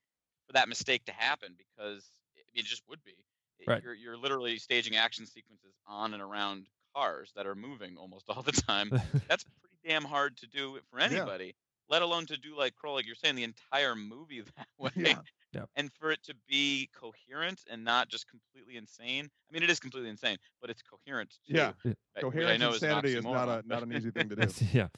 for 0.47 0.53
that 0.55 0.69
mistake 0.69 1.05
to 1.07 1.13
happen 1.13 1.55
because 1.57 2.11
I 2.27 2.37
mean, 2.37 2.45
it 2.55 2.65
just 2.65 2.83
would 2.89 3.03
be. 3.03 3.25
Right. 3.67 3.83
You're 3.83 3.95
you're 3.95 4.17
literally 4.17 4.59
staging 4.59 4.97
action 4.97 5.27
sequences 5.27 5.75
on 5.87 6.15
and 6.15 6.23
around 6.23 6.67
cars 6.95 7.33
that 7.37 7.47
are 7.47 7.55
moving 7.55 7.97
almost 7.97 8.25
all 8.29 8.43
the 8.43 8.53
time. 8.53 8.91
That's 9.29 9.45
pretty 9.45 9.77
damn 9.85 10.05
hard 10.05 10.37
to 10.39 10.47
do 10.47 10.79
for 10.91 11.01
anybody, 11.01 11.55
let 11.89 12.03
alone 12.03 12.27
to 12.27 12.37
do 12.37 12.57
like 12.57 12.75
Krol, 12.83 12.95
like 12.95 13.07
you're 13.07 13.15
saying, 13.15 13.37
the 13.37 13.45
entire 13.45 13.95
movie 13.95 14.41
that 14.57 14.67
way. 14.79 14.91
Yeah. 14.97 15.19
Yep. 15.53 15.69
And 15.77 15.91
for 16.01 16.11
it 16.11 16.23
to 16.25 16.35
be 16.49 16.89
coherent 16.99 17.61
and 17.71 17.85
not 17.85 18.09
just 18.09 18.27
completely 18.27 18.77
insane. 18.79 19.27
I 19.27 19.53
mean, 19.53 19.63
it 19.63 19.69
is 19.69 19.79
completely 19.79 20.09
insane, 20.09 20.39
but 20.63 20.71
it's 20.71 20.81
coherent 20.81 21.35
too. 21.47 21.55
Yeah. 21.55 21.73
Yeah. 21.85 21.93
right, 21.93 21.97
I 22.17 22.21
Coherent 22.23 22.61
know 22.61 22.71
is 22.71 22.83
insanity 22.83 23.17
is 23.17 23.25
not 23.25 23.49
a 23.49 23.63
not 23.67 23.83
an 23.83 23.93
easy 23.93 24.11
thing 24.11 24.31
to 24.31 24.37
do. 24.37 24.49
Yeah. 24.73 24.89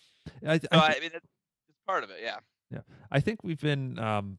I, 0.47 0.59
So, 0.59 0.69
I, 0.71 0.95
I, 0.97 1.01
mean, 1.01 1.11
it's, 1.12 1.27
it's 1.69 1.79
part 1.87 2.05
of 2.05 2.11
it. 2.11 2.19
Yeah. 2.23 2.37
Yeah. 2.71 2.81
I 3.11 3.19
think 3.19 3.43
we've 3.43 3.61
been 3.61 3.99
um 3.99 4.38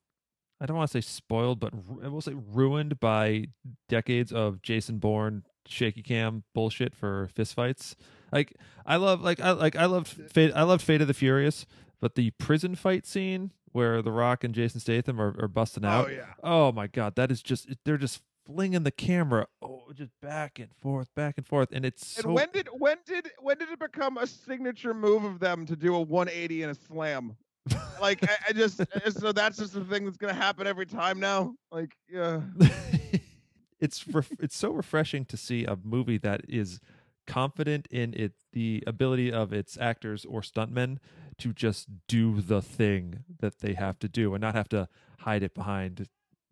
I 0.66 0.68
don't 0.68 0.78
want 0.78 0.90
to 0.90 1.00
say 1.00 1.08
spoiled, 1.08 1.60
but 1.60 1.74
I 2.04 2.08
will 2.08 2.22
say 2.22 2.34
ruined 2.34 3.00
by 3.00 3.50
decades 3.88 4.32
of 4.34 4.64
Jason 4.64 4.98
Bourne 4.98 5.44
shaky 5.68 6.02
cam 6.02 6.44
bullshit 6.56 6.96
for 6.96 7.30
fistfights. 7.38 7.94
Like 8.32 8.56
I 8.84 8.96
love 8.96 9.22
like 9.22 9.40
I 9.40 9.52
like 9.52 9.76
I 9.76 9.86
loved 9.86 10.08
Fate 10.08 10.52
I 10.56 10.64
loved 10.64 10.82
Fate 10.82 11.02
of 11.02 11.08
the 11.08 11.14
Furious, 11.14 11.68
but 12.02 12.16
the 12.16 12.32
prison 12.32 12.74
fight 12.74 13.06
scene 13.06 13.52
where 13.74 14.02
The 14.02 14.12
Rock 14.12 14.44
and 14.44 14.56
Jason 14.56 14.80
Statham 14.80 15.22
are, 15.22 15.36
are 15.40 15.48
busting 15.48 15.86
oh, 15.86 15.88
out. 15.88 16.08
Oh 16.08 16.12
yeah. 16.12 16.34
Oh 16.44 16.72
my 16.72 16.88
god, 16.88 17.16
that 17.16 17.30
is 17.30 17.44
just 17.44 17.70
they're 17.86 18.00
just 18.00 18.24
flinging 18.48 18.84
the 18.84 18.92
camera 18.92 19.48
oh 19.62 19.84
just 19.94 20.20
back 20.20 20.58
and 20.58 20.70
forth, 20.82 21.14
back 21.14 21.36
and 21.38 21.46
forth, 21.46 21.70
and 21.72 21.86
it's 21.86 22.18
And 22.18 22.24
so 22.24 22.32
when 22.32 22.50
did 22.52 22.70
when 22.74 22.98
did 23.06 23.30
when 23.38 23.60
did 23.60 23.70
it 23.70 23.78
become 23.78 24.18
a 24.18 24.26
signature 24.26 24.96
move 24.96 25.26
of 25.26 25.40
them 25.40 25.68
to 25.68 25.76
do 25.76 25.94
a 25.94 26.02
180 26.02 26.64
and 26.64 26.72
a 26.72 26.76
slam? 26.76 27.38
Like 28.02 28.24
I, 28.24 28.36
I 28.50 28.54
just 28.54 28.82
so 29.18 29.32
that's 29.32 29.58
just 29.58 29.74
the 29.74 29.84
thing 29.86 30.06
that's 30.06 30.18
gonna 30.18 30.34
happen 30.34 30.68
every 30.68 30.86
time 30.86 31.20
now. 31.20 31.56
Like 31.72 31.96
yeah, 32.08 32.42
it's 33.80 34.08
ref- 34.08 34.32
it's 34.40 34.56
so 34.56 34.72
refreshing 34.72 35.26
to 35.26 35.38
see 35.38 35.66
a 35.66 35.78
movie 35.82 36.18
that 36.20 36.42
is 36.48 36.80
confident 37.26 37.88
in 37.90 38.14
it 38.14 38.34
the 38.54 38.84
ability 38.86 39.32
of 39.32 39.52
its 39.52 39.78
actors 39.80 40.26
or 40.26 40.42
stuntmen 40.42 40.98
to 41.38 41.54
just 41.54 41.88
do 42.08 42.42
the 42.42 42.62
thing 42.62 43.24
that 43.40 43.60
they 43.60 43.74
have 43.74 43.98
to 44.00 44.08
do 44.08 44.34
and 44.34 44.42
not 44.42 44.56
have 44.56 44.70
to 44.70 44.88
hide 45.20 45.42
it 45.42 45.54
behind 45.54 46.08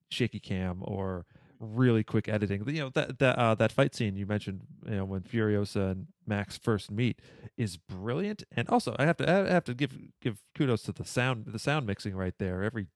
shaky 0.10 0.40
cam 0.40 0.80
or 0.82 1.26
really 1.64 2.04
quick 2.04 2.28
editing. 2.28 2.64
You 2.68 2.84
know 2.84 2.90
that 2.90 3.20
that 3.20 3.38
uh, 3.38 3.56
that 3.56 3.72
fight 3.72 3.96
scene 3.96 4.16
you 4.16 4.26
mentioned, 4.26 4.62
you 4.86 4.96
know 4.96 5.06
when 5.06 5.22
Furiosa 5.22 5.92
and 5.92 6.08
Max 6.28 6.58
first 6.58 6.92
meet 6.92 7.20
is 7.58 7.78
brilliant, 7.78 8.44
and 8.56 8.70
also 8.70 8.96
I 9.00 9.06
have 9.06 9.18
to 9.18 9.30
I 9.30 9.52
have 9.52 9.64
to 9.66 9.74
give 9.74 9.98
give 10.22 10.40
kudos 10.56 10.84
to 10.84 10.92
the 10.92 11.06
sound 11.06 11.46
the 11.48 11.60
sound 11.60 11.86
mixing 11.86 12.16
right 12.16 12.34
there. 12.38 12.64
Every 12.64 12.88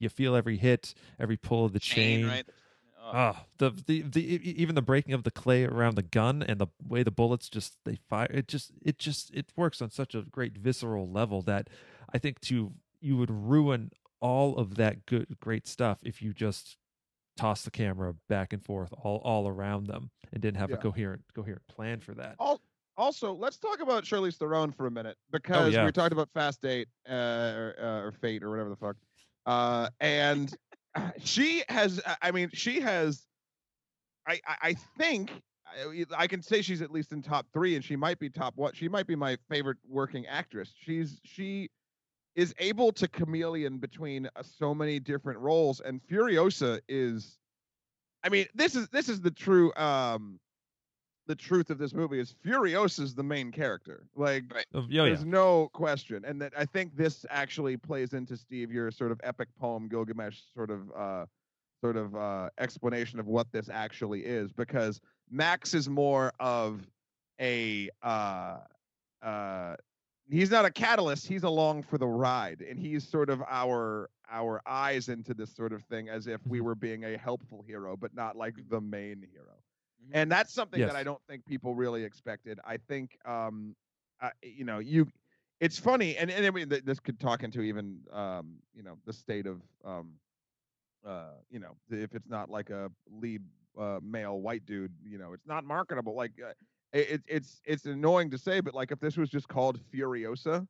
you 0.00 0.08
feel 0.08 0.34
every 0.36 0.56
hit, 0.56 0.94
every 1.18 1.36
pull 1.36 1.64
of 1.64 1.72
the 1.72 1.80
chain, 1.80 2.26
right? 2.26 2.46
Oh, 3.06 3.10
Ah, 3.12 3.44
the, 3.58 3.70
the 3.70 4.02
the 4.02 4.22
even 4.62 4.74
the 4.74 4.82
breaking 4.82 5.12
of 5.12 5.24
the 5.24 5.30
clay 5.30 5.64
around 5.64 5.96
the 5.96 6.02
gun 6.02 6.42
and 6.42 6.58
the 6.58 6.68
way 6.86 7.02
the 7.02 7.10
bullets 7.10 7.50
just 7.50 7.76
they 7.84 7.96
fire 8.08 8.30
it 8.30 8.48
just 8.48 8.72
it 8.82 8.98
just 8.98 9.30
it 9.34 9.52
works 9.56 9.82
on 9.82 9.90
such 9.90 10.14
a 10.14 10.22
great 10.22 10.56
visceral 10.56 11.06
level 11.10 11.42
that 11.42 11.68
I 12.14 12.18
think 12.18 12.40
to 12.42 12.72
you 13.00 13.16
would 13.18 13.30
ruin 13.30 13.90
all 14.20 14.56
of 14.56 14.76
that 14.76 15.04
good 15.04 15.36
great 15.38 15.66
stuff 15.68 15.98
if 16.02 16.22
you 16.22 16.32
just 16.32 16.78
toss 17.36 17.62
the 17.62 17.70
camera 17.70 18.14
back 18.28 18.52
and 18.52 18.64
forth 18.64 18.92
all 19.02 19.18
all 19.24 19.48
around 19.48 19.86
them 19.86 20.10
and 20.32 20.40
didn't 20.42 20.58
have 20.58 20.70
a 20.70 20.74
Yeah. 20.74 20.78
coherent 20.80 21.22
coherent 21.34 21.66
plan 21.68 22.00
for 22.00 22.14
that. 22.14 22.36
Al- 22.40 22.60
Also, 22.96 23.32
let's 23.34 23.56
talk 23.56 23.80
about 23.80 24.04
Charlize 24.04 24.36
Theron 24.36 24.70
for 24.70 24.86
a 24.86 24.90
minute 24.90 25.16
because 25.32 25.74
yeah. 25.74 25.84
we 25.84 25.90
talked 25.90 26.12
about 26.12 26.30
Fast 26.32 26.62
Date 26.62 26.86
uh, 27.08 27.12
or, 27.12 27.74
uh, 27.80 28.00
or 28.06 28.12
Fate 28.12 28.42
or 28.44 28.50
whatever 28.50 28.70
the 28.70 28.76
fuck, 28.76 28.96
uh, 29.46 29.88
and 30.00 30.54
she 31.24 31.64
has. 31.68 32.00
I- 32.22 32.30
mean, 32.30 32.50
she 32.52 32.80
has. 32.80 33.26
I 34.28 34.40
I, 34.46 34.56
I 34.62 34.74
think 34.96 35.32
I, 35.66 36.04
I 36.16 36.26
can 36.28 36.40
say 36.40 36.62
she's 36.62 36.82
at 36.82 36.92
least 36.92 37.10
in 37.10 37.20
top 37.20 37.46
three, 37.52 37.74
and 37.74 37.84
she 37.84 37.96
might 37.96 38.20
be 38.20 38.30
top 38.30 38.54
one. 38.56 38.72
She 38.74 38.88
might 38.88 39.08
be 39.08 39.16
my 39.16 39.36
favorite 39.50 39.78
working 39.88 40.24
actress. 40.26 40.72
She's 40.78 41.20
she 41.24 41.70
is 42.34 42.54
able 42.58 42.92
to 42.92 43.08
chameleon 43.08 43.78
between 43.78 44.26
uh, 44.36 44.42
so 44.42 44.74
many 44.74 44.98
different 44.98 45.38
roles, 45.38 45.80
and 45.80 46.00
Furiosa 46.06 46.80
is. 46.88 47.38
I 48.22 48.30
mean, 48.30 48.46
this 48.54 48.74
is 48.74 48.88
this 48.88 49.08
is 49.08 49.20
the 49.20 49.30
true 49.30 49.74
um 49.74 50.40
the 51.26 51.34
truth 51.34 51.70
of 51.70 51.78
this 51.78 51.94
movie 51.94 52.20
is 52.20 52.34
Furiosa 52.44 53.00
is 53.00 53.14
the 53.14 53.22
main 53.22 53.50
character. 53.50 54.06
Like 54.14 54.44
Right. 54.52 54.66
Oh, 54.74 54.84
yeah, 54.88 55.02
yeah. 55.02 55.08
there's 55.08 55.24
no 55.24 55.68
question. 55.72 56.24
And 56.24 56.40
that 56.42 56.52
I 56.56 56.64
think 56.64 56.96
this 56.96 57.24
actually 57.30 57.76
plays 57.76 58.12
into 58.12 58.36
Steve 58.36 58.70
your 58.70 58.90
sort 58.90 59.10
of 59.12 59.20
epic 59.24 59.48
poem 59.58 59.88
Gilgamesh 59.88 60.38
sort 60.54 60.70
of 60.70 60.80
uh 60.96 61.26
sort 61.82 61.96
of 61.96 62.14
uh 62.16 62.50
explanation 62.58 63.20
of 63.20 63.26
what 63.26 63.50
this 63.52 63.68
actually 63.68 64.24
is 64.24 64.52
because 64.52 65.00
Max 65.30 65.74
is 65.74 65.88
more 65.88 66.32
of 66.40 66.86
a 67.40 67.88
uh 68.02 68.58
uh 69.22 69.76
he's 70.28 70.50
not 70.50 70.64
a 70.64 70.70
catalyst 70.70 71.26
he's 71.26 71.42
along 71.42 71.82
for 71.82 71.98
the 71.98 72.06
ride 72.06 72.62
and 72.62 72.78
he's 72.78 73.06
sort 73.06 73.30
of 73.30 73.42
our 73.48 74.10
our 74.28 74.60
eyes 74.66 75.08
into 75.08 75.34
this 75.34 75.54
sort 75.54 75.72
of 75.72 75.84
thing 75.84 76.08
as 76.08 76.26
if 76.26 76.46
we 76.46 76.60
Mhm. 76.60 76.62
were 76.62 76.74
being 76.74 77.04
a 77.04 77.16
helpful 77.18 77.62
hero 77.62 77.96
but 77.96 78.14
not 78.14 78.36
like 78.36 78.54
the 78.68 78.80
main 78.80 79.22
hero 79.22 79.62
mhm. 79.98 80.14
and 80.14 80.30
that's 80.30 80.52
something 80.52 80.84
that 80.84 80.96
I 80.96 81.02
don't 81.04 81.22
think 81.28 81.44
people 81.44 81.74
really 81.74 82.04
expected. 82.04 82.60
I 82.64 82.76
think, 82.78 83.18
um, 83.26 83.76
uh, 84.20 84.30
you 84.42 84.64
know, 84.64 84.78
you, 84.78 85.06
it's 85.60 85.78
funny, 85.78 86.16
and, 86.16 86.30
and 86.30 86.46
I 86.46 86.50
mean, 86.50 86.68
th- 86.68 86.84
this 86.84 87.00
could 87.00 87.18
talk 87.20 87.42
into 87.42 87.62
even, 87.62 88.04
um, 88.12 88.60
you 88.72 88.82
know, 88.82 88.98
the 89.04 89.12
state 89.12 89.46
of, 89.46 89.62
um, 89.84 90.18
uh, 91.04 91.34
you 91.50 91.58
know, 91.58 91.76
if 91.90 92.14
it's 92.14 92.28
not 92.28 92.50
like 92.50 92.70
a 92.70 92.90
lead 93.06 93.42
uh, 93.78 94.00
male 94.02 94.40
white 94.40 94.64
dude, 94.64 94.94
you 95.04 95.18
know, 95.18 95.32
it's 95.32 95.46
not 95.46 95.64
marketable. 95.64 96.14
Like, 96.14 96.32
uh, 96.44 96.54
it, 96.94 97.10
it, 97.10 97.22
it's 97.28 97.62
it's 97.66 97.86
annoying 97.86 98.30
to 98.30 98.38
say, 98.38 98.60
but 98.60 98.74
like 98.74 98.92
if 98.92 99.00
this 99.00 99.18
was 99.18 99.30
just 99.30 99.48
called 99.48 99.80
Furiosa 99.92 100.66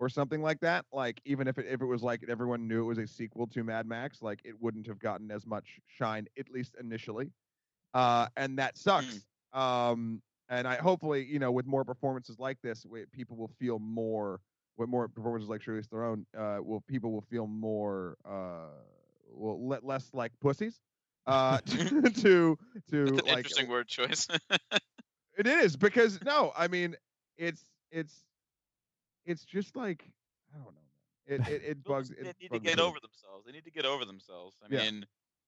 or 0.00 0.10
something 0.10 0.42
like 0.42 0.60
that, 0.60 0.84
like 0.92 1.20
even 1.24 1.48
if 1.48 1.58
it 1.58 1.66
if 1.68 1.80
it 1.82 1.86
was 1.86 2.02
like 2.02 2.24
everyone 2.28 2.68
knew 2.68 2.82
it 2.82 2.86
was 2.86 2.98
a 2.98 3.06
sequel 3.06 3.46
to 3.48 3.64
Mad 3.64 3.86
Max, 3.86 4.22
like 4.22 4.40
it 4.44 4.60
wouldn't 4.60 4.86
have 4.86 5.00
gotten 5.00 5.30
as 5.30 5.46
much 5.46 5.80
shine, 5.88 6.26
at 6.38 6.50
least 6.50 6.76
initially 6.80 7.32
uh, 7.94 8.28
and 8.36 8.58
that 8.58 8.76
sucks. 8.78 9.24
Um, 9.52 10.22
and 10.48 10.66
I 10.66 10.76
hopefully, 10.76 11.24
you 11.24 11.38
know, 11.38 11.52
with 11.52 11.66
more 11.66 11.84
performances 11.84 12.38
like 12.38 12.58
this, 12.62 12.86
people 13.12 13.36
will 13.36 13.50
feel 13.58 13.78
more. 13.78 14.40
With 14.76 14.88
more 14.88 15.08
performances 15.08 15.50
like 15.50 15.60
Charlize 15.60 15.86
Theron, 15.86 16.26
uh, 16.36 16.58
will 16.62 16.80
people 16.82 17.12
will 17.12 17.24
feel 17.30 17.46
more, 17.46 18.16
uh, 18.24 18.68
will 19.32 19.68
let 19.68 19.84
less 19.84 20.10
like 20.14 20.32
pussies, 20.40 20.80
uh, 21.26 21.58
to 21.58 22.02
to, 22.12 22.58
to 22.90 23.04
That's 23.04 23.18
an 23.20 23.26
like 23.26 23.36
interesting 23.38 23.68
word 23.68 23.88
choice. 23.88 24.26
it 25.40 25.46
is 25.46 25.76
because 25.76 26.22
no, 26.22 26.52
I 26.56 26.68
mean, 26.68 26.96
it's 27.36 27.64
it's 27.90 28.24
it's 29.24 29.44
just 29.44 29.76
like 29.76 30.04
I 30.52 30.56
don't 30.56 30.64
know, 30.66 30.70
man. 30.72 30.84
It 31.26 31.48
it, 31.48 31.62
it 31.62 31.84
Well, 31.86 31.98
bugs. 31.98 32.10
They 32.10 32.28
it 32.28 32.36
need 32.40 32.52
to 32.52 32.58
get 32.60 32.78
me. 32.78 32.84
over 32.84 32.98
themselves. 33.00 33.46
They 33.46 33.52
need 33.52 33.64
to 33.64 33.70
get 33.70 33.84
over 33.84 34.04
themselves. 34.04 34.56
I 34.62 34.68
Yeah. 34.68 34.80
mean, 34.80 35.06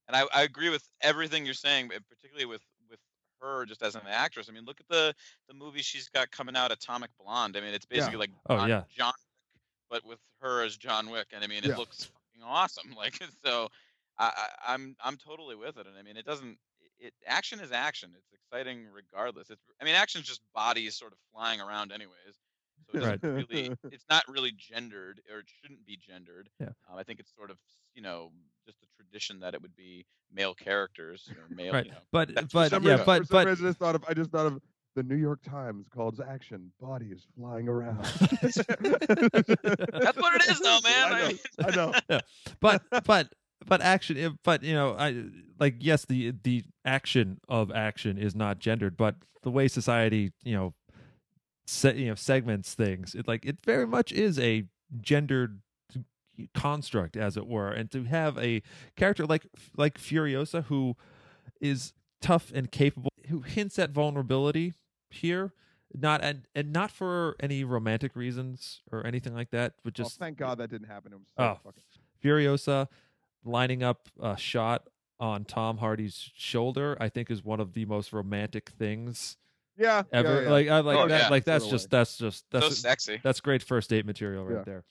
and 0.09 0.17
I, 0.17 0.27
I 0.35 0.43
agree 0.43 0.71
with 0.71 0.89
everything 1.01 1.45
you're 1.45 1.55
saying, 1.55 1.89
but 1.89 2.07
particularly 2.09 2.47
with 2.47 2.63
with 2.89 3.01
her 3.41 3.65
just 3.67 3.83
as 3.83 3.95
an 3.95 4.03
actress. 4.07 4.49
I 4.49 4.53
mean, 4.53 4.65
look 4.65 4.81
at 4.81 4.89
the 4.89 5.15
the 5.49 5.55
movie 5.55 5.83
she's 5.83 6.09
got 6.09 6.31
coming 6.31 6.57
out, 6.57 6.73
Atomic 6.73 7.11
Blonde. 7.19 7.57
I 7.57 7.61
mean, 7.61 7.75
it's 7.75 7.87
Yeah. 7.93 8.07
basically 8.07 8.19
like 8.19 8.31
Oh, 8.49 8.57
John, 8.57 8.69
yeah. 8.69 8.85
John 8.89 9.13
Wick, 9.53 9.63
but 9.91 10.05
with 10.09 10.21
her 10.41 10.63
as 10.63 10.77
John 10.77 11.11
Wick, 11.11 11.29
and 11.33 11.43
I 11.45 11.47
mean, 11.47 11.65
it 11.65 11.69
Yeah. 11.71 11.77
looks 11.77 12.05
fucking 12.05 12.43
awesome. 12.43 12.93
Like 12.97 13.19
so, 13.45 13.69
I, 14.19 14.33
I 14.67 14.75
I'm 14.75 14.97
I'm 15.03 15.17
totally 15.17 15.57
with 15.57 15.77
it. 15.79 15.87
And 15.87 15.97
I 15.97 16.03
mean, 16.03 16.17
it 16.17 16.25
doesn't. 16.27 16.59
It 17.05 17.13
action 17.27 17.59
is 17.61 17.73
action. 17.73 18.11
It's 18.17 18.33
exciting 18.33 18.87
regardless. 18.95 19.51
It's 19.51 19.61
I 19.81 19.85
mean, 19.85 19.95
action 19.97 20.21
is 20.21 20.27
just 20.27 20.41
bodies 20.55 20.97
sort 20.97 21.13
of 21.13 21.19
flying 21.35 21.61
around 21.61 21.91
anyways. 21.93 22.15
So 22.93 22.99
it 22.99 23.05
Right. 23.05 23.21
doesn't 23.21 23.37
really, 23.51 23.71
it's 23.93 24.05
not 24.09 24.23
really 24.29 24.53
gendered, 24.57 25.21
or 25.33 25.41
it 25.41 25.47
shouldn't 25.61 25.85
be 25.87 25.97
gendered. 25.97 26.49
Yeah. 26.61 26.69
Um, 26.91 26.97
I 26.99 27.03
think 27.03 27.19
it's 27.21 27.33
sort 27.37 27.51
of, 27.51 27.57
you 27.95 28.03
know, 28.03 28.31
just 28.67 28.79
a 28.83 28.87
tradition 28.97 29.41
that 29.41 29.55
it 29.55 29.63
would 29.63 29.75
be 29.77 30.05
male 30.33 30.55
characters 30.55 31.29
or 31.31 31.53
male, 31.55 31.73
Right. 31.73 31.87
you 31.87 31.91
know. 31.93 31.99
But 32.13 32.35
but 32.53 32.71
yeah, 32.73 32.79
reason- 32.79 33.07
but 33.07 33.29
but 33.29 33.47
reason 33.47 33.67
I 33.67 33.69
just 33.71 33.79
thought 33.81 33.95
of 33.97 34.05
I 34.09 34.15
just 34.15 34.31
thought 34.31 34.47
of 34.47 34.61
the 34.95 35.03
New 35.03 35.17
York 35.17 35.43
Times 35.43 35.87
calls 35.89 36.21
action 36.21 36.71
bodies 36.81 37.27
flying 37.37 37.67
around. 37.69 38.05
That's 38.43 38.59
what 40.19 40.35
it 40.37 40.51
is, 40.51 40.61
though, 40.61 40.79
man. 40.85 41.13
I 41.13 41.21
know. 41.21 41.39
I 41.67 41.77
know. 41.77 41.93
Yeah. 42.11 42.21
but 42.61 42.83
but 43.05 43.33
but 43.67 43.81
action 43.81 44.39
but 44.43 44.65
you 44.65 44.75
know 44.75 44.97
i 44.99 45.25
like 45.61 45.77
yes 45.79 46.05
the 46.07 46.33
the 46.43 46.65
action 46.85 47.41
of 47.49 47.71
action 47.71 48.19
is 48.19 48.35
not 48.35 48.59
gendered 48.59 48.97
but 48.97 49.15
the 49.43 49.51
way 49.51 49.69
society 49.69 50.33
you 50.43 50.55
know 50.55 50.75
se- 51.67 51.97
you 51.97 52.07
know 52.09 52.15
segments 52.15 52.75
things 52.75 53.15
it 53.15 53.27
like 53.29 53.45
it 53.45 53.59
very 53.65 53.87
much 53.87 54.11
is 54.13 54.39
a 54.39 54.65
gendered 55.01 55.61
construct 56.55 57.17
as 57.17 57.37
it 57.37 57.47
were 57.47 57.71
and 57.71 57.91
to 57.91 58.05
have 58.05 58.37
a 58.39 58.63
character 58.97 59.27
like 59.27 59.47
like 59.77 59.99
furiosa 59.99 60.65
who 60.65 60.97
is 61.61 61.93
tough 62.21 62.51
and 62.55 62.73
capable 62.73 63.11
who 63.29 63.41
hints 63.41 63.79
at 63.79 63.91
vulnerability 63.91 64.73
here 65.11 65.53
not 65.95 66.25
and 66.25 66.49
and 66.55 66.73
not 66.73 66.91
for 66.91 67.37
any 67.39 67.63
romantic 67.65 68.17
reasons 68.17 68.81
or 68.91 69.07
anything 69.07 69.35
like 69.35 69.51
that 69.51 69.75
but 69.85 69.97
Well, 69.99 70.05
just 70.07 70.19
thank 70.19 70.39
God 70.39 70.57
that 70.59 70.71
didn't 70.71 70.89
happen. 70.89 71.13
It 71.13 71.17
was 71.17 71.27
so 71.37 71.43
Oh. 71.45 71.59
fucking 71.63 71.83
Furiosa, 72.25 72.89
lining 73.45 73.83
up 73.83 74.09
a 74.21 74.37
shot 74.37 74.87
on 75.21 75.45
Tom 75.45 75.79
Hardy's 75.79 76.31
shoulder, 76.35 76.97
I 77.01 77.09
think 77.09 77.31
is 77.31 77.45
one 77.45 77.61
of 77.61 77.73
the 77.75 77.85
most 77.85 78.13
romantic 78.13 78.71
things 78.71 79.37
Yeah. 79.77 80.03
yeah, 80.13 80.19
ever. 80.19 80.43
yeah. 80.43 80.51
Like 80.51 80.69
I 80.69 80.81
like 80.81 80.97
Oh, 80.99 81.09
that. 81.09 81.21
yeah. 81.23 81.29
Like 81.29 81.45
that's 81.45 81.67
just 81.69 81.91
that's 81.91 82.19
just 82.19 82.45
that's 82.51 82.67
so 82.67 82.73
sexy. 82.73 83.21
that's 83.23 83.41
great 83.41 83.63
first 83.63 83.91
date 83.91 84.05
material 84.07 84.45
right 84.45 84.59
Yeah. 84.59 84.63
there. 84.65 84.85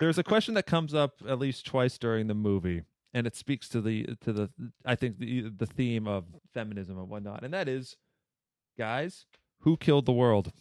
There's 0.00 0.18
a 0.18 0.24
question 0.24 0.54
that 0.54 0.66
comes 0.66 0.94
up 0.94 1.14
at 1.28 1.38
least 1.38 1.66
twice 1.66 1.98
during 1.98 2.26
the 2.26 2.34
movie, 2.34 2.84
and 3.12 3.26
it 3.26 3.36
speaks 3.36 3.68
to 3.70 3.80
the 3.82 4.06
to 4.22 4.32
the 4.32 4.50
I 4.84 4.94
think 4.94 5.18
the 5.18 5.50
the 5.50 5.66
theme 5.66 6.06
of 6.08 6.24
feminism 6.54 6.98
and 6.98 7.08
whatnot, 7.08 7.44
and 7.44 7.52
that 7.52 7.68
is, 7.68 7.96
guys, 8.78 9.26
who 9.60 9.76
killed 9.76 10.06
the 10.06 10.12
world? 10.12 10.52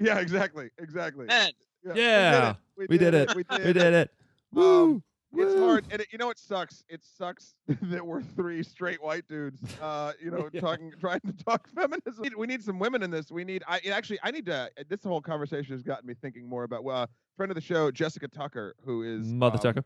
yeah, 0.00 0.18
exactly, 0.18 0.70
exactly. 0.78 1.26
Men. 1.26 1.52
Yeah, 1.94 2.54
we 2.76 2.86
we 2.88 2.98
did, 2.98 3.12
did 3.12 3.30
it. 3.30 3.36
We 3.36 3.42
did, 3.44 3.64
We 3.66 3.72
did 3.74 3.94
it. 3.94 4.10
Um, 4.56 4.62
Woo! 4.62 5.02
It's 5.32 5.60
hard, 5.60 5.84
and 5.90 6.00
it, 6.02 6.08
you 6.10 6.18
know 6.18 6.30
it 6.30 6.38
sucks. 6.38 6.82
It 6.88 7.02
sucks 7.04 7.54
that 7.82 8.04
we're 8.04 8.22
three 8.22 8.62
straight 8.62 9.02
white 9.02 9.28
dudes, 9.28 9.60
uh, 9.80 10.12
you 10.20 10.30
know, 10.32 10.48
Yeah. 10.52 10.60
talking, 10.60 10.92
trying 11.00 11.20
to 11.20 11.32
talk 11.44 11.68
feminism. 11.74 12.24
We 12.36 12.46
need- 12.46 12.62
some 12.64 12.78
women 12.78 13.02
in 13.02 13.10
this. 13.10 13.30
We 13.30 13.44
need. 13.44 13.62
I 13.68 13.78
actually, 13.92 14.18
I 14.22 14.30
need 14.32 14.46
to. 14.46 14.70
This 14.88 15.04
whole 15.04 15.20
conversation 15.20 15.72
has 15.74 15.82
gotten 15.82 16.06
me 16.06 16.14
thinking 16.20 16.48
more 16.48 16.64
about. 16.64 16.82
Well, 16.84 17.08
friend 17.36 17.50
of 17.50 17.54
the 17.54 17.60
show, 17.60 17.90
Jessica 17.90 18.28
Tucker, 18.28 18.74
who 18.84 19.02
is 19.02 19.26
Mother 19.32 19.56
um, 19.56 19.62
Tucker. 19.62 19.84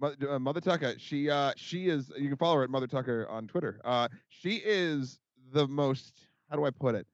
Mother, 0.00 0.30
uh, 0.32 0.38
Mother 0.38 0.60
Tucker. 0.60 0.94
She 0.98 1.30
uh 1.30 1.52
she 1.56 1.88
is 1.88 2.12
you 2.18 2.28
can 2.28 2.36
follow 2.36 2.56
her 2.56 2.64
at 2.64 2.70
Mother 2.70 2.86
Tucker 2.86 3.26
on 3.30 3.46
Twitter. 3.46 3.80
Uh 3.84 4.08
she 4.28 4.56
is 4.64 5.18
the 5.52 5.66
most 5.66 6.26
how 6.50 6.56
do 6.56 6.64
I 6.66 6.70
put 6.70 6.94
it? 6.94 7.06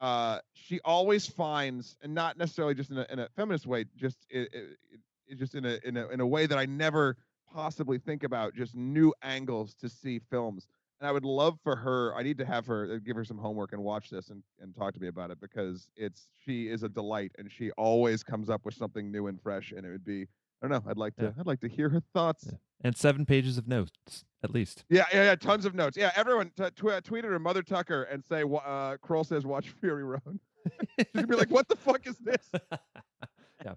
Uh 0.00 0.38
she 0.54 0.80
always 0.84 1.26
finds 1.26 1.96
and 2.02 2.14
not 2.14 2.38
necessarily 2.38 2.74
just 2.74 2.90
in 2.90 2.98
a, 2.98 3.06
in 3.10 3.18
a 3.18 3.28
feminist 3.36 3.66
way, 3.66 3.84
just 3.96 4.16
it, 4.30 4.48
it, 4.54 4.78
it 4.92 5.00
just 5.36 5.54
in 5.54 5.64
a 5.64 5.78
in 5.84 5.96
a 5.96 6.08
in 6.08 6.20
a 6.20 6.26
way 6.26 6.46
that 6.46 6.58
I 6.58 6.66
never 6.66 7.16
possibly 7.52 7.98
think 7.98 8.24
about 8.24 8.54
just 8.54 8.74
new 8.74 9.12
angles 9.22 9.74
to 9.74 9.88
see 9.88 10.20
films. 10.30 10.66
And 11.00 11.08
I 11.08 11.12
would 11.12 11.24
love 11.24 11.58
for 11.62 11.76
her. 11.76 12.14
I 12.14 12.22
need 12.22 12.38
to 12.38 12.44
have 12.46 12.66
her 12.66 12.94
uh, 12.94 12.98
give 13.04 13.16
her 13.16 13.24
some 13.24 13.38
homework 13.38 13.72
and 13.72 13.82
watch 13.82 14.10
this 14.10 14.30
and, 14.30 14.42
and 14.60 14.74
talk 14.74 14.94
to 14.94 15.00
me 15.00 15.08
about 15.08 15.30
it 15.30 15.40
because 15.40 15.88
it's 15.96 16.28
she 16.44 16.68
is 16.68 16.82
a 16.82 16.88
delight 16.88 17.32
and 17.38 17.50
she 17.50 17.70
always 17.72 18.22
comes 18.22 18.48
up 18.48 18.64
with 18.64 18.74
something 18.74 19.10
new 19.10 19.26
and 19.26 19.40
fresh. 19.40 19.72
And 19.72 19.84
it 19.84 19.90
would 19.90 20.04
be 20.04 20.26
I 20.62 20.68
don't 20.68 20.84
know. 20.84 20.90
I'd 20.90 20.96
like 20.96 21.14
to. 21.16 21.24
Yeah. 21.24 21.30
I'd 21.38 21.46
like 21.46 21.60
to 21.60 21.68
hear 21.68 21.88
her 21.90 22.02
thoughts. 22.12 22.46
Yeah. 22.46 22.58
And 22.82 22.96
seven 22.96 23.26
pages 23.26 23.58
of 23.58 23.68
notes 23.68 24.24
at 24.42 24.50
least. 24.50 24.84
Yeah, 24.88 25.04
yeah, 25.12 25.24
yeah. 25.24 25.34
Tons 25.36 25.64
of 25.64 25.74
notes. 25.74 25.96
Yeah, 25.96 26.10
everyone 26.16 26.52
t- 26.56 26.70
tw- 26.76 27.02
tweet 27.02 27.24
her 27.24 27.38
Mother 27.38 27.62
Tucker 27.62 28.04
and 28.04 28.24
say, 28.24 28.42
uh, 28.42 28.96
"Krol 28.96 29.26
says 29.26 29.44
watch 29.44 29.70
Fury 29.80 30.04
Road." 30.04 30.38
Gonna 31.14 31.26
be 31.26 31.36
like, 31.36 31.50
"What 31.50 31.68
the 31.68 31.76
fuck 31.76 32.06
is 32.06 32.16
this?" 32.18 32.50
yeah. 33.64 33.74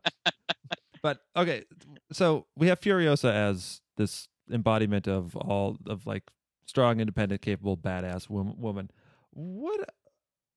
But 1.02 1.20
okay, 1.36 1.64
so 2.12 2.46
we 2.56 2.68
have 2.68 2.80
Furiosa 2.80 3.32
as 3.34 3.82
this 3.98 4.28
embodiment 4.52 5.08
of 5.08 5.36
all 5.36 5.78
of 5.88 6.06
like 6.06 6.24
strong, 6.66 7.00
independent, 7.00 7.42
capable, 7.42 7.78
badass 7.78 8.30
woman. 8.30 8.90
What 9.32 9.90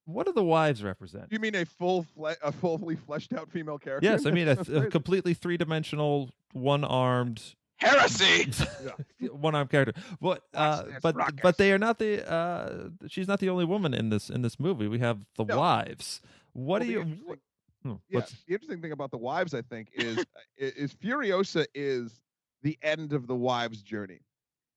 what 0.05 0.27
do 0.27 0.33
the 0.33 0.45
wives 0.45 0.83
represent? 0.83 1.27
You 1.31 1.39
mean 1.39 1.55
a 1.55 1.65
full, 1.65 2.03
fle- 2.03 2.31
a 2.43 2.51
fully 2.51 2.97
fleshed 2.97 3.33
out 3.33 3.51
female 3.51 3.79
character? 3.79 4.09
Yes, 4.09 4.27
I 4.27 4.31
mean 4.31 4.49
a, 4.49 4.53
a 4.75 4.87
completely 4.87 5.35
three 5.35 5.57
dimensional, 5.57 6.31
one 6.53 6.85
armed, 6.85 7.43
Heresy. 7.77 8.51
one 9.31 9.55
armed 9.55 9.71
character. 9.71 9.95
But 10.21 10.43
uh, 10.55 10.85
but 11.03 11.15
ruckus. 11.17 11.41
but 11.43 11.57
they 11.59 11.73
are 11.73 11.79
not 11.79 11.99
the. 11.99 12.29
Uh, 12.31 12.89
she's 13.09 13.29
not 13.29 13.41
the 13.41 13.49
only 13.51 13.65
woman 13.65 13.95
in 13.95 14.09
this 14.11 14.31
in 14.31 14.43
this 14.43 14.59
movie. 14.59 14.89
We 14.89 14.99
have 14.99 15.19
the 15.37 15.45
No. 15.45 15.59
wives. 15.59 16.21
What 16.53 16.81
Well, 16.81 16.87
do 16.89 16.93
you? 16.93 17.39
Hmm, 17.83 17.95
Yeah, 18.09 18.21
the 18.47 18.55
interesting 18.55 18.81
thing 18.81 18.93
about 18.93 19.11
the 19.11 19.19
wives, 19.19 19.55
I 19.55 19.63
think, 19.63 19.89
is 19.93 20.19
uh, 20.19 20.23
is 20.59 20.95
Furiosa 20.95 21.67
is 21.75 22.23
the 22.63 22.79
end 22.83 23.13
of 23.13 23.27
the 23.27 23.37
wives' 23.37 23.83
journey, 23.83 24.21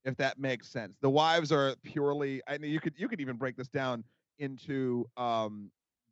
if 0.05 0.15
that 0.17 0.39
makes 0.39 0.67
sense. 0.67 0.97
The 1.01 1.09
wives 1.09 1.51
are 1.51 1.75
purely. 1.83 2.41
I 2.47 2.57
mean, 2.57 2.71
you 2.71 2.79
could 2.79 2.93
you 2.97 3.07
could 3.07 3.21
even 3.21 3.37
break 3.37 3.55
this 3.55 3.67
down 3.67 4.03
into 4.39 5.05
um 5.17 5.71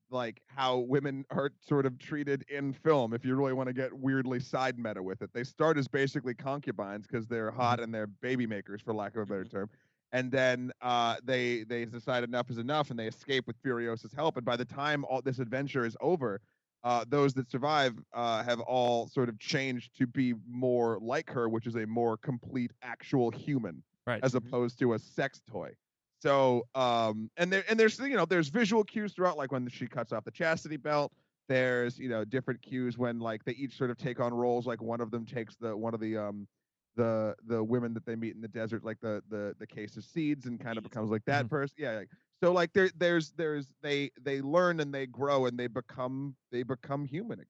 like 0.10 0.42
how 0.46 0.78
women 0.80 1.26
are 1.32 1.52
sort 1.62 1.86
of 1.86 1.98
treated 1.98 2.44
in 2.50 2.74
film 2.74 3.14
if 3.14 3.24
you 3.26 3.36
really 3.36 3.54
want 3.54 3.68
to 3.68 3.74
get 3.74 3.92
weirdly 3.94 4.40
side 4.40 4.78
meta 4.78 5.02
with 5.02 5.22
it 5.22 5.30
they 5.34 5.44
start 5.44 5.78
as 5.78 5.88
basically 5.88 6.34
concubines 6.34 7.08
because 7.08 7.28
they're 7.28 7.52
hot 7.52 7.80
and 7.80 7.94
they're 7.94 8.08
baby 8.08 8.46
makers 8.46 8.82
for 8.82 8.94
lack 8.94 9.16
of 9.16 9.22
a 9.22 9.26
better 9.26 9.46
term 9.46 9.70
and 10.12 10.30
then 10.32 10.72
uh, 10.82 11.16
they 11.24 11.64
they 11.64 11.86
decide 11.86 12.24
enough 12.24 12.50
is 12.50 12.58
enough 12.58 12.90
and 12.90 13.00
they 13.00 13.08
escape 13.08 13.48
with 13.48 13.62
furiosa's 13.64 14.14
help 14.14 14.36
and 14.38 14.46
by 14.46 14.56
the 14.56 14.66
time 14.66 15.06
all 15.06 15.22
this 15.22 15.40
adventure 15.40 15.86
is 15.86 15.96
over 16.02 16.42
uh, 16.84 17.06
those 17.08 17.34
that 17.34 17.50
survive 17.50 17.94
uh, 18.14 18.44
have 18.44 18.60
all 18.62 19.08
sort 19.08 19.30
of 19.30 19.38
changed 19.40 19.96
to 19.98 20.08
be 20.08 20.34
more 20.48 20.98
like 21.02 21.30
her 21.30 21.48
which 21.50 21.68
is 21.68 21.76
a 21.76 21.86
more 21.86 22.18
complete 22.18 22.72
actual 22.82 23.30
human 23.32 23.84
right. 24.08 24.24
as 24.24 24.36
opposed 24.36 24.80
to 24.80 24.94
a 24.94 25.00
sex 25.00 25.42
toy. 25.50 25.72
So, 26.20 26.68
um, 26.76 27.32
and 27.38 27.52
there 27.52 27.64
and 27.68 27.80
there's 27.80 27.98
you 28.00 28.16
know 28.16 28.26
there's 28.26 28.50
visual 28.50 28.84
cues 28.84 29.14
throughout, 29.14 29.38
like 29.38 29.52
when 29.52 29.68
she 29.70 29.88
cuts 29.88 30.12
off 30.14 30.24
the 30.24 30.32
chastity 30.32 30.78
belt. 30.78 31.12
There's 31.50 31.98
you 31.98 32.10
know 32.10 32.24
different 32.24 32.62
cues 32.62 32.98
when 32.98 33.20
like 33.20 33.44
they 33.44 33.54
each 33.54 33.76
sort 33.76 33.90
of 33.90 33.98
take 33.98 34.20
on 34.20 34.34
roles. 34.34 34.68
Like 34.68 34.82
one 34.82 35.02
of 35.02 35.10
them 35.10 35.26
takes 35.26 35.56
the 35.56 35.76
one 35.76 35.94
of 35.96 36.00
the 36.00 36.18
um 36.18 36.48
the 36.96 37.36
the 37.48 37.64
women 37.64 37.94
that 37.96 38.06
they 38.06 38.16
meet 38.16 38.36
in 38.36 38.42
the 38.42 38.48
desert, 38.48 38.84
like 38.84 39.00
the 39.02 39.24
the 39.30 39.56
the 39.58 39.66
case 39.66 39.98
of 39.98 40.04
seeds, 40.04 40.46
and 40.46 40.60
kind 40.60 40.78
of 40.78 40.84
becomes 40.84 41.10
like 41.10 41.26
that 41.26 41.46
Mhm. 41.46 41.50
person. 41.50 41.76
Yeah. 41.80 41.94
Like, 41.94 42.10
so 42.44 42.52
like 42.52 42.74
there 42.74 42.90
there's 42.98 43.32
there's 43.32 43.68
they 43.82 44.12
they 44.22 44.42
learn 44.42 44.80
and 44.80 44.94
they 44.94 45.06
grow 45.06 45.46
and 45.46 45.58
they 45.58 45.68
become 45.68 46.36
they 46.52 46.64
become 46.64 47.06
human 47.06 47.40
again. 47.40 47.46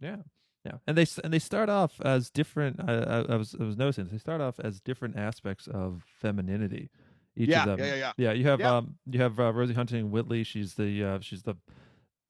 Yeah, 0.00 0.16
yeah, 0.64 0.78
and 0.86 0.96
they 0.96 1.06
and 1.24 1.32
they 1.32 1.38
start 1.38 1.68
off 1.68 2.00
as 2.00 2.30
different. 2.30 2.80
I, 2.80 2.92
I, 2.92 3.20
I 3.20 3.36
was 3.36 3.56
I 3.58 3.64
was 3.64 3.76
noticing 3.76 4.08
they 4.08 4.18
start 4.18 4.40
off 4.40 4.60
as 4.60 4.80
different 4.80 5.16
aspects 5.16 5.66
of 5.66 6.04
femininity. 6.20 6.90
Each 7.36 7.50
yeah, 7.50 7.60
of 7.60 7.66
them. 7.66 7.78
yeah, 7.78 7.86
yeah, 7.86 7.94
yeah. 7.94 8.12
Yeah, 8.16 8.32
you 8.32 8.46
have 8.46 8.60
Yeah. 8.60 8.76
um 8.76 8.96
you 9.06 9.20
have 9.20 9.38
uh, 9.38 9.52
Rosie 9.52 9.74
Huntington 9.74 10.10
Whiteley. 10.10 10.44
She's 10.44 10.74
the 10.74 11.04
uh, 11.04 11.18
she's 11.20 11.42
the 11.42 11.54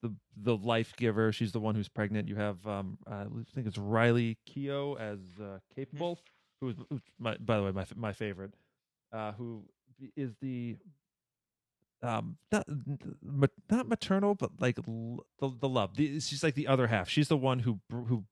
the 0.02 0.14
the 0.36 0.56
life 0.56 0.94
giver. 0.96 1.32
She's 1.32 1.52
the 1.52 1.60
one 1.60 1.74
who's 1.74 1.88
pregnant. 1.88 2.28
You 2.28 2.36
have 2.36 2.66
um 2.66 2.98
I 3.06 3.24
think 3.54 3.66
it's 3.66 3.78
Riley 3.78 4.38
Keough 4.48 4.98
as 5.00 5.18
uh, 5.40 5.58
capable, 5.74 6.18
who 6.60 6.70
is 6.70 6.76
who's 6.90 7.02
my 7.18 7.36
by 7.38 7.56
the 7.56 7.64
way 7.64 7.72
my 7.72 7.86
my 7.96 8.12
favorite, 8.12 8.54
uh, 9.12 9.32
who 9.32 9.64
is 10.16 10.34
the 10.40 10.76
um 12.02 12.36
not 12.52 12.64
not 13.70 13.88
maternal 13.88 14.34
but 14.34 14.50
like 14.60 14.78
l- 14.86 15.24
the 15.40 15.50
the 15.60 15.68
love. 15.68 15.96
The, 15.96 16.20
she's 16.20 16.42
like 16.44 16.54
the 16.54 16.66
other 16.68 16.86
half. 16.86 17.08
She's 17.08 17.28
the 17.28 17.36
one 17.36 17.60
who 17.60 17.80
br- 17.88 18.02
who 18.04 18.24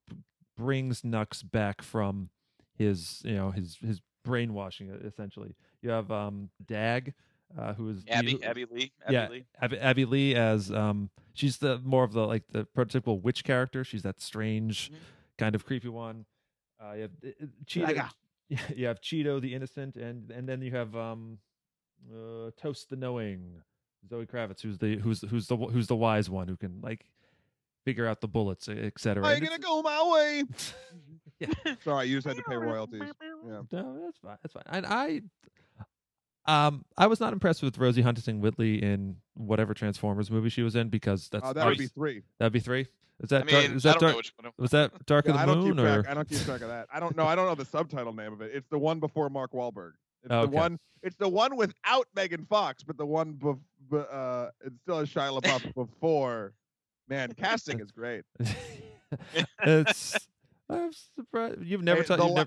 brings 0.56 1.04
Nux 1.04 1.42
back 1.44 1.82
from 1.82 2.30
his 2.78 3.22
you 3.24 3.34
know 3.34 3.50
his 3.50 3.76
his 3.84 4.00
brainwashing 4.24 4.90
essentially. 4.90 5.54
You 5.82 5.90
have 5.90 6.10
um 6.10 6.50
Dag, 6.64 7.14
uh, 7.58 7.74
who 7.74 7.90
is 7.90 8.04
Abbey, 8.08 8.32
who- 8.32 8.42
Abbey 8.42 8.66
Lee. 8.70 8.92
Abbey 9.04 9.12
yeah, 9.14 9.28
Lee. 9.28 9.44
Abbey, 9.60 9.78
Abbey 9.78 10.04
Lee 10.04 10.34
as 10.34 10.70
um 10.70 11.10
she's 11.34 11.58
the 11.58 11.78
more 11.84 12.04
of 12.04 12.12
the 12.12 12.26
like 12.26 12.44
the 12.52 12.66
prototypical 12.76 13.20
witch 13.20 13.44
character. 13.44 13.82
She's 13.84 14.02
that 14.02 14.20
strange 14.20 14.90
Mhm. 14.90 14.96
kind 15.38 15.54
of 15.54 15.64
creepy 15.64 15.88
one. 15.88 16.24
Uh, 16.80 16.92
you 16.92 17.02
have 17.02 17.10
uh, 17.24 17.46
Cheedo. 17.66 18.10
You 18.76 18.86
have 18.86 19.00
Cheedo 19.00 19.40
the 19.40 19.54
innocent, 19.54 19.96
and 19.96 20.30
and 20.30 20.48
then 20.48 20.62
you 20.62 20.70
have 20.70 20.94
um 20.94 21.38
uh, 22.12 22.50
Toast 22.56 22.90
the 22.90 22.96
knowing 22.96 23.62
Zoe 24.08 24.26
Kravitz, 24.26 24.60
who's 24.62 24.78
the 24.78 24.96
who's 24.98 25.22
who's 25.28 25.46
the 25.48 25.56
who's 25.56 25.86
the 25.86 25.96
wise 25.96 26.28
one 26.30 26.48
who 26.48 26.56
can 26.56 26.80
like 26.82 27.06
figure 27.84 28.06
out 28.06 28.20
the 28.20 28.28
bullets, 28.28 28.68
etc. 28.68 29.24
I'm 29.26 29.42
gonna 29.42 29.58
go 29.58 29.82
my 29.82 30.10
way. 30.12 30.44
Yeah. 31.38 31.48
Sorry, 31.84 32.06
you 32.06 32.16
just 32.16 32.26
had 32.26 32.36
to 32.38 32.42
pay 32.44 32.56
royalties. 32.56 33.02
Yeah. 33.46 33.60
No, 33.70 34.00
that's 34.02 34.16
fine. 34.18 34.38
That's 34.42 34.54
fine. 34.54 34.62
And 34.68 34.86
I, 34.86 35.20
um, 36.46 36.84
I 36.96 37.08
was 37.08 37.20
not 37.20 37.34
impressed 37.34 37.62
with 37.62 37.76
Rosie 37.76 38.00
Huntington 38.00 38.40
Whiteley 38.40 38.82
in 38.82 39.16
whatever 39.34 39.74
Transformers 39.74 40.30
movie 40.30 40.48
she 40.48 40.62
was 40.62 40.76
in 40.76 40.88
because 40.88 41.28
that's 41.28 41.44
Oh, 41.46 41.52
that 41.52 41.66
would 41.66 41.76
be 41.76 41.88
three. 41.88 42.22
that'd 42.38 42.54
be 42.54 42.60
three. 42.60 42.86
Is 43.20 43.28
that 43.30 43.42
I 43.48 43.50
dark, 43.50 43.64
is 43.70 43.82
that 43.82 43.98
dark, 43.98 44.12
know 44.12 44.16
which 44.16 44.32
one. 44.40 44.52
was 44.58 44.70
that 44.70 45.04
Dark 45.06 45.26
Yeah, 45.26 45.32
of 45.32 45.36
I 45.38 45.46
the 45.46 45.54
don't 45.54 45.64
Moon 45.64 45.76
keep 45.76 45.84
or 45.84 46.02
track. 46.02 46.10
I 46.10 46.14
don't 46.14 46.28
keep 46.28 46.38
track 46.40 46.60
of 46.60 46.68
that. 46.68 46.86
I 46.92 47.00
don't 47.00 47.16
know. 47.16 47.26
I 47.26 47.34
don't 47.34 47.46
know 47.46 47.54
the 47.54 47.64
subtitle 47.64 48.12
name 48.14 48.32
of 48.32 48.40
it. 48.42 48.52
It's 48.54 48.68
the 48.68 48.78
one 48.78 49.00
before 49.00 49.28
Mark 49.28 49.52
Wahlberg. 49.52 49.92
It's 50.22 50.32
Oh, 50.32 50.42
the 50.46 50.48
one. 50.48 50.78
It's 51.02 51.16
the 51.16 51.28
one 51.28 51.56
without 51.56 52.08
Megan 52.16 52.44
Fox, 52.46 52.82
but 52.82 52.96
the 52.96 53.06
one 53.06 53.34
bef- 53.34 53.58
be, 53.90 53.98
uh, 53.98 54.50
it 54.64 54.72
still 54.82 54.98
has 54.98 55.08
Shia 55.08 55.40
LaBeouf 55.40 55.72
before. 55.74 56.52
Man, 57.08 57.32
casting 57.34 57.78
is 57.80 57.92
great. 57.92 58.24
it's 59.62 60.16
I'm 60.68 60.90
surprised 61.14 61.62
you've 61.62 61.82
never 61.84 62.00
Hey, 62.02 62.06
ta- 62.08 62.16
the 62.16 62.24
you've 62.24 62.32
la- 62.32 62.44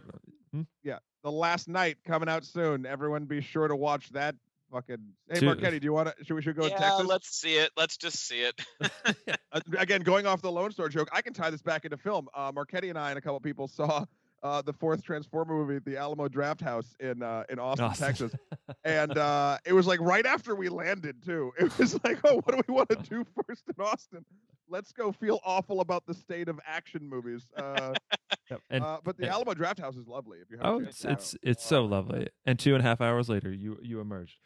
The 1.23 1.31
Last 1.31 1.67
Knight 1.69 1.97
coming 2.05 2.27
out 2.29 2.43
soon. 2.43 2.85
Everyone, 2.85 3.25
be 3.25 3.41
sure 3.41 3.67
to 3.67 3.75
watch 3.75 4.09
that. 4.11 4.35
Fucking. 4.71 4.97
Hey, 5.29 5.39
Dude. 5.39 5.49
Marchetti, 5.49 5.79
do 5.79 5.85
you 5.85 5.93
want 5.93 6.15
to? 6.15 6.23
Should 6.25 6.35
we 6.35 6.41
should 6.41 6.55
go 6.55 6.63
to 6.63 6.69
yeah, 6.69 6.77
Texas? 6.77 7.07
let's 7.07 7.29
see 7.35 7.55
it. 7.55 7.71
Let's 7.75 7.97
just 7.97 8.27
see 8.27 8.41
it. 8.41 8.61
uh, 9.51 9.61
again, 9.77 10.01
going 10.01 10.27
off 10.27 10.41
the 10.41 10.51
Lone 10.51 10.71
Star 10.71 10.89
joke, 10.89 11.09
I 11.11 11.21
can 11.21 11.33
tie 11.33 11.49
this 11.49 11.61
back 11.61 11.85
into 11.85 11.97
film. 11.97 12.27
Uh, 12.35 12.51
Marchetti 12.53 12.89
and 12.89 12.97
I 12.97 13.09
and 13.09 13.17
a 13.17 13.21
couple 13.21 13.39
people 13.39 13.67
saw 13.67 14.05
uh, 14.43 14.61
the 14.61 14.73
fourth 14.73 15.03
Transformer 15.03 15.53
movie 15.53 15.75
at 15.75 15.85
the 15.85 15.97
Alamo 15.97 16.27
Drafthouse 16.27 16.95
in 16.99 17.21
uh, 17.23 17.43
in 17.49 17.59
Austin, 17.59 17.85
Austin. 17.85 18.07
Texas, 18.07 18.31
and 18.83 19.17
uh, 19.17 19.57
it 19.65 19.73
was 19.73 19.85
like 19.87 19.99
right 20.01 20.25
after 20.25 20.55
we 20.55 20.69
landed 20.69 21.23
too. 21.23 21.51
It 21.59 21.77
was 21.77 21.99
like, 22.03 22.19
oh, 22.23 22.35
what 22.45 22.47
do 22.55 22.61
we 22.67 22.73
want 22.73 22.89
to 22.89 22.95
do 22.95 23.25
first 23.47 23.63
in 23.67 23.83
Austin? 23.83 24.25
Let's 24.69 24.91
go 24.91 25.11
feel 25.11 25.39
awful 25.43 25.81
about 25.81 26.05
the 26.05 26.13
state 26.13 26.47
of 26.47 26.59
action 26.65 27.07
movies. 27.07 27.47
Uh, 27.57 27.93
Yep. 28.51 28.61
And 28.71 28.83
uh, 28.83 28.97
but 29.03 29.15
the 29.17 29.25
and- 29.25 29.31
Alamo 29.33 29.53
Drafthouse 29.53 29.95
is 29.95 30.07
lovely. 30.07 30.39
If 30.39 30.49
you 30.49 30.57
have 30.57 30.65
oh, 30.65 30.79
it's 30.79 31.05
it's 31.05 31.35
it's 31.43 31.63
so 31.63 31.83
Uh, 31.83 31.87
lovely. 31.87 32.27
And 32.47 32.57
two 32.57 32.73
and 32.73 32.83
a 32.83 32.87
half 32.87 32.99
hours 32.99 33.29
later, 33.29 33.51
you 33.51 33.77
you 33.83 33.99
emerged. 33.99 34.39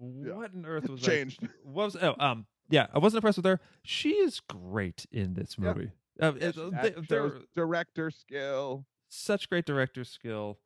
Yeah. 0.00 0.32
What 0.34 0.54
on 0.54 0.64
earth 0.64 0.88
was 0.88 1.02
I- 1.02 1.06
changed. 1.06 1.42
what 1.62 1.84
was 1.84 1.96
oh 2.00 2.14
um 2.18 2.46
yeah 2.70 2.86
I 2.94 2.98
wasn't 2.98 3.18
impressed 3.18 3.36
with 3.36 3.44
her. 3.44 3.60
She 3.82 4.10
is 4.12 4.40
great 4.40 5.04
in 5.12 5.34
this 5.34 5.56
Yeah. 5.58 5.64
movie. 5.74 5.90
Uh, 6.20 6.32
Yeah, 6.34 6.46
it- 6.48 6.54
she- 6.54 6.60
they- 6.62 6.70
that 6.90 7.08
they're 7.08 7.28
shows 7.30 7.42
director 7.54 8.10
skill. 8.10 8.86
Such 9.12 9.48
great 9.48 9.66
director 9.66 10.04
skill. 10.04 10.58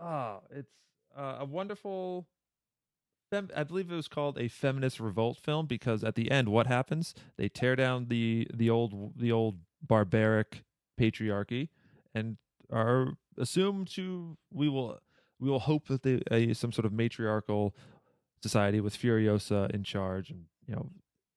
Ah, 0.00 0.40
it's 0.50 0.72
uh, 1.16 1.36
a 1.40 1.44
wonderful. 1.44 2.26
Fem- 3.30 3.50
I 3.54 3.62
believe 3.64 3.92
it 3.92 3.94
was 3.96 4.08
called 4.08 4.38
a 4.38 4.48
feminist 4.48 4.98
revolt 5.00 5.36
film 5.36 5.66
because 5.66 6.02
at 6.02 6.14
the 6.14 6.30
end, 6.30 6.48
what 6.48 6.66
happens? 6.66 7.14
They 7.36 7.48
tear 7.48 7.76
down 7.76 8.06
the 8.08 8.46
the 8.52 8.70
old 8.70 9.18
the 9.18 9.32
old 9.32 9.58
barbaric 9.86 10.64
patriarchy 10.98 11.68
and 12.14 12.38
are 12.72 13.14
assumed 13.36 13.88
to 13.88 14.36
we 14.52 14.68
will 14.68 14.98
we 15.38 15.48
will 15.48 15.60
hope 15.60 15.88
that 15.88 16.02
they 16.02 16.22
a 16.30 16.54
some 16.54 16.72
sort 16.72 16.86
of 16.86 16.92
matriarchal 16.92 17.74
society 18.42 18.80
with 18.80 18.96
Furiosa 18.96 19.70
in 19.70 19.84
charge 19.84 20.30
and 20.30 20.46
you 20.66 20.74
know 20.74 20.90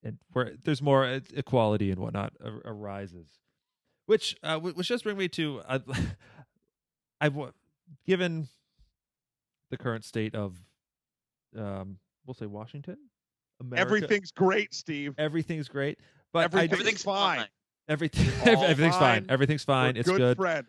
and 0.04 0.18
where 0.34 0.54
there's 0.64 0.82
more 0.82 1.06
equality 1.36 1.92
and 1.92 2.00
whatnot 2.00 2.34
ar- 2.44 2.62
arises 2.66 3.28
which 4.06 4.36
uh, 4.44 4.60
which 4.60 4.88
does 4.88 5.02
bring 5.04 5.18
me 5.18 5.28
to 5.30 5.62
uh, 5.68 5.80
I've 7.22 7.36
given 8.06 8.48
the 9.70 9.78
current 9.78 10.04
state 10.06 10.36
of 10.36 10.58
um 11.58 11.98
we'll 12.26 12.34
say 12.34 12.46
Washington 12.46 12.98
America, 13.60 13.82
Everything's 13.82 14.32
great, 14.32 14.74
Steve. 14.74 15.16
everything's 15.18 15.68
great 15.68 16.00
but 16.34 16.54
I 16.56 16.64
Everything's 16.66 17.04
fine. 17.04 17.40
fine. 17.40 17.48
everything 17.88 18.28
everything's 18.46 18.96
fine 18.96 19.22
fine. 19.22 19.26
everything's 19.30 19.64
fine 19.64 19.94
We're 19.96 20.00
it's 20.00 20.10
good, 20.10 20.18
good 20.18 20.38
friends. 20.38 20.68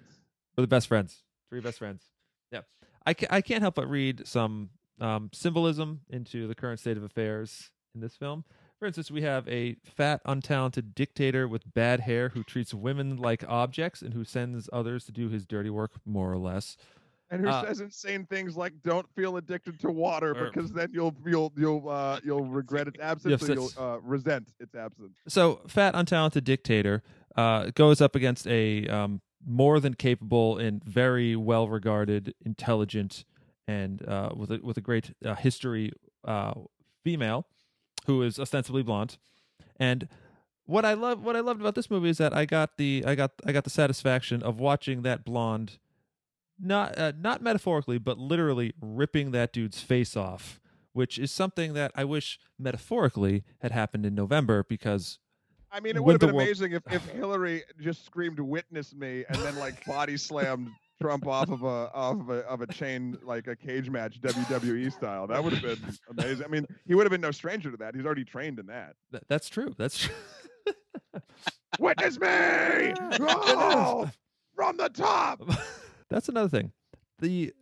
we're 0.56 0.62
the 0.62 0.68
best 0.68 0.88
friends. 0.88 1.22
Three 1.50 1.60
best 1.60 1.78
friends. 1.78 2.02
Yeah. 2.50 2.60
I, 3.04 3.12
ca- 3.14 3.26
I 3.30 3.40
can't 3.42 3.60
help 3.62 3.74
but 3.74 3.88
read 3.88 4.26
some 4.26 4.70
um, 5.00 5.28
symbolism 5.34 6.00
into 6.08 6.46
the 6.48 6.54
current 6.54 6.80
state 6.80 6.96
of 6.96 7.02
affairs 7.02 7.70
in 7.94 8.00
this 8.00 8.14
film. 8.16 8.44
For 8.82 8.86
instance, 8.86 9.12
we 9.12 9.22
have 9.22 9.46
a 9.48 9.76
fat, 9.84 10.24
untalented 10.24 10.92
dictator 10.96 11.46
with 11.46 11.72
bad 11.72 12.00
hair 12.00 12.30
who 12.30 12.42
treats 12.42 12.74
women 12.74 13.16
like 13.16 13.44
objects 13.48 14.02
and 14.02 14.12
who 14.12 14.24
sends 14.24 14.68
others 14.72 15.04
to 15.04 15.12
do 15.12 15.28
his 15.28 15.46
dirty 15.46 15.70
work, 15.70 15.92
more 16.04 16.32
or 16.32 16.36
less. 16.36 16.76
And 17.30 17.42
who 17.42 17.48
Uh, 17.48 17.64
says 17.64 17.80
insane 17.80 18.26
things 18.26 18.56
like 18.56 18.72
"Don't 18.82 19.08
feel 19.14 19.36
addicted 19.36 19.78
to 19.82 19.92
water 19.92 20.32
Or- 20.32 20.50
because 20.50 20.72
then 20.72 20.88
you'll 20.92 21.14
you'll 21.24 21.52
you'll 21.56 21.88
uh, 21.88 22.18
you'll 22.24 22.44
regret 22.44 22.88
its 22.88 22.98
absence 22.98 23.48
or 23.48 23.54
you'll 23.54 23.70
uh, 23.78 24.00
resent 24.00 24.52
its 24.58 24.74
absence." 24.74 25.16
So, 25.28 25.60
fat, 25.68 25.94
untalented 25.94 26.42
dictator 26.42 27.04
uh, 27.36 27.70
goes 27.76 28.00
up 28.00 28.16
against 28.16 28.48
a 28.48 28.88
um, 28.88 29.20
more 29.46 29.78
than 29.78 29.94
capable 29.94 30.58
and 30.58 30.82
very 30.82 31.36
well 31.36 31.68
regarded, 31.68 32.34
intelligent, 32.44 33.24
and 33.68 34.04
uh, 34.08 34.30
with 34.34 34.50
a, 34.50 34.58
with 34.60 34.76
a 34.76 34.80
great 34.80 35.14
uh, 35.24 35.36
history 35.36 35.92
uh, 36.24 36.54
female 37.04 37.46
who 38.06 38.22
is 38.22 38.38
ostensibly 38.38 38.82
blonde. 38.82 39.18
And 39.76 40.08
what 40.64 40.84
I 40.84 40.94
love, 40.94 41.24
what 41.24 41.36
I 41.36 41.40
loved 41.40 41.60
about 41.60 41.74
this 41.74 41.90
movie 41.90 42.08
is 42.08 42.18
that 42.18 42.32
I 42.34 42.44
got 42.44 42.76
the 42.76 43.04
I 43.06 43.14
got 43.14 43.32
I 43.46 43.52
got 43.52 43.64
the 43.64 43.70
satisfaction 43.70 44.42
of 44.42 44.60
watching 44.60 45.02
that 45.02 45.24
blonde, 45.24 45.78
not 46.58 46.96
uh, 46.98 47.12
not 47.18 47.42
metaphorically 47.42 47.98
but 47.98 48.18
literally 48.18 48.74
ripping 48.80 49.32
that 49.32 49.52
dude's 49.52 49.80
face 49.80 50.16
off. 50.16 50.60
Which 50.94 51.18
is 51.18 51.32
something 51.32 51.72
that 51.72 51.90
I 51.94 52.04
wish 52.04 52.38
metaphorically 52.58 53.44
had 53.60 53.72
happened 53.72 54.04
in 54.04 54.14
November 54.14 54.62
because 54.62 55.18
I 55.70 55.80
mean, 55.80 55.96
it 55.96 56.04
would 56.04 56.12
have 56.12 56.20
been 56.20 56.34
world- 56.34 56.46
amazing 56.46 56.72
if, 56.72 56.82
if 56.90 57.02
Hillary 57.08 57.62
just 57.80 58.04
screamed 58.04 58.38
"Witness 58.38 58.94
me" 58.94 59.24
and 59.26 59.38
then 59.38 59.56
like 59.56 59.84
body 59.86 60.18
slammed 60.18 60.68
Trump 61.00 61.26
off 61.26 61.50
of 61.50 61.62
a 61.62 61.66
off 61.94 62.20
of 62.20 62.28
a, 62.30 62.38
of 62.46 62.60
a 62.60 62.66
chain 62.66 63.18
like 63.24 63.46
a 63.48 63.56
cage 63.56 63.90
match 63.90 64.20
WWE 64.20 64.92
style. 64.92 65.26
That 65.26 65.42
would 65.42 65.52
have 65.54 65.62
been 65.62 65.98
amazing. 66.10 66.44
I 66.44 66.48
mean, 66.48 66.66
he 66.86 66.94
would 66.94 67.04
have 67.04 67.10
been 67.10 67.20
no 67.20 67.30
stranger 67.32 67.70
to 67.70 67.76
that. 67.78 67.94
He's 67.94 68.04
already 68.06 68.24
trained 68.24 68.58
in 68.58 68.66
that. 68.66 68.94
Th- 69.10 69.24
that's 69.28 69.48
true. 69.48 69.74
That's 69.76 69.98
true. 69.98 70.14
Witness 71.78 72.20
me! 72.20 72.28
Oh, 73.20 74.10
from 74.54 74.76
the 74.76 74.90
top. 74.90 75.40
that's 76.10 76.28
another 76.28 76.48
thing. 76.48 76.72
The 77.18 77.52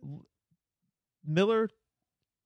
Miller 1.25 1.69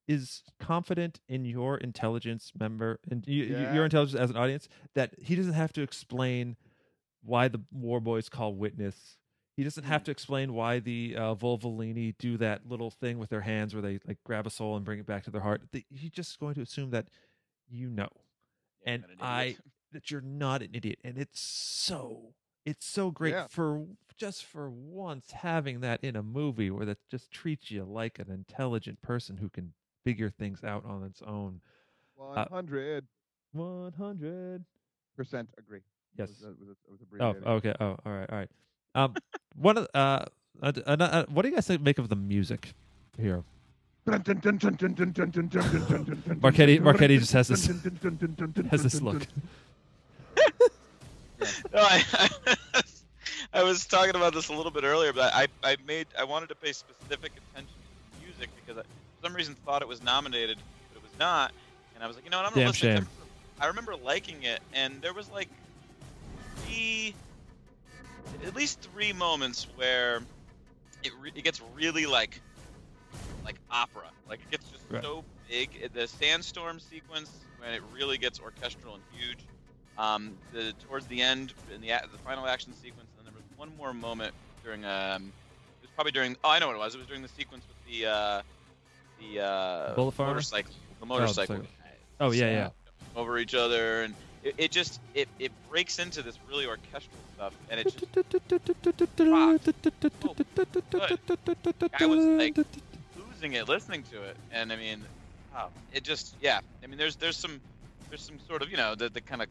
is 0.08 0.44
confident 0.60 1.20
in 1.28 1.44
your 1.46 1.78
intelligence 1.78 2.52
member 2.58 3.00
and 3.10 3.26
Yeah. 3.28 3.74
your 3.74 3.84
intelligence 3.86 4.20
as 4.20 4.30
an 4.30 4.38
audience 4.38 4.70
that 4.94 5.12
he 5.20 5.36
doesn't 5.36 5.54
have 5.54 5.74
to 5.74 5.82
explain 5.82 6.56
why 7.24 7.48
the 7.48 7.62
war 7.72 8.00
boys 8.00 8.30
call 8.30 8.54
witness. 8.54 9.18
He 9.58 9.64
doesn't 9.64 9.86
have 9.86 10.04
to 10.06 10.12
explain 10.12 10.54
why 10.54 10.80
the 10.80 11.16
uh, 11.18 11.36
Vuvalini 11.36 12.14
do 12.20 12.38
that 12.38 12.68
little 12.68 12.92
thing 12.92 13.18
with 13.20 13.30
their 13.30 13.42
hands 13.42 13.74
where 13.74 13.82
they 13.82 14.00
like 14.06 14.18
grab 14.26 14.46
a 14.46 14.50
soul 14.50 14.76
and 14.76 14.84
bring 14.84 15.00
it 15.00 15.06
back 15.06 15.24
to 15.24 15.32
their 15.32 15.42
heart. 15.42 15.62
The, 15.72 15.86
he's 15.90 16.12
just 16.12 16.40
going 16.40 16.56
to 16.56 16.62
assume 16.62 16.90
that 16.92 17.08
you 17.70 17.90
know 17.90 18.10
Yeah, 18.86 18.94
and 18.94 19.04
an 19.06 19.10
I 19.22 19.56
that 19.94 20.12
you're 20.12 20.20
not 20.22 20.62
an 20.62 20.72
idiot, 20.74 21.00
and 21.06 21.18
it's 21.18 21.40
so 21.40 22.34
it's 22.66 22.86
so 22.86 23.12
great 23.12 23.32
Yeah. 23.34 23.48
for 23.48 23.86
just 24.18 24.44
for 24.44 24.70
once 24.70 25.32
having 25.32 25.80
that 25.82 26.04
in 26.04 26.16
a 26.18 26.24
movie 26.24 26.70
where 26.72 26.86
that 26.86 26.98
just 27.10 27.32
treats 27.32 27.72
you 27.72 27.84
like 27.86 28.20
an 28.20 28.30
intelligent 28.32 29.02
person 29.02 29.38
who 29.38 29.48
can 29.50 29.74
figure 30.04 30.30
things 30.30 30.64
out 30.66 30.84
on 30.86 31.04
its 31.04 31.22
own. 31.22 31.62
One 32.16 32.48
hundred 32.52 33.06
One 33.54 33.94
hundred. 33.94 34.66
percent 35.16 35.50
agree. 35.58 35.82
Yes. 36.18 36.30
Was, 36.30 36.40
that- 36.40 36.60
was, 36.60 36.70
it- 36.70 37.22
was 37.22 37.42
Oh, 37.46 37.52
okay. 37.54 37.74
Oh, 37.80 37.96
all 38.06 38.12
right, 38.12 38.30
all 38.30 38.38
right. 38.38 38.50
Um, 38.96 39.14
one 39.58 39.78
of 39.78 39.88
uh, 39.94 40.26
uh, 40.64 40.72
uh, 40.88 40.96
uh, 41.00 41.26
what 41.30 41.44
do 41.44 41.50
you 41.50 41.56
guys 41.56 41.68
think 41.68 41.82
make 41.82 42.00
of 42.00 42.10
the 42.10 42.16
music 42.16 42.74
here? 43.20 43.44
Marchetti, 44.08 44.40
Marchetti- 46.80 47.20
just 47.20 47.34
has 47.34 47.48
this- 47.50 47.68
Has 48.72 48.84
this 48.84 49.02
look? 49.02 49.28
No, 51.74 51.82
I, 51.82 52.02
I 53.54 53.62
was 53.62 53.86
talking 53.86 54.16
about 54.16 54.34
this 54.34 54.48
a 54.48 54.54
little 54.54 54.72
bit 54.72 54.84
earlier, 54.84 55.14
but 55.14 55.32
I, 55.34 55.48
I 55.64 55.76
made 55.86 56.08
I 56.18 56.24
wanted 56.24 56.50
to 56.50 56.56
pay 56.56 56.72
specific 56.72 57.34
attention 57.52 57.74
to 57.76 58.20
the 58.20 58.26
music 58.26 58.50
because 58.56 58.80
I, 58.80 58.84
for 58.84 59.28
some 59.28 59.36
reason, 59.36 59.54
thought 59.66 59.82
it 59.82 59.88
was 59.88 60.02
nominated, 60.02 60.58
but 60.94 60.98
it 60.98 61.04
was 61.04 61.12
not. 61.20 61.52
And 61.94 62.04
I 62.04 62.08
was 62.08 62.16
like, 62.16 62.24
you 62.26 62.32
know 62.32 62.38
what, 62.38 62.46
I'm 62.48 62.54
gonna 62.54 62.66
Damn 62.66 62.72
listen. 62.72 62.98
shame. 62.98 63.08
I 63.60 63.68
remember 63.68 63.96
liking 63.98 64.44
it, 64.44 64.62
and 64.74 65.02
there 65.02 65.14
was 65.14 65.30
like 65.30 65.50
three, 66.64 67.14
at 68.46 68.56
least 68.56 68.82
three 68.82 69.14
moments 69.14 69.68
where 69.76 70.22
it 71.04 71.12
re- 71.20 71.32
it 71.36 71.44
gets 71.44 71.62
really 71.76 72.06
like 72.06 72.42
like 73.44 73.56
opera. 73.70 74.10
Like 74.28 74.40
it 74.42 74.52
gets 74.52 74.70
just 74.70 74.84
Right. 74.90 75.04
so 75.04 75.24
big. 75.50 75.92
The 75.94 76.08
sandstorm 76.08 76.80
sequence 76.80 77.30
when 77.60 77.74
it 77.74 77.82
really 77.94 78.18
gets 78.18 78.40
orchestral 78.40 78.96
and 78.96 79.04
huge. 79.12 79.40
Um, 79.98 80.38
the 80.52 80.74
towards 80.88 81.08
the 81.08 81.22
end 81.22 81.54
in 81.74 81.82
the 81.82 81.88
the 81.88 82.18
final 82.26 82.48
action 82.48 82.74
sequence, 82.74 83.08
and 83.18 83.26
then 83.26 83.34
there 83.34 83.42
was 83.50 83.58
one 83.58 83.76
more 83.78 83.94
moment 83.94 84.34
during 84.64 84.84
um, 84.84 85.32
it 85.82 85.82
was 85.84 85.92
probably 85.96 86.12
during 86.12 86.36
oh 86.44 86.50
I 86.50 86.60
know 86.60 86.68
what 86.68 86.76
it 86.76 86.80
was. 86.80 86.96
It 86.96 86.98
was 86.98 87.08
during 87.08 87.22
the 87.22 87.30
sequence 87.30 87.64
with 87.68 87.94
the 87.94 88.08
uh, 88.08 88.42
the 89.20 89.40
uh, 89.42 89.94
motorcycle. 90.18 90.74
The 91.00 91.06
motorcycle. 91.06 91.56
cycle. 91.58 91.68
Oh, 92.20 92.32
yeah, 92.32 92.50
yeah. 92.52 92.70
Over 93.16 93.38
each 93.38 93.54
other, 93.54 94.04
and 94.04 94.16
it, 94.46 94.56
it 94.58 94.72
just 94.72 95.02
it, 95.14 95.30
it 95.40 95.52
breaks 95.70 96.00
into 96.00 96.24
this 96.24 96.40
really 96.48 96.66
orchestral 96.68 97.26
stuff, 97.34 97.54
and 97.70 97.80
it 97.80 97.86
just 97.86 98.06
I 101.94 102.06
was, 102.06 102.26
like, 102.38 102.56
losing 103.16 103.54
it 103.54 103.68
listening 103.70 104.04
to 104.04 104.24
it 104.24 104.38
and 104.52 104.74
i 104.74 104.76
mean 104.76 105.06
wow, 105.54 105.72
it 105.92 106.04
just 106.04 106.36
yeah 106.40 106.60
i 106.84 106.88
mean 106.88 106.98
there's 106.98 107.18
there's 107.18 107.38
some 107.38 107.62
there's 108.10 108.22
some 108.24 108.40
sort 108.40 108.62
of 108.62 108.70
you 108.70 108.78
know 108.78 108.96
the, 108.96 109.10
the 109.10 109.22
kind 109.22 109.42
of 109.42 109.48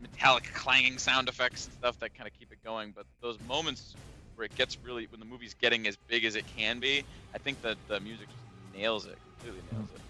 metallic 0.00 0.44
clanging 0.54 0.98
sound 0.98 1.28
effects 1.28 1.66
and 1.66 1.74
stuff 1.74 1.98
that 1.98 2.14
kind 2.14 2.28
of 2.28 2.34
keep 2.34 2.52
it 2.52 2.58
going 2.64 2.92
but 2.94 3.06
those 3.22 3.38
moments 3.40 3.96
where 4.36 4.46
it 4.46 4.54
gets 4.54 4.78
really 4.84 5.06
when 5.10 5.20
the 5.20 5.26
movie's 5.26 5.54
getting 5.54 5.86
as 5.88 5.96
big 6.08 6.24
as 6.24 6.36
it 6.36 6.46
can 6.46 6.80
be 6.80 7.04
i 7.34 7.38
think 7.38 7.60
that 7.60 7.76
the 7.88 8.00
music 8.00 8.28
just 8.30 8.44
nails 8.72 9.06
it 9.06 9.18
completely 9.26 9.62
nails 9.72 9.90
it 9.92 10.00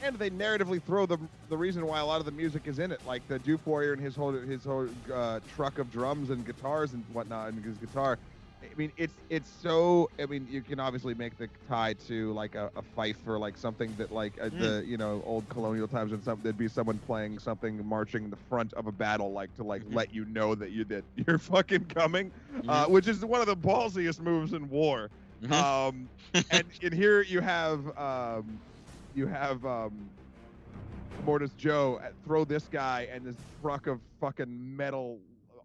And 0.00 0.16
they 0.16 0.30
narratively 0.30 0.82
throw 0.82 1.06
the 1.06 1.28
the 1.48 1.58
reason 1.58 1.86
why 1.86 2.00
a 2.00 2.06
lot 2.06 2.20
of 2.20 2.26
the 2.26 2.32
music 2.32 2.66
is 2.66 2.78
in 2.78 2.90
it, 2.92 3.00
like 3.04 3.26
the 3.26 3.38
Doof 3.38 3.66
Warrior 3.66 3.92
and 3.92 4.02
his 4.02 4.16
whole 4.16 4.32
his 4.32 4.64
whole 4.64 4.90
uh, 5.12 5.40
truck 5.46 5.78
of 5.78 5.90
drums 5.90 6.30
and 6.30 6.44
guitars 6.44 6.92
and 6.94 7.06
whatnot, 7.08 7.48
and 7.52 7.64
his 7.64 7.78
guitar. 7.78 8.18
I 8.62 8.74
mean, 8.76 8.92
it's 8.96 9.18
it's 9.28 9.48
so. 9.50 10.08
I 10.20 10.26
mean, 10.26 10.46
you 10.46 10.62
can 10.62 10.78
obviously 10.78 11.14
make 11.14 11.36
the 11.36 11.50
tie 11.66 11.94
to 11.94 12.32
like 12.32 12.54
a, 12.54 12.70
a 12.76 12.82
fife 12.82 13.26
or 13.26 13.38
like 13.38 13.56
something 13.56 13.96
that 13.96 14.12
like 14.12 14.38
uh, 14.40 14.50
the 14.56 14.84
you 14.86 14.96
know 14.96 15.20
old 15.24 15.48
colonial 15.48 15.88
times 15.88 16.12
and 16.12 16.22
something. 16.22 16.42
There'd 16.44 16.56
be 16.56 16.68
someone 16.68 17.00
playing 17.00 17.40
something 17.40 17.84
marching 17.84 18.24
in 18.24 18.30
the 18.30 18.36
front 18.36 18.72
of 18.74 18.86
a 18.86 18.92
battle, 18.92 19.32
like 19.32 19.52
to 19.54 19.64
like 19.64 19.82
Mhm. 19.84 19.94
let 19.94 20.12
you 20.12 20.24
know 20.24 20.54
that 20.54 20.70
you 20.70 20.84
that 20.86 21.04
you're 21.26 21.38
fucking 21.38 21.86
coming, 21.86 22.32
uh, 22.68 22.86
which 22.86 23.08
is 23.08 23.24
one 23.24 23.40
of 23.40 23.46
the 23.48 23.56
ballsiest 23.56 24.20
moves 24.20 24.52
in 24.52 24.68
war. 24.68 25.10
Mhm. 25.40 25.66
Um, 25.88 26.10
and 26.50 26.70
in 26.80 26.92
here 26.92 27.20
you 27.22 27.40
have 27.40 27.86
um, 27.98 28.62
you 29.14 29.26
have 29.26 29.64
um, 29.64 30.10
Immortan 31.20 31.54
Joe 31.56 32.00
uh, 32.02 32.08
throw 32.24 32.44
this 32.44 32.68
guy 32.68 33.08
and 33.12 33.24
this 33.26 33.36
truck 33.60 33.86
of 33.86 34.00
fucking 34.20 34.76
metal 34.76 35.20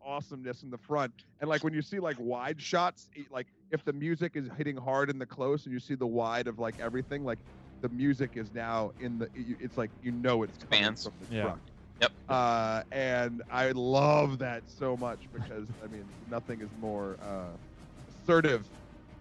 awesomeness 0.06 0.64
in 0.64 0.70
the 0.70 0.78
front. 0.78 1.12
And 1.40 1.50
like 1.50 1.64
when 1.64 1.74
you 1.74 1.82
see 1.82 2.00
like 2.00 2.18
wide 2.20 2.62
shots, 2.62 3.10
like 3.30 3.48
if 3.72 3.84
the 3.84 3.94
music 3.94 4.36
is 4.36 4.48
hitting 4.58 4.78
hard 4.78 5.10
in 5.10 5.20
the 5.20 5.26
close 5.26 5.66
and 5.66 5.74
you 5.74 5.80
see 5.80 5.96
the 5.96 6.08
wide 6.08 6.48
of 6.48 6.60
like 6.60 6.80
everything, 6.80 7.24
like 7.24 7.40
the 7.82 7.90
music 7.90 8.32
is 8.36 8.54
now 8.54 8.92
in 9.00 9.18
the. 9.20 9.30
It's 9.34 9.78
like 9.78 9.92
you 10.02 10.12
know 10.12 10.44
it's 10.44 10.58
coming 10.58 10.96
from 10.96 11.14
the 11.20 11.36
Yeah. 11.36 11.42
truck. 11.44 11.62
Yep. 12.02 12.12
Uh, 12.30 12.84
and 12.92 13.42
I 13.50 13.72
love 13.72 14.40
that 14.40 14.64
so 14.68 14.96
much 14.98 15.30
because 15.34 15.70
I 15.84 15.88
mean 15.88 16.06
nothing 16.28 16.62
is 16.62 16.70
more 16.76 17.18
uh, 17.22 17.58
assertive 18.08 18.70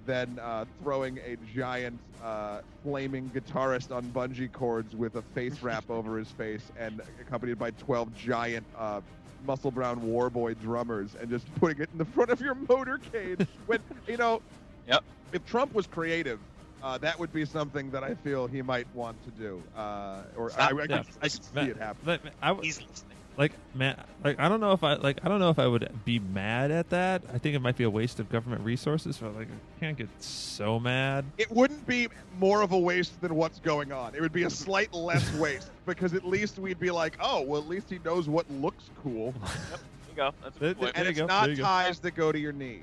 than 0.07 0.38
uh, 0.38 0.64
throwing 0.78 1.18
a 1.18 1.36
giant 1.36 2.00
uh, 2.20 2.61
flaming 2.82 3.30
guitarist 3.30 3.94
on 3.94 4.12
bungee 4.12 4.52
cords 4.52 4.96
with 4.96 5.16
a 5.16 5.22
face 5.22 5.62
wrap 5.62 5.90
over 5.90 6.18
his 6.18 6.30
face 6.30 6.70
and 6.76 7.02
accompanied 7.20 7.59
by 7.59 7.70
12 7.72 8.12
giant 8.14 8.66
uh, 8.74 9.00
muscle 9.40 9.72
brown 9.72 10.00
warboy 10.02 10.59
drummers 10.59 11.14
and 11.14 11.30
just 11.30 11.52
putting 11.54 11.82
it 11.82 11.90
in 11.92 11.98
the 11.98 12.04
front 12.04 12.30
of 12.30 12.40
your 12.40 12.54
motorcade 12.54 13.46
when 13.66 13.82
you 14.07 14.16
know 14.16 14.40
Yep. 14.86 15.04
if 15.32 15.44
Trump 15.44 15.72
was 15.74 15.86
creative 15.86 16.40
uh, 16.82 16.98
that 16.98 17.18
would 17.18 17.32
be 17.32 17.44
something 17.44 17.90
that 17.90 18.04
I 18.04 18.14
feel 18.14 18.46
he 18.46 18.62
might 18.62 18.86
want 18.92 19.22
to 19.22 19.30
do 19.30 19.68
uh, 19.74 20.24
or 20.36 20.52
I, 20.59 20.70
I, 20.82 20.86
could, 20.88 21.07
I 21.22 21.28
could 21.28 21.44
see 21.44 21.68
it 21.68 21.76
happen 21.76 22.04
But 22.04 22.22
I 22.40 22.48
w- 22.48 22.64
He's 22.64 22.80
listening. 22.80 23.15
Like 23.39 23.53
man, 23.74 24.01
like 24.24 24.39
I 24.41 24.49
don't 24.49 24.61
know 24.61 24.72
if 24.72 24.82
I 24.82 24.95
like 24.95 25.18
I 25.24 25.28
don't 25.28 25.41
know 25.41 25.51
if 25.51 25.59
I 25.59 25.66
would 25.66 25.91
be 26.05 26.18
mad 26.18 26.70
at 26.70 26.89
that. 26.91 27.22
I 27.32 27.39
think 27.39 27.55
it 27.55 27.61
might 27.61 27.76
be 27.76 27.84
a 27.84 27.91
waste 27.91 28.18
of 28.20 28.28
government 28.30 28.62
resources. 28.62 29.18
But 29.18 29.34
like 29.37 29.49
I 29.49 29.80
can't 29.80 29.97
get 29.99 30.09
so 30.20 30.78
mad. 30.80 31.24
it 31.39 31.51
wouldn't 31.51 31.87
be 31.87 32.09
more 32.39 32.62
of 32.62 32.72
a 32.72 32.78
waste 32.78 33.20
than 33.20 33.34
what's 33.34 33.59
going 33.61 33.93
on. 33.93 34.14
It 34.14 34.20
would 34.20 34.32
be 34.32 34.45
a 34.45 34.51
slight 34.51 34.93
less 34.95 35.30
waste 35.39 35.70
because 35.84 36.14
at 36.14 36.26
least 36.26 36.59
we'd 36.59 36.80
be 36.80 36.91
like, 36.91 37.16
oh, 37.20 37.43
well, 37.43 37.61
at 37.61 37.68
least 37.68 37.91
he 37.91 37.99
knows 38.05 38.28
what 38.28 38.51
looks 38.51 38.91
cool, 39.03 39.32
There 39.43 39.78
you 40.11 40.16
go. 40.16 40.30
That's 40.43 40.57
a 40.57 40.61
There- 40.61 40.74
there 40.74 40.93
and 40.95 41.05
you 41.05 41.11
it's 41.11 41.20
go, 41.20 41.26
not 41.26 41.41
there 41.43 41.51
you 41.51 41.57
go. 41.59 41.62
ties 41.64 41.99
that 42.01 42.14
go 42.14 42.32
to 42.32 42.39
your 42.39 42.53
knees. 42.53 42.80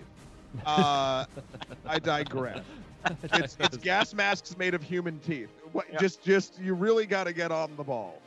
Uh, 0.65 1.25
I 1.85 1.99
digress. 1.99 2.59
It's, 3.33 3.57
it's 3.59 3.75
gas 3.75 4.13
masks 4.13 4.55
made 4.57 4.73
of 4.73 4.81
human 4.81 5.19
teeth. 5.19 5.49
What, 5.73 5.91
Yep. 5.91 5.99
Just, 5.99 6.23
just 6.23 6.57
you 6.61 6.73
really 6.73 7.05
got 7.05 7.25
to 7.25 7.33
get 7.33 7.51
on 7.51 7.75
the 7.75 7.83
ball. 7.83 8.21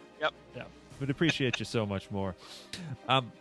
Would 1.01 1.11
appreciate 1.11 1.59
you 1.59 1.65
so 1.65 1.85
much 1.85 2.11
more. 2.11 2.35
Um, 3.09 3.33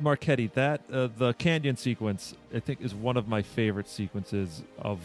Marchetti, 0.00 0.48
that 0.54 0.80
uh, 0.92 1.08
the 1.16 1.32
canyon 1.34 1.76
sequence, 1.76 2.34
I 2.54 2.60
think, 2.60 2.80
is 2.80 2.94
one 2.94 3.16
of 3.16 3.28
my 3.28 3.42
favorite 3.42 3.88
sequences 3.88 4.62
of 4.78 5.00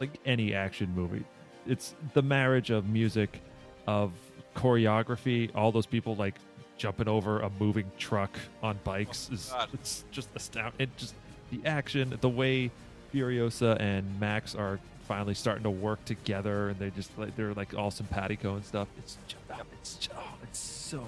like 0.00 0.10
any 0.24 0.54
action 0.54 0.92
movie. 0.94 1.24
It's 1.66 1.94
the 2.14 2.22
marriage 2.22 2.70
of 2.70 2.88
music, 2.88 3.40
of 3.86 4.12
choreography, 4.54 5.50
all 5.54 5.72
those 5.72 5.86
people 5.86 6.16
like 6.16 6.34
jumping 6.78 7.08
over 7.08 7.40
a 7.40 7.50
moving 7.58 7.90
truck 7.98 8.38
on 8.62 8.78
bikes 8.84 9.28
Oh 9.30 9.34
is 9.34 9.50
God. 9.50 9.68
it's 9.74 10.04
just 10.10 10.28
astounding. 10.34 10.74
It 10.78 10.96
just 10.96 11.14
the 11.50 11.60
action, 11.66 12.16
the 12.20 12.28
way 12.28 12.70
Furiosa 13.12 13.80
and 13.80 14.18
Max 14.20 14.54
are 14.54 14.78
finally 15.06 15.34
starting 15.34 15.64
to 15.64 15.70
work 15.70 16.04
together, 16.04 16.68
and 16.68 16.78
they 16.78 16.90
just 16.90 17.16
like 17.18 17.34
they're 17.36 17.54
like 17.54 17.74
all 17.74 17.90
simpatico 17.90 18.54
and 18.54 18.64
stuff. 18.64 18.88
It's 18.98 19.16
just, 19.26 19.42
it's 19.80 19.94
just, 19.96 20.10
oh, 20.16 20.37
so 20.88 21.04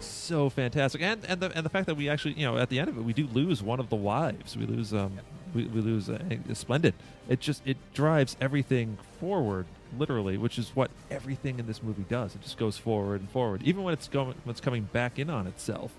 so 0.00 0.50
fantastic, 0.50 1.00
and 1.00 1.24
and 1.26 1.40
the 1.40 1.56
and 1.56 1.64
the 1.64 1.70
fact 1.70 1.86
that 1.86 1.94
we 1.94 2.08
actually 2.08 2.34
you 2.34 2.44
know 2.44 2.58
at 2.58 2.68
the 2.68 2.80
end 2.80 2.88
of 2.88 2.98
it 2.98 3.02
we 3.02 3.12
do 3.12 3.26
lose 3.28 3.62
one 3.62 3.80
of 3.80 3.88
the 3.88 3.96
wives. 3.96 4.56
We 4.56 4.66
lose 4.66 4.92
um 4.92 5.18
we, 5.54 5.66
we 5.66 5.80
lose 5.80 6.08
uh, 6.08 6.18
Splendid. 6.54 6.94
It 7.28 7.40
just 7.40 7.62
it 7.64 7.76
drives 7.94 8.36
everything 8.40 8.98
forward 9.20 9.66
literally, 9.96 10.36
which 10.36 10.58
is 10.58 10.74
what 10.74 10.90
everything 11.10 11.58
in 11.58 11.66
this 11.66 11.82
movie 11.82 12.06
does. 12.08 12.34
It 12.34 12.42
just 12.42 12.58
goes 12.58 12.78
forward 12.78 13.20
and 13.20 13.30
forward, 13.30 13.62
even 13.62 13.84
when 13.84 13.94
it's 13.94 14.08
going 14.08 14.34
when 14.44 14.50
it's 14.50 14.60
coming 14.60 14.84
back 14.92 15.18
in 15.18 15.30
on 15.30 15.46
itself. 15.46 15.92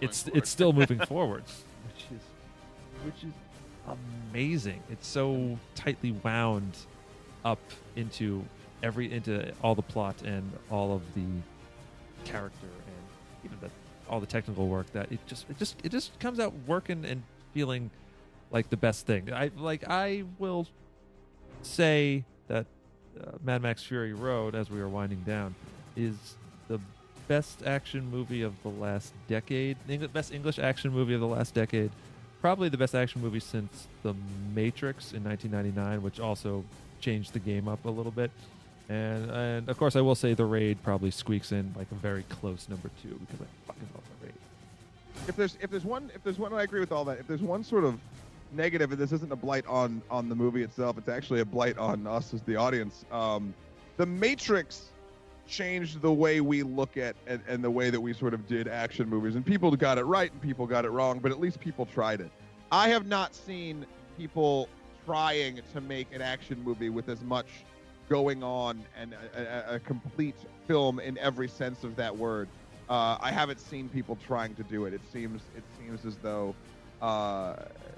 It's 0.00 0.22
forward. 0.22 0.38
it's 0.38 0.50
still 0.50 0.72
moving 0.72 0.98
forward, 1.06 1.44
which 1.86 2.04
is 2.12 2.22
which 3.04 3.24
is 3.24 3.32
amazing. 4.30 4.82
It's 4.90 5.06
so 5.06 5.58
tightly 5.74 6.12
wound 6.12 6.76
up 7.44 7.60
into 7.96 8.44
every 8.82 9.12
into 9.12 9.52
all 9.62 9.74
the 9.74 9.82
plot 9.82 10.22
and 10.22 10.52
all 10.70 10.94
of 10.94 11.02
the 11.14 11.24
character 12.28 12.66
and 12.66 13.44
even 13.44 13.58
the 13.60 13.70
all 14.10 14.20
the 14.20 14.26
technical 14.26 14.68
work 14.68 14.90
that 14.92 15.10
it 15.12 15.18
just 15.26 15.48
it 15.50 15.58
just 15.58 15.76
it 15.84 15.90
just 15.90 16.18
comes 16.18 16.40
out 16.40 16.52
working 16.66 17.04
and 17.04 17.22
feeling 17.52 17.90
like 18.50 18.70
the 18.70 18.76
best 18.76 19.06
thing. 19.06 19.32
I 19.32 19.50
like 19.56 19.84
I 19.88 20.24
will 20.38 20.66
say 21.62 22.24
that 22.48 22.66
uh, 23.20 23.32
Mad 23.42 23.62
Max 23.62 23.82
Fury 23.82 24.12
Road 24.12 24.54
as 24.54 24.70
we 24.70 24.80
are 24.80 24.88
winding 24.88 25.22
down 25.26 25.54
is 25.96 26.14
the 26.68 26.80
best 27.26 27.62
action 27.66 28.10
movie 28.10 28.42
of 28.42 28.54
the 28.62 28.68
last 28.70 29.12
decade. 29.28 29.76
The 29.86 29.94
Eng- 29.94 30.06
best 30.08 30.32
English 30.32 30.58
action 30.58 30.92
movie 30.92 31.14
of 31.14 31.20
the 31.20 31.26
last 31.26 31.54
decade. 31.54 31.90
Probably 32.40 32.68
the 32.68 32.78
best 32.78 32.94
action 32.94 33.20
movie 33.20 33.40
since 33.40 33.88
The 34.04 34.14
Matrix 34.54 35.12
in 35.12 35.24
1999, 35.24 36.02
which 36.02 36.20
also 36.20 36.64
changed 37.00 37.32
the 37.32 37.40
game 37.40 37.66
up 37.66 37.84
a 37.84 37.90
little 37.90 38.12
bit. 38.12 38.30
And 38.88 39.30
and 39.30 39.68
of 39.68 39.78
course, 39.78 39.96
I 39.96 40.00
will 40.00 40.14
say 40.14 40.34
The 40.34 40.44
Raid 40.44 40.82
probably 40.82 41.10
squeaks 41.10 41.52
in 41.52 41.74
like 41.76 41.90
a 41.92 41.94
very 41.94 42.22
close 42.24 42.68
number 42.68 42.90
two 43.02 43.20
because 43.26 43.40
I 43.46 43.66
fucking 43.66 43.88
love 43.94 44.04
The 44.20 44.26
Raid. 44.26 44.34
If 45.28 45.36
there's 45.36 45.58
if 45.60 45.70
there's 45.70 45.84
one 45.84 46.10
if 46.14 46.22
there's 46.22 46.38
one 46.38 46.52
I 46.54 46.62
agree 46.62 46.80
with 46.80 46.92
all 46.92 47.04
that. 47.04 47.18
If 47.18 47.26
there's 47.26 47.42
one 47.42 47.62
sort 47.62 47.84
of 47.84 47.98
negative, 48.52 48.90
and 48.92 49.00
this 49.00 49.12
isn't 49.12 49.30
a 49.30 49.36
blight 49.36 49.66
on 49.66 50.00
on 50.10 50.28
the 50.28 50.34
movie 50.34 50.62
itself, 50.62 50.96
it's 50.96 51.08
actually 51.08 51.40
a 51.40 51.44
blight 51.44 51.76
on 51.76 52.06
us 52.06 52.32
as 52.32 52.40
the 52.42 52.56
audience. 52.56 53.04
Um, 53.12 53.52
the 53.98 54.06
Matrix 54.06 54.86
changed 55.46 56.00
the 56.00 56.12
way 56.12 56.40
we 56.40 56.62
look 56.62 56.96
at 56.96 57.16
and, 57.26 57.40
and 57.48 57.64
the 57.64 57.70
way 57.70 57.90
that 57.90 58.00
we 58.00 58.12
sort 58.12 58.34
of 58.34 58.46
did 58.46 58.68
action 58.68 59.08
movies. 59.08 59.34
And 59.34 59.44
people 59.44 59.74
got 59.76 59.98
it 59.98 60.04
right 60.04 60.30
and 60.30 60.40
people 60.40 60.66
got 60.66 60.84
it 60.84 60.90
wrong, 60.90 61.18
but 61.18 61.32
at 61.32 61.40
least 61.40 61.58
people 61.58 61.86
tried 61.86 62.20
it. 62.20 62.30
I 62.70 62.90
have 62.90 63.06
not 63.06 63.34
seen 63.34 63.86
people 64.16 64.68
trying 65.06 65.60
to 65.72 65.80
make 65.80 66.12
an 66.12 66.20
action 66.20 66.62
movie 66.62 66.90
with 66.90 67.08
as 67.08 67.22
much 67.22 67.46
going 68.08 68.42
on 68.42 68.84
and 68.98 69.14
a, 69.34 69.72
a, 69.72 69.76
a 69.76 69.78
complete 69.80 70.34
film 70.66 70.98
in 71.00 71.18
every 71.18 71.48
sense 71.48 71.84
of 71.84 71.96
that 71.96 72.16
word. 72.16 72.48
Uh, 72.88 73.16
I 73.20 73.30
haven't 73.30 73.60
seen 73.60 73.88
people 73.88 74.16
trying 74.26 74.54
to 74.54 74.62
do 74.62 74.86
it. 74.86 74.94
It 74.94 75.02
seems 75.12 75.42
it 75.56 75.62
seems 75.78 76.04
as 76.06 76.16
though 76.22 76.54
uh, 77.02 77.54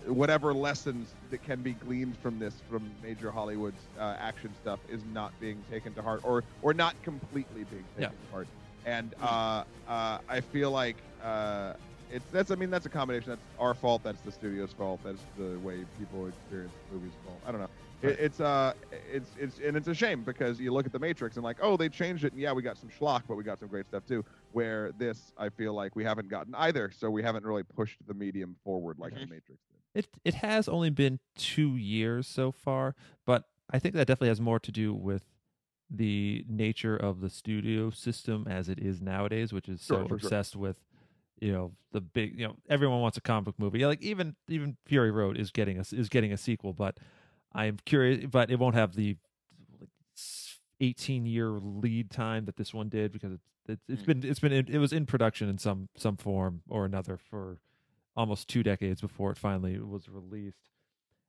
whatever 0.09 0.53
lessons 0.53 1.15
that 1.31 1.43
can 1.43 1.63
be 1.63 1.73
gleaned 1.73 2.17
from 2.19 2.39
this 2.39 2.55
from 2.69 2.91
major 3.03 3.31
Hollywood's 3.31 3.81
uh, 3.99 4.17
action 4.19 4.53
stuff 4.61 4.81
is 4.89 5.01
not 5.15 5.33
being 5.41 5.63
taken 5.71 5.93
to 5.95 6.03
heart 6.03 6.21
or 6.25 6.43
or 6.63 6.75
not 6.75 7.01
completely 7.03 7.65
being 7.65 7.85
taken 7.97 8.03
Yeah. 8.03 8.09
to 8.09 8.33
heart. 8.33 8.49
And 8.85 9.15
uh, 9.23 9.65
uh, 9.89 10.19
I 10.29 10.41
feel 10.41 10.71
like 10.71 10.97
uh, 11.23 11.75
it's 12.11 12.25
that's 12.33 12.51
I 12.51 12.57
mean 12.57 12.71
that's 12.71 12.87
a 12.87 12.91
combination. 12.91 13.31
That's 13.31 13.43
our 13.61 13.75
fault. 13.75 14.03
That's 14.03 14.21
the 14.23 14.33
studio's 14.33 14.73
fault. 14.73 15.01
That's 15.05 15.23
the 15.39 15.59
way 15.61 15.85
people 15.99 16.27
experience 16.27 16.73
movies. 16.93 17.13
Fault. 17.25 17.41
I 17.47 17.53
don't 17.53 17.61
know. 17.61 17.69
Right. 18.03 18.13
It, 18.13 18.21
it's 18.21 18.41
uh 18.41 18.73
it's 19.13 19.31
it's 19.39 19.59
and 19.59 19.77
it's 19.77 19.89
a 19.89 19.95
shame 19.95 20.25
because 20.25 20.59
you 20.59 20.73
look 20.73 20.87
at 20.87 20.93
the 20.93 20.99
Matrix 20.99 21.37
and 21.37 21.45
like 21.45 21.59
oh 21.63 21.77
they 21.77 21.89
changed 21.89 22.25
it 22.25 22.33
and 22.33 22.41
yeah 22.41 22.53
we 22.53 22.63
got 22.63 22.79
some 22.79 22.89
schlock 22.89 23.23
but 23.29 23.37
we 23.37 23.45
got 23.45 23.59
some 23.61 23.69
great 23.69 23.87
stuff 23.87 24.05
too. 24.07 24.25
Where 24.53 24.93
this 24.93 25.33
I 25.37 25.49
feel 25.51 25.75
like 25.75 25.95
we 25.97 26.05
haven't 26.05 26.29
gotten 26.29 26.55
either, 26.55 26.91
so 26.91 27.11
we 27.11 27.23
haven't 27.23 27.45
really 27.45 27.63
pushed 27.63 27.99
the 28.07 28.15
medium 28.15 28.57
forward 28.65 28.99
like 28.99 29.13
the 29.15 29.21
Mhm. 29.21 29.31
Matrix 29.31 29.61
did. 29.69 29.79
It 29.95 30.09
it 30.25 30.35
has 30.35 30.69
only 30.69 30.91
been 30.91 31.19
two 31.37 31.77
years 31.77 32.27
so 32.27 32.53
far, 32.53 32.95
but 33.27 33.45
I 33.71 33.79
think 33.79 33.95
that 33.95 34.07
definitely 34.07 34.29
has 34.29 34.41
more 34.41 34.59
to 34.61 34.73
do 34.73 34.95
with 34.95 35.25
the 35.91 36.45
nature 36.49 36.97
of 36.97 37.21
the 37.21 37.29
studio 37.29 37.91
system 37.91 38.47
as 38.49 38.69
it 38.69 38.79
is 38.79 39.01
nowadays, 39.03 39.53
which 39.53 39.69
is 39.69 39.83
so 39.83 39.95
Sure, 39.97 39.99
sure, 40.09 40.19
sure. 40.21 40.27
obsessed 40.29 40.57
with 40.57 40.85
you 41.41 41.53
know 41.53 41.73
the 41.93 42.01
big 42.01 42.39
you 42.39 42.47
know 42.47 42.55
everyone 42.69 43.01
wants 43.01 43.17
a 43.17 43.21
comic 43.21 43.45
book 43.47 43.59
movie. 43.59 43.85
Like 43.85 44.01
even 44.03 44.37
even 44.49 44.77
Fury 44.87 45.11
Road 45.11 45.37
is 45.37 45.51
getting 45.51 45.79
a 45.79 45.85
is 45.93 46.09
getting 46.09 46.33
a 46.33 46.37
sequel, 46.37 46.73
but 46.73 46.99
I'm 47.53 47.79
curious, 47.85 48.27
but 48.31 48.51
it 48.51 48.59
won't 48.59 48.75
have 48.75 48.95
the 48.95 49.17
like 49.81 49.89
18 50.81 51.27
year 51.27 51.49
lead 51.51 52.11
time 52.11 52.45
that 52.47 52.57
this 52.57 52.73
one 52.73 52.89
did 52.89 53.13
because 53.13 53.33
it's 53.33 53.45
it's, 53.69 53.83
it's 53.89 54.03
Mm. 54.03 54.07
been 54.07 54.25
it's 54.31 54.41
been 54.41 54.53
it 54.53 54.79
was 54.79 54.93
in 54.93 55.07
production 55.07 55.49
in 55.49 55.59
some 55.59 55.89
some 55.97 56.17
form 56.17 56.63
or 56.69 56.85
another 56.85 57.17
for 57.19 57.59
almost 58.17 58.49
two 58.49 58.63
decades 58.63 59.01
before 59.01 59.31
it 59.31 59.39
finally 59.39 59.79
was 59.79 60.09
released 60.09 60.71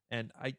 and 0.10 0.32
i 0.42 0.56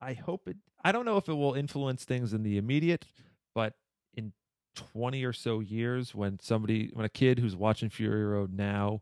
i 0.00 0.12
hope 0.12 0.46
it 0.48 0.56
i 0.84 0.92
don't 0.92 1.04
know 1.06 1.16
if 1.16 1.28
it 1.28 1.32
will 1.34 1.54
influence 1.54 2.04
things 2.04 2.32
in 2.34 2.42
the 2.42 2.58
immediate 2.58 3.06
but 3.54 3.74
in 4.14 4.32
20 4.74 5.24
or 5.24 5.32
so 5.32 5.60
years 5.60 6.14
when 6.14 6.38
somebody 6.40 6.90
when 6.92 7.06
a 7.06 7.08
kid 7.08 7.38
who's 7.38 7.56
watching 7.56 7.88
fury 7.88 8.24
road 8.24 8.52
now 8.52 9.00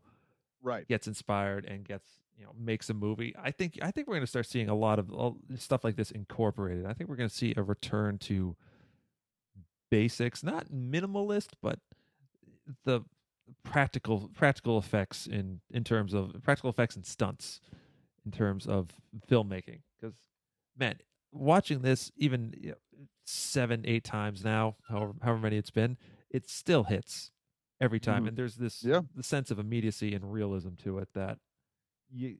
Right. 0.61 0.87
gets 0.87 1.07
inspired 1.07 1.65
and 1.65 1.83
gets 1.83 2.07
you 2.37 2.45
know 2.45 2.51
makes 2.57 2.89
a 2.89 2.93
movie 2.93 3.33
i 3.41 3.51
think 3.51 3.77
i 3.81 3.91
think 3.91 4.07
we're 4.07 4.15
going 4.15 4.21
to 4.23 4.27
start 4.27 4.45
seeing 4.45 4.69
a 4.69 4.75
lot 4.75 4.99
of 4.99 5.11
stuff 5.57 5.83
like 5.83 5.95
this 5.95 6.11
incorporated 6.11 6.85
i 6.85 6.93
think 6.93 7.09
we're 7.09 7.15
going 7.15 7.29
to 7.29 7.35
see 7.35 7.53
a 7.57 7.63
return 7.63 8.17
to 8.17 8.55
basics 9.91 10.43
not 10.43 10.67
minimalist 10.71 11.49
but 11.61 11.79
the 12.85 13.01
practical 13.63 14.29
practical 14.33 14.77
effects 14.77 15.27
in 15.27 15.59
in 15.71 15.83
terms 15.83 16.13
of 16.13 16.33
practical 16.43 16.69
effects 16.69 16.95
and 16.95 17.05
stunts 17.05 17.59
in 18.25 18.31
terms 18.31 18.65
of 18.65 18.89
filmmaking 19.29 19.81
because 19.99 20.15
man 20.77 20.95
watching 21.31 21.81
this 21.81 22.11
even 22.15 22.53
you 22.59 22.69
know, 22.69 22.75
seven 23.25 23.83
eight 23.85 24.03
times 24.03 24.43
now 24.43 24.75
however 24.89 25.13
however 25.21 25.39
many 25.39 25.57
it's 25.57 25.71
been 25.71 25.97
it 26.31 26.49
still 26.49 26.85
hits 26.85 27.31
every 27.81 27.99
time, 27.99 28.23
Mhm. 28.23 28.29
and 28.29 28.37
there's 28.37 28.55
this 28.55 28.81
Yeah. 28.83 29.01
the 29.13 29.21
sense 29.23 29.51
of 29.51 29.59
immediacy 29.59 30.15
and 30.15 30.31
realism 30.31 30.73
to 30.83 30.97
it 30.99 31.09
that 31.13 31.37
you 32.13 32.37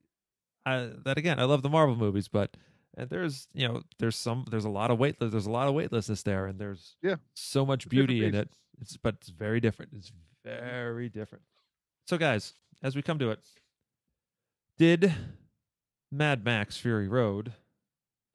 I, 0.66 0.92
that 1.06 1.18
again 1.18 1.40
I 1.40 1.44
love 1.44 1.62
the 1.62 1.70
Marvel 1.70 1.96
movies, 1.96 2.28
but 2.28 2.56
and 2.96 3.10
there's 3.10 3.48
you 3.54 3.68
know 3.68 3.82
there's 4.00 4.16
some 4.16 4.46
there's 4.50 4.66
a 4.66 4.70
lot 4.70 4.92
of 4.92 5.00
weight 5.00 5.18
there's 5.20 5.46
a 5.46 5.52
lot 5.52 5.68
of 5.68 5.74
weightlessness 5.74 6.24
there, 6.24 6.46
and 6.46 6.60
there's 6.60 6.96
Yeah. 7.02 7.16
so 7.36 7.66
much 7.66 7.90
beauty 7.90 8.24
in 8.26 8.34
it. 8.36 8.50
It's 8.82 8.98
but 8.98 9.16
it's 9.16 9.30
very 9.30 9.60
different. 9.60 9.92
It's 9.96 10.12
very 10.44 11.10
different. 11.10 11.44
So 12.08 12.18
guys, 12.18 12.54
as 12.82 12.96
we 12.96 13.02
come 13.02 13.20
to 13.20 13.30
it, 13.32 13.40
did 14.78 15.14
Mad 16.12 16.44
Max 16.46 16.78
Fury 16.78 17.08
Road 17.08 17.54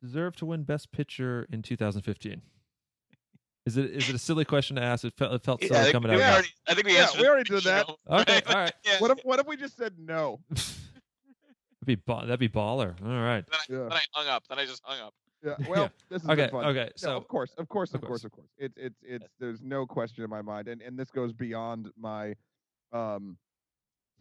deserve 0.02 0.36
to 0.36 0.46
win 0.46 0.62
Best 0.64 0.92
Picture 0.92 1.46
in 1.52 1.62
2015? 1.62 2.42
Is 3.66 3.76
it 3.76 3.90
is 3.90 4.08
it 4.08 4.14
a 4.14 4.18
silly 4.18 4.44
question 4.44 4.76
to 4.76 4.82
ask? 4.82 5.04
It 5.04 5.12
felt 5.16 5.32
it 5.34 5.42
felt 5.44 5.60
Yeah, 5.62 5.68
silly 5.68 5.80
I, 5.80 5.82
think 5.84 5.92
coming 5.92 6.10
we 6.16 6.22
out. 6.22 6.32
already, 6.32 6.48
I 6.66 6.74
think 6.74 6.86
we 6.86 6.94
Yeah, 6.94 7.08
we 7.18 7.28
already 7.28 7.44
did 7.50 7.64
that. 7.64 7.86
show, 7.88 7.96
Okay, 8.10 8.40
all 8.46 8.54
right. 8.54 8.72
Yeah, 8.84 8.98
What 9.00 9.10
if 9.10 9.18
what 9.24 9.38
if 9.40 9.46
we 9.46 9.56
just 9.56 9.76
said 9.76 9.94
no? 9.98 10.40
that'd 11.88 12.04
be 12.06 12.12
ba- 12.12 12.26
that'd 12.26 12.40
be 12.40 12.48
baller. 12.48 12.94
All 13.02 13.22
right. 13.22 13.44
Then 13.46 13.58
I, 13.58 13.64
Yeah. 13.82 13.88
then 13.88 13.92
I 13.92 14.00
hung 14.12 14.26
up. 14.28 14.44
Then 14.48 14.58
I 14.58 14.64
just 14.66 14.82
hung 14.84 15.00
up. 15.00 15.14
Yeah. 15.44 15.54
Well, 15.68 15.90
this 16.08 16.22
is 16.22 16.28
Okay. 16.28 16.48
fun. 16.50 16.64
Okay. 16.66 16.84
No, 16.86 16.90
So 16.96 17.16
of 17.16 17.28
course, 17.28 17.52
of 17.58 17.68
course, 17.68 17.90
Of 17.94 17.96
of 17.96 18.00
course. 18.08 18.22
course, 18.22 18.24
of 18.24 18.32
course. 18.32 18.48
It's 18.58 18.76
it's 18.76 18.96
it's 19.02 19.26
there's 19.38 19.62
no 19.62 19.86
question 19.86 20.24
in 20.24 20.30
my 20.30 20.42
mind, 20.42 20.68
and 20.68 20.82
and 20.82 20.98
this 20.98 21.10
goes 21.10 21.32
beyond 21.32 21.90
my 21.96 22.34
um 22.92 23.36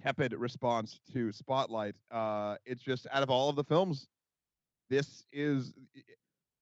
tepid 0.01 0.33
response 0.33 0.99
to 1.13 1.31
Spotlight. 1.31 1.95
Uh, 2.11 2.55
it's 2.65 2.83
just 2.83 3.07
out 3.11 3.23
of 3.23 3.29
all 3.29 3.49
of 3.49 3.55
the 3.55 3.63
films, 3.63 4.07
this 4.89 5.23
is. 5.31 5.73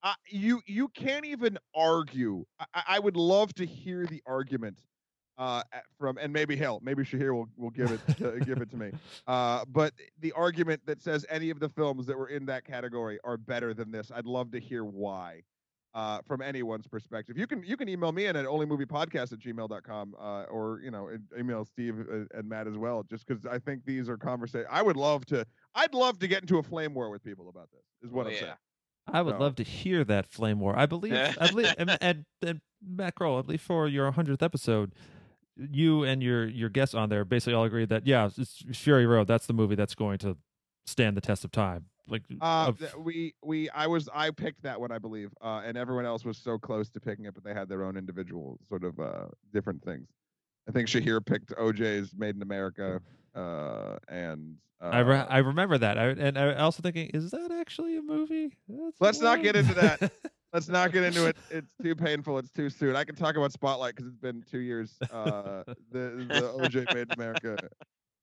Uh, 0.03 0.13
you 0.29 0.61
you 0.67 0.87
can't 0.89 1.25
even 1.25 1.57
argue. 1.75 2.45
I, 2.59 2.65
I- 2.75 2.83
I 2.95 2.99
would 2.99 3.17
love 3.17 3.53
to 3.55 3.65
hear 3.65 4.05
the 4.05 4.21
argument 4.25 4.77
uh, 5.37 5.63
from, 5.99 6.17
and 6.17 6.31
maybe 6.31 6.55
hell, 6.55 6.79
maybe 6.83 7.03
Shahir 7.03 7.33
will, 7.33 7.47
will 7.57 7.69
give 7.71 7.91
it 7.91 7.99
to, 8.17 8.39
give 8.45 8.59
it 8.61 8.69
to 8.71 8.77
me. 8.77 8.91
Uh, 9.27 9.65
but 9.67 9.93
the 10.21 10.31
argument 10.33 10.81
that 10.85 11.01
says 11.01 11.25
any 11.29 11.49
of 11.49 11.59
the 11.59 11.69
films 11.69 12.05
that 12.07 12.17
were 12.17 12.29
in 12.29 12.45
that 12.45 12.63
category 12.65 13.19
are 13.23 13.37
better 13.37 13.73
than 13.73 13.91
this, 13.91 14.11
I'd 14.13 14.25
love 14.25 14.51
to 14.51 14.59
hear 14.59 14.83
why. 14.85 15.43
Uh, 15.93 16.19
from 16.27 16.41
anyone's 16.41 16.87
perspective, 16.87 17.37
you 17.37 17.47
can 17.47 17.63
you 17.63 17.77
can 17.77 17.87
email 17.87 18.11
me 18.11 18.25
in 18.25 18.35
at 18.35 18.45
onlymoviepodcast 18.45 19.31
at 19.31 19.39
gmail.com 19.39 20.13
uh, 20.19 20.43
or 20.51 20.81
you 20.83 20.91
know 20.91 21.09
email 21.39 21.63
Steve 21.63 21.99
uh, 22.11 22.37
and 22.37 22.49
Matt 22.49 22.67
as 22.67 22.75
well. 22.77 23.03
Just 23.09 23.25
because 23.25 23.45
I 23.45 23.59
think 23.59 23.85
these 23.85 24.09
are 24.09 24.17
conversation. 24.17 24.67
I 24.69 24.81
would 24.81 24.97
love 24.97 25.25
to. 25.27 25.45
I'd 25.73 25.93
love 25.93 26.19
to 26.19 26.27
get 26.27 26.41
into 26.41 26.57
a 26.57 26.63
flame 26.63 26.93
war 26.93 27.09
with 27.09 27.23
people 27.23 27.47
about 27.47 27.69
this. 27.71 27.81
Is 28.03 28.11
what 28.11 28.25
Oh, 28.25 28.29
I'm 28.29 28.33
yeah. 28.35 28.39
saying. 28.41 28.53
I 29.07 29.21
would 29.21 29.35
No. 29.35 29.39
love 29.45 29.55
to 29.55 29.63
hear 29.63 30.03
that 30.03 30.25
flame 30.27 30.59
war. 30.59 30.77
I 30.77 30.85
believe, 30.85 31.13
I 31.39 31.47
believe, 31.47 31.73
and, 31.77 31.95
and, 32.01 32.25
and 32.41 32.59
Matt 32.85 33.15
Krol, 33.15 33.39
I 33.39 33.43
believe 33.43 33.61
for 33.61 33.87
your 33.87 34.11
hundredth 34.11 34.43
episode, 34.43 34.93
you 35.57 36.03
and 36.03 36.21
your 36.21 36.47
your 36.47 36.69
guests 36.69 36.93
on 36.95 37.09
there 37.09 37.23
basically 37.25 37.53
all 37.53 37.63
agreed 37.63 37.89
that 37.89 38.05
yeah, 38.05 38.29
it's 38.37 38.63
Fury 38.73 39.05
Road. 39.05 39.27
That's 39.27 39.45
the 39.47 39.53
movie 39.53 39.75
that's 39.75 39.95
going 39.95 40.17
to 40.19 40.37
stand 40.85 41.15
the 41.17 41.21
test 41.21 41.43
of 41.45 41.51
time. 41.51 41.85
Like, 42.07 42.21
Uh, 42.39 42.67
of- 42.67 42.79
th- 42.79 42.95
we 42.95 43.33
we 43.43 43.69
I 43.71 43.87
was 43.87 44.07
I 44.13 44.29
picked 44.31 44.61
that 44.63 44.79
one 44.79 44.91
I 44.91 44.99
believe, 44.99 45.31
uh, 45.41 45.61
and 45.65 45.75
everyone 45.77 46.05
else 46.05 46.23
was 46.23 46.37
so 46.37 46.57
close 46.59 46.89
to 46.91 46.99
picking 46.99 47.25
it, 47.25 47.33
but 47.33 47.43
they 47.43 47.53
had 47.53 47.67
their 47.67 47.83
own 47.83 47.97
individual 47.97 48.59
sort 48.69 48.83
of 48.83 48.99
uh, 48.99 49.25
different 49.53 49.83
things. 49.83 50.07
I 50.67 50.71
think 50.71 50.87
Shahir 50.87 51.25
picked 51.25 51.51
OJ's 51.55 52.13
Made 52.15 52.35
in 52.35 52.41
America, 52.41 53.01
uh, 53.35 53.97
and 54.07 54.55
uh, 54.81 54.85
I 54.89 54.99
re- 54.99 55.25
I 55.29 55.37
remember 55.39 55.77
that. 55.79 55.97
I, 55.97 56.07
and 56.09 56.37
I 56.37 56.53
also 56.55 56.81
thinking, 56.83 57.09
is 57.13 57.31
that 57.31 57.51
actually 57.51 57.97
a 57.97 58.01
movie? 58.01 58.51
That's 58.67 58.99
Let's 58.99 59.19
not 59.21 59.41
get 59.41 59.55
into 59.55 59.73
that. 59.75 60.11
that. 60.55 60.69
let's 60.69 60.69
not 60.69 60.91
get 60.91 61.03
into 61.03 61.27
it. 61.27 61.37
It's 61.49 61.71
too 61.81 61.95
painful. 61.95 62.37
It's 62.37 62.51
too 62.51 62.69
soon. 62.69 62.95
I 62.95 63.03
can 63.03 63.15
talk 63.15 63.35
about 63.35 63.51
Spotlight 63.51 63.95
because 63.95 64.07
it's 64.07 64.21
been 64.21 64.43
two 64.49 64.59
years. 64.59 64.93
Uh, 65.11 65.63
the 65.91 66.25
the 66.29 66.53
OJ 66.57 66.93
Made 66.93 67.07
in 67.07 67.11
America, 67.11 67.57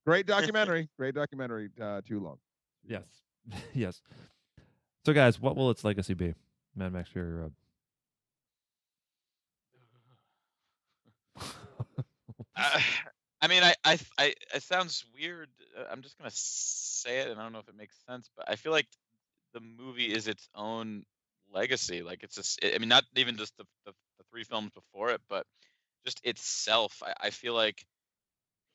great 0.06 0.26
documentary. 0.26 0.88
Great 0.98 1.14
documentary. 1.14 1.70
Uh, 1.80 2.00
too 2.06 2.20
long. 2.20 2.38
yes, 2.86 3.04
yes. 3.74 4.00
So, 5.04 5.12
guys, 5.12 5.40
what 5.40 5.56
will 5.56 5.70
its 5.70 5.84
legacy 5.84 6.14
be? 6.14 6.34
Mad 6.76 6.92
Max 6.92 7.10
Fury 7.10 7.32
Road. 7.32 7.52
Uh, 12.54 12.80
I 13.40 13.48
mean, 13.48 13.62
I, 13.62 13.74
I, 13.84 13.98
I, 14.18 14.34
it 14.54 14.62
sounds 14.62 15.04
weird. 15.18 15.48
uh, 15.78 15.84
I'm 15.90 16.02
just 16.02 16.18
gonna 16.18 16.30
say 16.32 17.20
it, 17.20 17.28
and 17.28 17.40
I 17.40 17.42
don't 17.42 17.52
know 17.52 17.58
if 17.58 17.68
it 17.68 17.76
makes 17.76 17.96
sense, 18.06 18.28
but 18.36 18.48
I 18.48 18.56
feel 18.56 18.72
like 18.72 18.86
the 19.54 19.60
movie 19.60 20.12
is 20.12 20.28
its 20.28 20.48
own 20.54 21.04
legacy. 21.52 22.02
Like 22.02 22.22
it's 22.22 22.36
just, 22.36 22.60
I 22.64 22.78
mean, 22.78 22.88
not 22.88 23.04
even 23.16 23.36
just 23.36 23.56
the, 23.56 23.64
the, 23.86 23.92
the 24.18 24.24
three 24.30 24.44
films 24.44 24.70
before 24.74 25.10
it, 25.10 25.20
but 25.28 25.46
just 26.04 26.20
itself. 26.24 27.02
I, 27.04 27.26
I 27.26 27.30
feel 27.30 27.54
like 27.54 27.84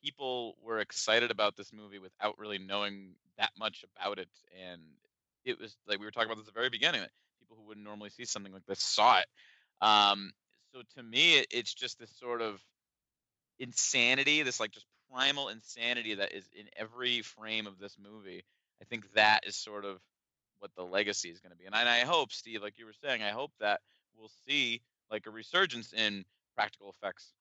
people 0.04 0.56
were 0.62 0.80
excited 0.80 1.32
about 1.32 1.56
this 1.56 1.74
movie 1.74 2.00
without 2.00 2.38
really 2.40 2.60
knowing 2.60 3.16
that 3.38 3.52
much 3.58 3.84
about 3.96 4.20
it, 4.20 4.30
and 4.64 4.82
it 5.46 5.60
was 5.60 5.76
like 5.88 6.00
we 6.00 6.06
were 6.06 6.12
talking 6.12 6.28
about 6.28 6.38
this 6.38 6.48
at 6.48 6.54
the 6.54 6.60
very 6.60 6.70
beginning 6.70 7.02
people 7.48 7.58
who 7.62 7.68
wouldn't 7.68 7.86
normally 7.86 8.10
see 8.10 8.26
something 8.26 8.54
like 8.54 8.66
this 8.68 8.80
saw 8.80 9.20
it. 9.20 9.26
Um, 9.82 10.32
so 10.74 10.82
to 10.96 11.04
me, 11.04 11.40
it, 11.40 11.48
it's 11.52 11.74
just 11.74 12.00
this 12.00 12.12
sort 12.18 12.42
of 12.42 12.60
insanity, 13.60 14.44
this 14.44 14.60
like 14.60 14.72
just 14.72 14.86
primal 15.12 15.48
insanity 15.48 16.16
that 16.16 16.34
is 16.34 16.46
in 16.58 16.66
every 16.76 17.22
frame 17.22 17.68
of 17.68 17.80
this 17.80 17.96
movie. 18.02 18.44
I 18.82 18.86
think 18.86 19.12
that 19.14 19.46
is 19.48 19.56
sort 19.56 19.86
of 19.86 20.00
what 20.60 20.72
the 20.76 20.84
legacy 20.84 21.30
is 21.30 21.40
going 21.40 21.52
to 21.52 21.58
be. 21.58 21.66
And 21.66 21.76
I, 21.76 21.82
and 21.82 21.90
I 21.90 22.00
hope, 22.00 22.32
Steve, 22.32 22.62
like 22.62 22.78
you 22.78 22.86
were 22.86 22.94
saying, 23.04 23.24
I 23.24 23.30
hope 23.30 23.52
that 23.60 23.82
we'll 24.18 24.32
see 24.48 24.82
like 25.12 25.26
a 25.26 25.32
resurgence 25.32 25.94
in 25.94 26.26
practical 26.56 26.90
effects 26.90 27.34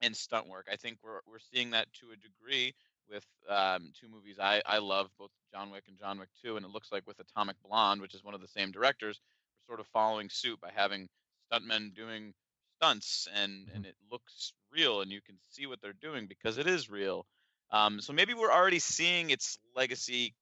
and 0.00 0.16
stunt 0.16 0.48
work. 0.48 0.66
I 0.72 0.76
think 0.76 0.98
we're 1.02 1.20
we're 1.26 1.38
seeing 1.52 1.70
that 1.70 1.92
to 1.94 2.06
a 2.12 2.16
degree 2.16 2.74
with 3.10 3.26
um, 3.48 3.92
two 3.98 4.08
movies 4.08 4.38
I, 4.40 4.62
I 4.64 4.78
love, 4.78 5.10
both 5.18 5.30
John 5.52 5.70
Wick 5.70 5.84
and 5.88 5.98
John 5.98 6.18
Wick 6.18 6.28
2, 6.44 6.56
and 6.56 6.64
it 6.64 6.70
looks 6.70 6.92
like 6.92 7.06
with 7.06 7.18
Atomic 7.18 7.56
Blonde, 7.66 8.00
which 8.00 8.14
is 8.14 8.22
one 8.22 8.34
of 8.34 8.40
the 8.40 8.48
same 8.48 8.70
directors, 8.70 9.20
we're 9.66 9.74
sort 9.74 9.80
of 9.80 9.86
following 9.88 10.30
suit 10.30 10.60
by 10.60 10.70
having 10.74 11.08
stuntmen 11.52 11.94
doing 11.94 12.32
stunts 12.76 13.28
and 13.34 13.68
and 13.74 13.84
it 13.84 13.94
looks 14.10 14.52
real 14.72 15.02
and 15.02 15.10
you 15.10 15.20
can 15.20 15.36
see 15.50 15.66
what 15.66 15.80
they're 15.82 15.92
doing 15.92 16.26
because 16.26 16.56
it 16.56 16.66
is 16.66 16.88
real. 16.88 17.26
Um, 17.72 18.00
so 18.00 18.12
maybe 18.12 18.34
we're 18.34 18.52
already 18.52 18.78
seeing 18.78 19.30
its 19.30 19.58
legacy, 19.76 20.34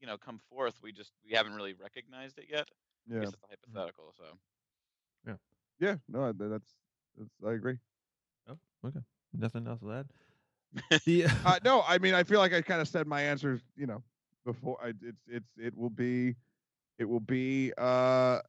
you 0.00 0.06
know, 0.06 0.18
come 0.18 0.38
forth. 0.38 0.80
We 0.82 0.92
just 0.92 1.12
we 1.24 1.32
haven't 1.32 1.54
really 1.54 1.74
recognized 1.74 2.38
it 2.38 2.46
yet. 2.50 2.68
I 3.18 3.22
Yeah. 3.22 3.24
it's 3.24 3.34
a 3.34 3.38
hypothetical. 3.48 4.12
So 4.16 4.38
Yeah. 5.26 5.36
Yeah. 5.80 5.96
No, 6.08 6.32
that's 6.32 6.76
that's. 7.16 7.30
I 7.46 7.52
agree. 7.52 7.78
Oh, 8.48 8.58
okay. 8.86 9.00
Nothing 9.32 9.66
else 9.66 9.80
to 9.80 9.92
add. 9.92 10.08
The 11.04 11.26
uh, 11.44 11.58
no, 11.64 11.82
I 11.86 11.98
mean, 11.98 12.14
I 12.14 12.22
feel 12.24 12.40
like 12.40 12.52
I 12.52 12.62
kind 12.62 12.80
of 12.80 12.88
said 12.88 13.06
my 13.06 13.22
answers, 13.22 13.60
you 13.76 13.86
know, 13.86 14.02
before. 14.44 14.78
I, 14.82 14.88
it's 15.02 15.22
it's 15.26 15.46
it 15.56 15.76
will 15.76 15.90
be, 15.90 16.36
it 16.98 17.04
will 17.04 17.20
be. 17.20 17.72
uh 17.78 18.40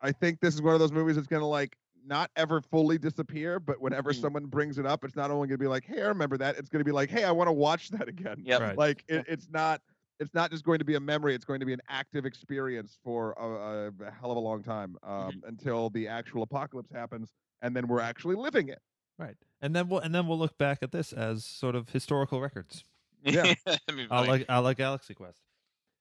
I 0.00 0.12
think 0.12 0.40
this 0.40 0.54
is 0.54 0.62
one 0.62 0.74
of 0.74 0.80
those 0.80 0.92
movies 0.92 1.16
that's 1.16 1.26
gonna 1.28 1.46
like 1.46 1.76
not 2.04 2.30
ever 2.36 2.60
fully 2.60 2.98
disappear, 2.98 3.58
but 3.60 3.80
whenever 3.80 4.12
Mhm. 4.12 4.14
someone 4.14 4.46
brings 4.46 4.78
it 4.78 4.86
up, 4.86 5.04
it's 5.04 5.16
not 5.16 5.30
only 5.30 5.48
gonna 5.48 5.58
be 5.58 5.66
like, 5.66 5.84
"Hey, 5.84 6.02
I 6.02 6.06
remember 6.06 6.36
that." 6.38 6.56
It's 6.56 6.68
gonna 6.68 6.84
be 6.84 6.92
like, 6.92 7.10
"Hey, 7.10 7.24
I 7.24 7.32
want 7.32 7.48
to 7.48 7.52
watch 7.52 7.88
that 7.90 8.08
again." 8.08 8.44
Yep. 8.44 8.60
Right. 8.60 8.76
Like 8.76 9.04
it, 9.08 9.24
it's 9.28 9.48
not. 9.50 9.82
It's 10.20 10.34
not 10.34 10.50
just 10.50 10.64
going 10.64 10.78
to 10.80 10.84
be 10.84 10.96
a 10.96 11.00
memory. 11.00 11.34
It's 11.34 11.44
going 11.44 11.60
to 11.60 11.66
be 11.66 11.72
an 11.72 11.80
active 11.88 12.26
experience 12.26 12.98
for 13.04 13.32
a, 13.32 13.92
a 14.06 14.10
hell 14.10 14.30
of 14.32 14.36
a 14.36 14.40
long 14.40 14.62
time 14.62 14.96
um, 15.02 15.42
until 15.46 15.90
the 15.90 16.08
actual 16.08 16.42
apocalypse 16.42 16.90
happens, 16.92 17.30
and 17.62 17.74
then 17.76 17.86
we're 17.86 18.00
actually 18.00 18.34
living 18.34 18.68
it. 18.68 18.80
right, 19.18 19.36
and 19.60 19.74
then 19.76 19.88
we'll 19.88 20.00
and 20.00 20.14
then 20.14 20.26
we'll 20.26 20.38
look 20.38 20.58
back 20.58 20.78
at 20.82 20.90
this 20.92 21.12
as 21.12 21.44
sort 21.44 21.74
of 21.76 21.88
historical 21.90 22.40
records. 22.40 22.82
Yeah. 23.22 23.42
That'd 23.66 23.80
be 23.96 24.04
I 24.04 24.06
funny. 24.08 24.28
like 24.28 24.46
I 24.48 24.58
like 24.58 24.76
Galaxy 24.78 25.14
Quest. 25.14 25.38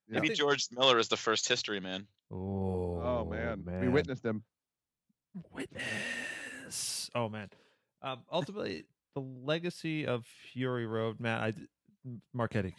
Yeah. 0.09 0.21
maybe 0.21 0.33
George 0.33 0.65
Miller 0.71 0.97
is 0.99 1.09
the 1.09 1.17
first 1.17 1.47
history 1.47 1.79
man. 1.79 2.07
Oh, 2.31 3.01
Oh, 3.03 3.25
man. 3.25 3.63
we 3.81 3.87
witnessed 3.89 4.23
him. 4.25 4.43
witness. 5.53 7.09
Oh 7.15 7.29
man. 7.29 7.49
Um, 8.01 8.19
ultimately, 8.31 8.85
the 9.15 9.21
legacy 9.21 10.05
of 10.05 10.25
Fury 10.53 10.85
Road, 10.85 11.19
Matt. 11.19 11.41
I, 11.41 11.51
d- 11.51 11.67
Marchetti. 12.33 12.75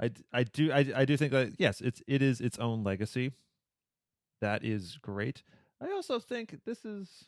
I, 0.00 0.10
I 0.32 0.42
do 0.44 0.72
I, 0.72 0.86
I 0.94 1.04
do 1.04 1.16
think 1.16 1.32
that 1.32 1.54
yes, 1.58 1.80
it's 1.80 2.02
it 2.06 2.22
is 2.22 2.40
its 2.40 2.58
own 2.58 2.84
legacy. 2.84 3.32
That 4.40 4.64
is 4.64 4.98
great. 5.00 5.42
I 5.80 5.90
also 5.92 6.18
think 6.18 6.60
this 6.64 6.84
is. 6.84 7.24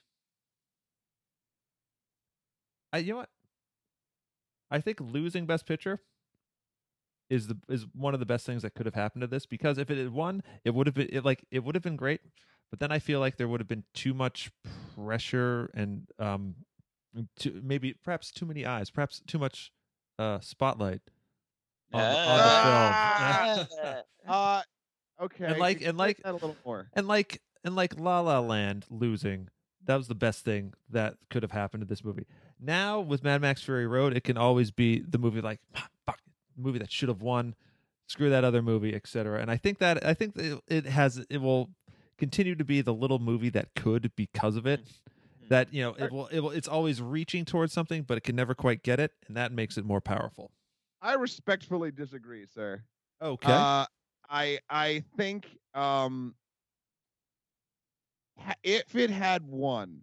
I 2.93 2.99
you 2.99 3.13
know 3.13 3.19
what. 3.19 3.31
I 4.71 4.81
think 4.81 5.01
losing 5.01 5.47
Best 5.47 5.67
Picture 5.67 6.01
is 7.31 7.47
the 7.47 7.57
is 7.69 7.87
one 7.95 8.15
of 8.15 8.21
the 8.21 8.27
best 8.27 8.47
things 8.47 8.63
that 8.63 8.75
could 8.75 8.87
have 8.87 8.95
happened 8.95 9.23
to 9.23 9.27
this 9.27 9.47
because 9.47 9.79
if 9.79 9.91
it 9.91 9.99
had 9.99 10.13
won, 10.13 10.43
it 10.65 10.75
would 10.75 10.87
have 10.87 10.95
been 10.95 11.09
it, 11.11 11.25
like 11.25 11.45
it 11.51 11.65
would 11.65 11.75
have 11.75 11.83
been 11.83 11.97
great. 11.97 12.21
But 12.71 12.81
then 12.81 12.93
I 12.93 12.99
feel 12.99 13.21
like 13.21 13.37
there 13.37 13.49
would 13.49 13.61
have 13.61 13.69
been 13.69 13.85
too 13.95 14.13
much 14.13 14.51
pressure 14.95 15.71
and 15.73 16.07
um, 16.19 16.55
too, 17.39 17.63
maybe 17.65 17.95
perhaps 17.95 18.31
too 18.31 18.45
many 18.45 18.67
eyes, 18.67 18.91
perhaps 18.91 19.23
too 19.27 19.39
much 19.39 19.73
uh 20.19 20.41
spotlight 20.41 21.01
on, 21.93 22.01
the- 22.01 22.07
on 22.19 23.59
the 23.59 23.65
film. 23.67 23.95
Uh, 24.29 24.61
okay. 25.23 25.45
And 25.47 25.59
like- 25.59 25.81
and 25.81 25.97
like- 25.97 26.19
that 26.19 26.31
a 26.31 26.33
little 26.35 26.57
more. 26.65 26.91
and 26.95 27.09
like 27.09 27.41
and 27.65 27.75
like 27.75 27.99
La 27.99 28.21
La 28.21 28.41
Land 28.41 28.85
losing, 28.91 29.49
that 29.87 29.97
was 29.97 30.07
the 30.07 30.15
best 30.15 30.45
thing 30.45 30.75
that 30.91 31.15
could 31.31 31.43
have 31.43 31.53
happened 31.53 31.81
to 31.81 31.87
this 31.87 32.05
movie. 32.05 32.27
Now 32.61 33.01
with 33.01 33.25
Mad 33.25 33.41
Max 33.41 33.63
Fury 33.63 33.87
Road, 33.87 34.15
it 34.15 34.25
can 34.25 34.37
always 34.37 34.71
be 34.71 34.99
the 35.01 35.17
movie 35.17 35.41
like 35.41 35.61
"Ah, 35.77 35.89
fuck, 36.05 36.19
movie 36.59 36.79
that 36.79 36.93
should 36.93 37.09
have 37.09 37.23
won. 37.23 37.55
Screw 38.07 38.29
that 38.31 38.45
other 38.45 38.61
movie, 38.63 38.95
etc. 38.95 39.41
And 39.41 39.51
I 39.51 39.57
think 39.57 39.79
that 39.79 40.05
I 40.05 40.13
think 40.13 40.35
that 40.35 40.61
it 40.69 40.85
has 40.87 41.25
it 41.31 41.39
will 41.39 41.71
continue 42.19 42.55
to 42.55 42.65
be 42.65 42.83
the 42.83 42.93
little 42.93 43.19
movie 43.19 43.49
that 43.51 43.75
could 43.75 44.13
because 44.15 44.57
of 44.57 44.67
it. 44.67 44.81
Mhm. 44.85 45.49
That 45.49 45.73
you 45.73 45.83
know 45.83 45.95
it 45.95 46.13
will 46.13 46.27
it 46.27 46.41
will 46.41 46.51
it's 46.51 46.69
always 46.69 47.01
reaching 47.01 47.47
towards 47.47 47.73
something, 47.73 48.03
but 48.03 48.19
it 48.19 48.25
can 48.25 48.37
never 48.37 48.55
quite 48.55 48.83
get 48.83 49.01
it, 49.01 49.13
and 49.27 49.35
that 49.39 49.53
makes 49.53 49.79
it 49.79 49.87
more 49.87 50.03
powerful. 50.03 50.51
I 51.01 51.15
respectfully 51.15 51.91
disagree, 51.91 52.47
sir. 52.47 52.83
Okay. 53.23 53.53
Uh, 53.53 53.87
I 54.29 54.59
I 54.69 55.03
think 55.17 55.47
um, 55.75 56.35
if 58.63 58.95
it 58.95 59.11
had 59.11 59.43
won, 59.47 60.01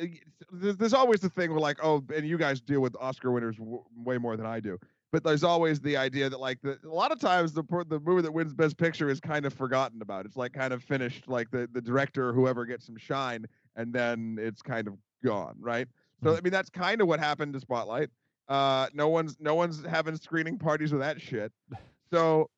uh, 0.00 0.06
there's, 0.50 0.92
always 0.92 1.20
the 1.20 1.28
thing 1.28 1.50
where 1.50 1.60
like, 1.60 1.78
oh, 1.82 2.02
and 2.14 2.26
you 2.26 2.38
guys 2.38 2.60
deal 2.60 2.80
with 2.80 2.96
Oscar 3.00 3.30
winners 3.32 3.56
w- 3.56 3.84
way 3.96 4.18
more 4.18 4.36
than 4.36 4.46
I 4.46 4.60
do. 4.60 4.78
But 5.12 5.22
there's 5.22 5.44
always 5.44 5.80
the 5.80 5.96
idea 5.96 6.28
that 6.28 6.40
like 6.40 6.60
the, 6.62 6.78
a 6.84 6.88
lot 6.88 7.12
of 7.12 7.20
times 7.20 7.52
the 7.52 7.62
the 7.88 8.00
movie 8.00 8.22
that 8.22 8.32
wins 8.32 8.52
Best 8.54 8.76
Picture 8.76 9.08
is 9.08 9.20
kind 9.20 9.46
of 9.46 9.52
forgotten 9.54 10.02
about. 10.02 10.26
It's 10.26 10.36
like 10.36 10.52
kind 10.52 10.72
of 10.72 10.82
finished, 10.82 11.28
like 11.28 11.50
the 11.50 11.68
the 11.72 11.80
director 11.80 12.28
or 12.28 12.32
whoever 12.32 12.66
gets 12.66 12.86
some 12.86 12.96
shine, 12.96 13.46
and 13.76 13.92
then 13.92 14.36
it's 14.40 14.62
kind 14.62 14.88
of 14.88 14.94
gone, 15.24 15.56
right? 15.60 15.88
So 16.22 16.30
Mhm. 16.30 16.38
I 16.38 16.40
mean 16.40 16.52
that's 16.52 16.70
kind 16.70 17.00
of 17.00 17.08
what 17.08 17.20
happened 17.20 17.52
to 17.54 17.60
Spotlight. 17.60 18.10
Uh, 18.48 18.88
no 18.92 19.08
one's 19.08 19.36
no 19.40 19.54
one's 19.54 19.84
having 19.84 20.16
screening 20.16 20.58
parties 20.58 20.92
with 20.92 21.00
that 21.00 21.20
shit. 21.20 21.52
So, 22.12 22.50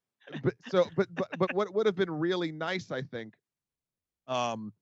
but 0.42 0.54
so 0.62 0.90
but 0.94 1.08
but 1.16 1.28
but 1.34 1.52
what 1.52 1.72
would 1.72 1.86
have 1.86 1.94
been 1.96 2.10
really 2.10 2.52
nice, 2.52 2.90
I 2.90 3.00
think, 3.00 3.34
um, 4.26 4.72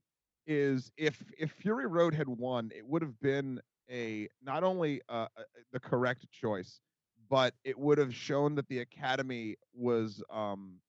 is 0.47 0.91
if 0.97 1.23
if 1.39 1.53
Fury 1.53 1.87
Road 1.87 2.15
had 2.15 2.29
won, 2.29 2.71
it 2.75 2.87
would 2.87 3.03
have 3.03 3.19
been 3.21 3.61
a 3.91 4.29
not 4.43 4.65
only 4.65 5.03
uh, 5.09 5.29
uh, 5.37 5.43
the 5.73 5.81
correct 5.81 6.31
choice, 6.31 6.81
but 7.29 7.55
it 7.65 7.79
would 7.79 7.99
have 7.99 8.15
shown 8.15 8.55
that 8.57 8.69
the 8.69 8.81
Academy 8.81 9.57
was, 9.73 10.23
um, 10.31 10.81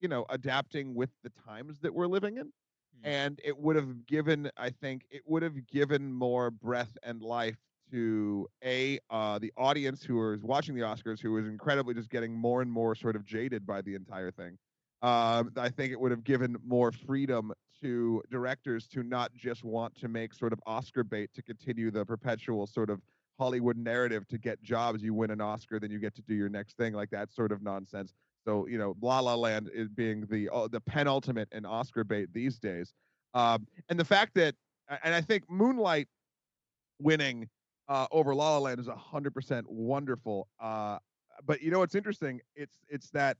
you 0.00 0.08
know, 0.08 0.26
adapting 0.30 0.94
with 0.94 1.10
the 1.22 1.30
times 1.30 1.80
that 1.80 1.94
we're 1.94 2.06
living 2.06 2.38
in 2.38 2.52
Hmm. 2.98 3.08
and 3.08 3.40
it 3.44 3.56
would 3.58 3.76
have 3.76 4.06
given 4.06 4.50
i 4.56 4.70
think 4.70 5.06
it 5.10 5.22
would 5.26 5.42
have 5.42 5.66
given 5.66 6.12
more 6.12 6.50
breath 6.50 6.96
and 7.02 7.22
life 7.22 7.58
to 7.90 8.48
a 8.64 8.98
uh, 9.10 9.38
the 9.38 9.52
audience 9.56 10.02
who 10.02 10.32
is 10.32 10.42
watching 10.42 10.74
the 10.74 10.82
oscars 10.82 11.20
who 11.20 11.36
is 11.38 11.46
incredibly 11.46 11.94
just 11.94 12.10
getting 12.10 12.34
more 12.34 12.62
and 12.62 12.70
more 12.70 12.94
sort 12.94 13.16
of 13.16 13.24
jaded 13.24 13.66
by 13.66 13.80
the 13.82 13.94
entire 13.94 14.30
thing 14.30 14.56
um, 15.02 15.50
i 15.56 15.68
think 15.68 15.92
it 15.92 16.00
would 16.00 16.10
have 16.10 16.24
given 16.24 16.56
more 16.64 16.92
freedom 16.92 17.52
to 17.80 18.22
directors 18.30 18.86
to 18.86 19.02
not 19.02 19.32
just 19.34 19.64
want 19.64 19.94
to 19.94 20.08
make 20.08 20.32
sort 20.32 20.52
of 20.52 20.60
oscar 20.66 21.04
bait 21.04 21.30
to 21.34 21.42
continue 21.42 21.90
the 21.90 22.04
perpetual 22.04 22.66
sort 22.66 22.90
of 22.90 23.00
hollywood 23.38 23.76
narrative 23.76 24.26
to 24.28 24.38
get 24.38 24.62
jobs 24.62 25.02
you 25.02 25.12
win 25.12 25.30
an 25.30 25.40
oscar 25.40 25.78
then 25.78 25.90
you 25.90 25.98
get 25.98 26.14
to 26.14 26.22
do 26.22 26.34
your 26.34 26.48
next 26.48 26.76
thing 26.76 26.94
like 26.94 27.10
that 27.10 27.32
sort 27.32 27.52
of 27.52 27.62
nonsense. 27.62 28.14
So 28.44 28.66
you 28.66 28.78
know, 28.78 28.94
La 29.00 29.20
La 29.20 29.34
Land 29.34 29.70
is 29.74 29.88
being 29.88 30.26
the 30.30 30.48
uh, 30.50 30.68
the 30.68 30.80
penultimate 30.80 31.48
in 31.52 31.64
Oscar 31.64 32.04
bait 32.04 32.32
these 32.32 32.58
days, 32.58 32.92
um, 33.32 33.66
and 33.88 33.98
the 33.98 34.04
fact 34.04 34.34
that, 34.34 34.54
and 35.02 35.14
I 35.14 35.20
think 35.20 35.50
Moonlight 35.50 36.08
winning 37.00 37.48
uh, 37.88 38.06
over 38.10 38.34
La 38.34 38.52
La 38.52 38.58
Land 38.58 38.80
is 38.80 38.88
hundred 38.88 39.34
percent 39.34 39.68
wonderful. 39.68 40.48
Uh, 40.60 40.98
but 41.44 41.62
you 41.62 41.70
know 41.70 41.80
what's 41.80 41.94
interesting? 41.94 42.40
It's 42.54 42.78
it's 42.88 43.10
that 43.10 43.36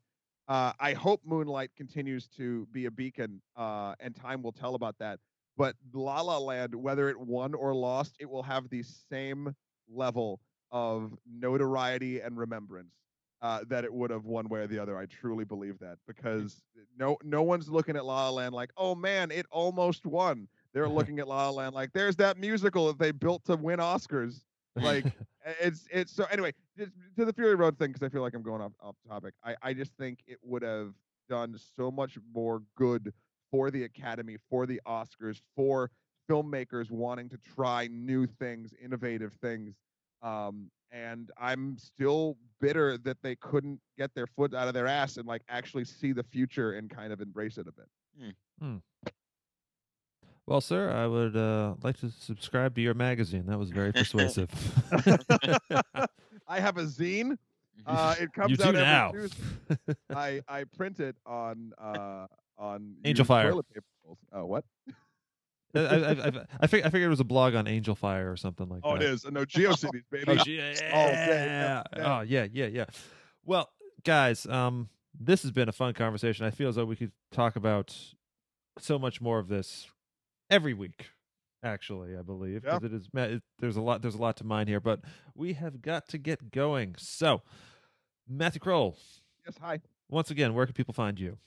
uh, 0.48 0.72
I 0.78 0.92
hope 0.92 1.20
Moonlight 1.24 1.70
continues 1.76 2.28
to 2.36 2.66
be 2.72 2.86
a 2.86 2.90
beacon, 2.90 3.40
uh, 3.56 3.94
and 4.00 4.14
time 4.14 4.42
will 4.42 4.52
tell 4.52 4.74
about 4.74 4.98
that. 4.98 5.18
But 5.56 5.76
La 5.92 6.20
La 6.20 6.38
Land, 6.38 6.74
whether 6.74 7.08
it 7.08 7.18
won 7.18 7.54
or 7.54 7.74
lost, 7.74 8.16
it 8.18 8.28
will 8.28 8.42
have 8.42 8.68
the 8.68 8.82
same 8.82 9.54
level 9.88 10.40
of 10.70 11.16
notoriety 11.30 12.20
and 12.20 12.36
remembrance 12.36 12.94
uh, 13.40 13.60
that 13.68 13.84
it 13.84 13.92
would 13.92 14.10
have 14.10 14.24
one 14.24 14.48
way 14.48 14.60
or 14.60 14.66
the 14.66 14.78
other. 14.78 14.98
I 14.98 15.06
truly 15.06 15.44
believe 15.44 15.78
that 15.78 15.98
because 16.06 16.62
no 16.98 17.16
no 17.22 17.42
one's 17.42 17.68
looking 17.68 17.96
at 17.96 18.04
La 18.04 18.24
La 18.24 18.30
Land 18.30 18.54
like, 18.54 18.70
oh 18.76 18.94
man, 18.94 19.30
it 19.30 19.46
almost 19.50 20.06
won. 20.06 20.48
They're 20.74 20.88
looking 20.90 21.20
at 21.20 21.28
La 21.28 21.48
La 21.48 21.50
Land 21.50 21.74
like, 21.74 21.92
there's 21.92 22.16
that 22.16 22.38
musical 22.38 22.88
that 22.88 22.98
they 22.98 23.12
built 23.12 23.44
to 23.46 23.56
win 23.56 23.78
Oscars. 23.78 24.42
Like 24.76 25.06
it's 25.60 25.86
it's 25.90 26.12
so 26.12 26.24
anyway 26.30 26.52
to 26.78 27.24
the 27.24 27.32
Fury 27.32 27.54
Road 27.54 27.78
thing 27.78 27.92
because 27.92 28.02
I 28.04 28.08
feel 28.08 28.22
like 28.22 28.34
I'm 28.34 28.42
going 28.42 28.60
off 28.60 28.72
off 28.82 28.96
topic. 29.08 29.34
I 29.44 29.54
I 29.62 29.72
just 29.72 29.92
think 29.98 30.18
it 30.26 30.38
would 30.42 30.62
have 30.62 30.92
done 31.28 31.56
so 31.76 31.90
much 31.90 32.18
more 32.34 32.62
good 32.76 33.12
for 33.50 33.70
the 33.70 33.84
Academy, 33.84 34.36
for 34.50 34.66
the 34.66 34.80
Oscars, 34.86 35.40
for 35.54 35.90
filmmakers 36.28 36.90
wanting 36.90 37.28
to 37.28 37.38
try 37.54 37.88
new 37.90 38.26
things, 38.26 38.74
innovative 38.82 39.32
things. 39.40 39.76
Um, 40.22 40.70
and 40.90 41.30
I'm 41.38 41.76
still 41.78 42.36
bitter 42.60 42.96
that 42.98 43.18
they 43.22 43.36
couldn't 43.36 43.80
get 43.98 44.14
their 44.14 44.26
foot 44.26 44.54
out 44.54 44.68
of 44.68 44.74
their 44.74 44.86
ass 44.86 45.16
and 45.16 45.26
like 45.26 45.42
actually 45.48 45.84
see 45.84 46.12
the 46.12 46.22
future 46.22 46.72
and 46.72 46.88
kind 46.88 47.12
of 47.12 47.20
embrace 47.20 47.58
it 47.58 47.66
a 47.68 47.72
bit. 47.72 47.88
Well, 50.46 50.60
sir, 50.60 50.90
I 50.90 51.06
would 51.06 51.36
uh, 51.36 51.74
like 51.82 51.98
to 52.00 52.10
subscribe 52.10 52.74
to 52.74 52.80
your 52.82 52.94
magazine. 52.94 53.46
That 53.46 53.58
was 53.58 53.70
very 53.70 53.92
persuasive. 53.92 54.50
I 56.46 56.60
have 56.60 56.76
a 56.76 56.84
zine. 56.84 57.38
Uh, 57.86 58.14
it 58.20 58.32
comes 58.34 58.50
you 58.50 58.56
do 58.58 58.64
out 58.64 58.74
every 58.74 58.82
now. 58.82 59.10
Tuesday. 59.12 59.94
I 60.14 60.42
I 60.46 60.64
print 60.76 61.00
it 61.00 61.16
on 61.24 61.72
uh 61.78 62.26
on 62.58 62.96
Angelfire. 63.04 63.60
Oh, 64.32 64.44
what? 64.44 64.64
I, 65.74 65.80
I, 65.80 66.10
I, 66.12 66.32
I, 66.60 66.66
fig- 66.68 66.84
I 66.84 66.90
figured 66.90 67.06
it 67.06 67.08
was 67.08 67.18
a 67.18 67.24
blog 67.24 67.56
on 67.56 67.64
Angelfire 67.64 68.30
or 68.30 68.36
something 68.36 68.68
like 68.68 68.82
Oh, 68.84 68.94
that. 68.94 69.02
it 69.02 69.10
is. 69.10 69.24
No, 69.24 69.40
GeoCities, 69.44 70.02
baby. 70.08 70.24
Oh, 70.28 70.32
yeah. 70.34 70.44
day, 70.44 70.62
every 70.94 71.24
day. 71.26 71.82
Oh, 71.96 72.20
yeah, 72.20 72.46
yeah, 72.52 72.66
yeah. 72.66 72.84
Well, 73.44 73.70
guys, 74.04 74.46
um, 74.46 74.88
this 75.18 75.42
has 75.42 75.50
been 75.50 75.68
a 75.68 75.72
fun 75.72 75.92
conversation. 75.94 76.46
I 76.46 76.50
feel 76.50 76.68
as 76.68 76.76
though 76.76 76.84
we 76.84 76.94
could 76.94 77.10
talk 77.32 77.56
about 77.56 77.96
so 78.78 79.00
much 79.00 79.20
more 79.20 79.40
of 79.40 79.48
this 79.48 79.88
every 80.50 80.74
week. 80.74 81.06
Actually, 81.62 82.16
I 82.16 82.22
believe 82.22 82.62
Yeah. 82.64 82.78
because 82.78 82.92
it 82.92 82.94
is. 82.94 83.08
It, 83.14 83.42
there's 83.58 83.76
a 83.76 83.80
lot. 83.80 84.02
There's 84.02 84.14
a 84.14 84.20
lot 84.20 84.36
to 84.38 84.44
mine 84.44 84.66
here, 84.66 84.80
but 84.80 85.00
we 85.34 85.54
have 85.54 85.80
got 85.80 86.08
to 86.08 86.18
get 86.18 86.50
going. 86.50 86.94
So, 86.98 87.40
Matthew 88.28 88.60
Krol, 88.60 88.96
Yes, 89.46 89.56
hi. 89.60 89.80
once 90.10 90.30
again, 90.30 90.52
where 90.54 90.66
can 90.66 90.74
people 90.74 90.92
find 90.94 91.18
you? 91.18 91.38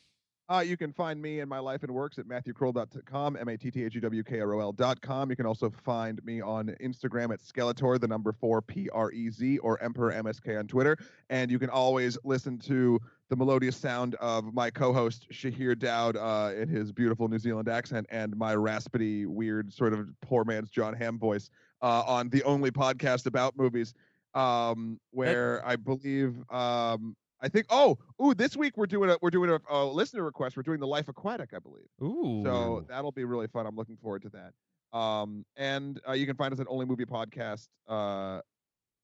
Uh, 0.49 0.63
you 0.65 0.77
can 0.77 0.93
find 0.93 1.21
me 1.21 1.41
and 1.41 1.49
my 1.49 1.59
life 1.59 1.83
and 1.83 1.91
works 1.91 2.17
at 2.17 2.25
matthewkrol.com, 2.25 3.35
M-A-T-T-H-E-W-K-R-O-L.com. 3.35 5.29
You 5.29 5.35
can 5.35 5.45
also 5.45 5.69
find 5.69 6.23
me 6.23 6.39
on 6.39 6.67
Instagram 6.81 7.33
at 7.33 7.41
Skeletor, 7.41 7.99
the 7.99 8.07
number 8.07 8.31
four 8.31 8.61
P-R-E-Z, 8.61 9.57
or 9.57 9.81
Emperor 9.83 10.13
MSK 10.13 10.57
on 10.57 10.67
Twitter. 10.67 10.97
And 11.29 11.51
you 11.51 11.59
can 11.59 11.69
always 11.69 12.17
listen 12.23 12.57
to 12.59 12.97
the 13.27 13.35
melodious 13.35 13.75
sound 13.75 14.15
of 14.15 14.53
my 14.53 14.69
co-host 14.69 15.27
Shahir 15.31 15.77
Dowd 15.77 16.15
uh, 16.15 16.53
in 16.55 16.69
his 16.69 16.93
beautiful 16.93 17.27
New 17.27 17.39
Zealand 17.39 17.67
accent 17.67 18.07
and 18.09 18.33
my 18.37 18.55
raspy, 18.55 19.25
weird, 19.25 19.73
sort 19.73 19.91
of 19.91 20.07
poor 20.21 20.45
man's 20.45 20.69
Jon 20.69 20.93
Hamm 20.93 21.19
voice 21.19 21.49
uh, 21.81 22.03
on 22.07 22.29
the 22.29 22.41
only 22.43 22.71
podcast 22.71 23.25
about 23.25 23.57
movies, 23.57 23.93
um, 24.33 24.97
where 25.11 25.61
I 25.67 25.75
believe 25.75 26.35
um, 26.49 27.17
I 27.41 27.49
think. 27.49 27.67
Oh, 27.69 27.97
ooh! 28.23 28.33
This 28.33 28.57
week 28.57 28.77
we're 28.77 28.87
doing 28.87 29.09
a 29.09 29.17
we're 29.21 29.29
doing 29.29 29.49
a, 29.49 29.59
a 29.69 29.85
listener 29.85 30.23
request. 30.23 30.57
We're 30.57 30.63
doing 30.63 30.79
the 30.79 30.87
Life 30.87 31.07
Aquatic, 31.07 31.51
I 31.55 31.59
believe. 31.59 31.85
Ooh, 32.01 32.41
So 32.43 32.85
that'll 32.89 33.11
be 33.11 33.23
really 33.25 33.47
fun. 33.47 33.65
I'm 33.67 33.75
looking 33.75 33.97
forward 33.97 34.23
to 34.23 34.29
that. 34.29 34.97
Um, 34.97 35.45
and 35.55 35.99
uh, 36.07 36.13
you 36.13 36.25
can 36.25 36.35
find 36.35 36.53
us 36.53 36.59
at 36.59 36.67
Only 36.69 36.85
Movie 36.85 37.05
Podcast. 37.05 37.67
Uh, 37.87 38.41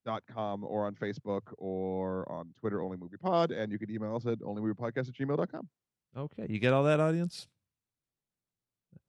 dot 0.06 0.22
com 0.30 0.66
or 0.66 0.86
on 0.86 0.94
Facebook 0.96 1.44
or 1.58 2.30
on 2.30 2.54
Twitter, 2.60 2.82
Only 2.82 2.98
Movie 2.98 3.16
Pod, 3.16 3.52
and 3.52 3.72
you 3.72 3.80
can 3.80 3.90
email 3.90 4.18
us 4.18 4.26
at 4.26 4.40
onlymoviepodcast 4.40 5.08
at 5.08 5.14
gmail.com. 5.14 5.70
okay. 6.18 6.46
You 6.50 6.60
get 6.60 6.74
all 6.74 6.84
that, 6.84 7.00
audience? 7.00 7.48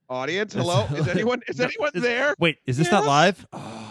Audience, 0.08 0.52
hello? 0.54 0.86
Is 0.94 1.08
anyone 1.16 1.40
is 1.48 1.58
No, 1.58 1.64
anyone 1.64 1.90
there? 1.94 2.36
Wait, 2.38 2.58
is 2.66 2.76
this 2.76 2.92
not 2.92 3.04
live? 3.06 3.44
Oh, 3.52 3.83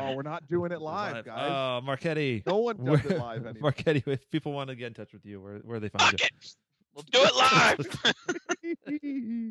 Oh, 0.00 0.12
it. 0.12 0.16
we're 0.16 0.22
not 0.22 0.48
doing 0.48 0.70
it 0.72 0.80
live, 0.80 1.24
guys. 1.24 1.50
Oh, 1.50 1.80
Marchetti. 1.84 2.42
no 2.46 2.58
one 2.58 2.76
does 2.76 3.02
Where- 3.04 3.16
it 3.16 3.20
live 3.20 3.46
anymore. 3.46 3.72
Marchetti, 3.72 4.02
if 4.06 4.30
people 4.30 4.52
want 4.52 4.70
to 4.70 4.76
get 4.76 4.86
in 4.88 4.94
touch 4.94 5.12
with 5.12 5.24
you, 5.26 5.40
where 5.40 5.58
where 5.58 5.80
they 5.80 5.88
find 5.88 6.18
Fuck 6.18 6.20
you? 6.20 6.26
it. 6.26 6.54
We'll 6.94 7.04
do 7.12 7.20
it 7.22 7.34
live. 7.36 7.78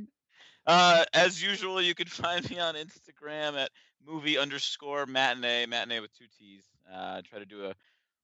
uh, 0.67 1.05
as 1.13 1.41
usual, 1.41 1.81
you 1.81 1.95
can 1.95 2.07
find 2.07 2.49
me 2.49 2.59
on 2.59 2.75
Instagram 2.75 3.55
at 3.57 3.71
movie 4.05 4.37
underscore 4.37 5.05
matinee, 5.05 5.65
matinee 5.65 5.99
with 5.99 6.13
two 6.17 6.25
T's. 6.37 6.63
Uh, 6.91 7.17
I 7.17 7.21
try 7.21 7.39
to 7.39 7.45
do 7.45 7.65
a 7.65 7.73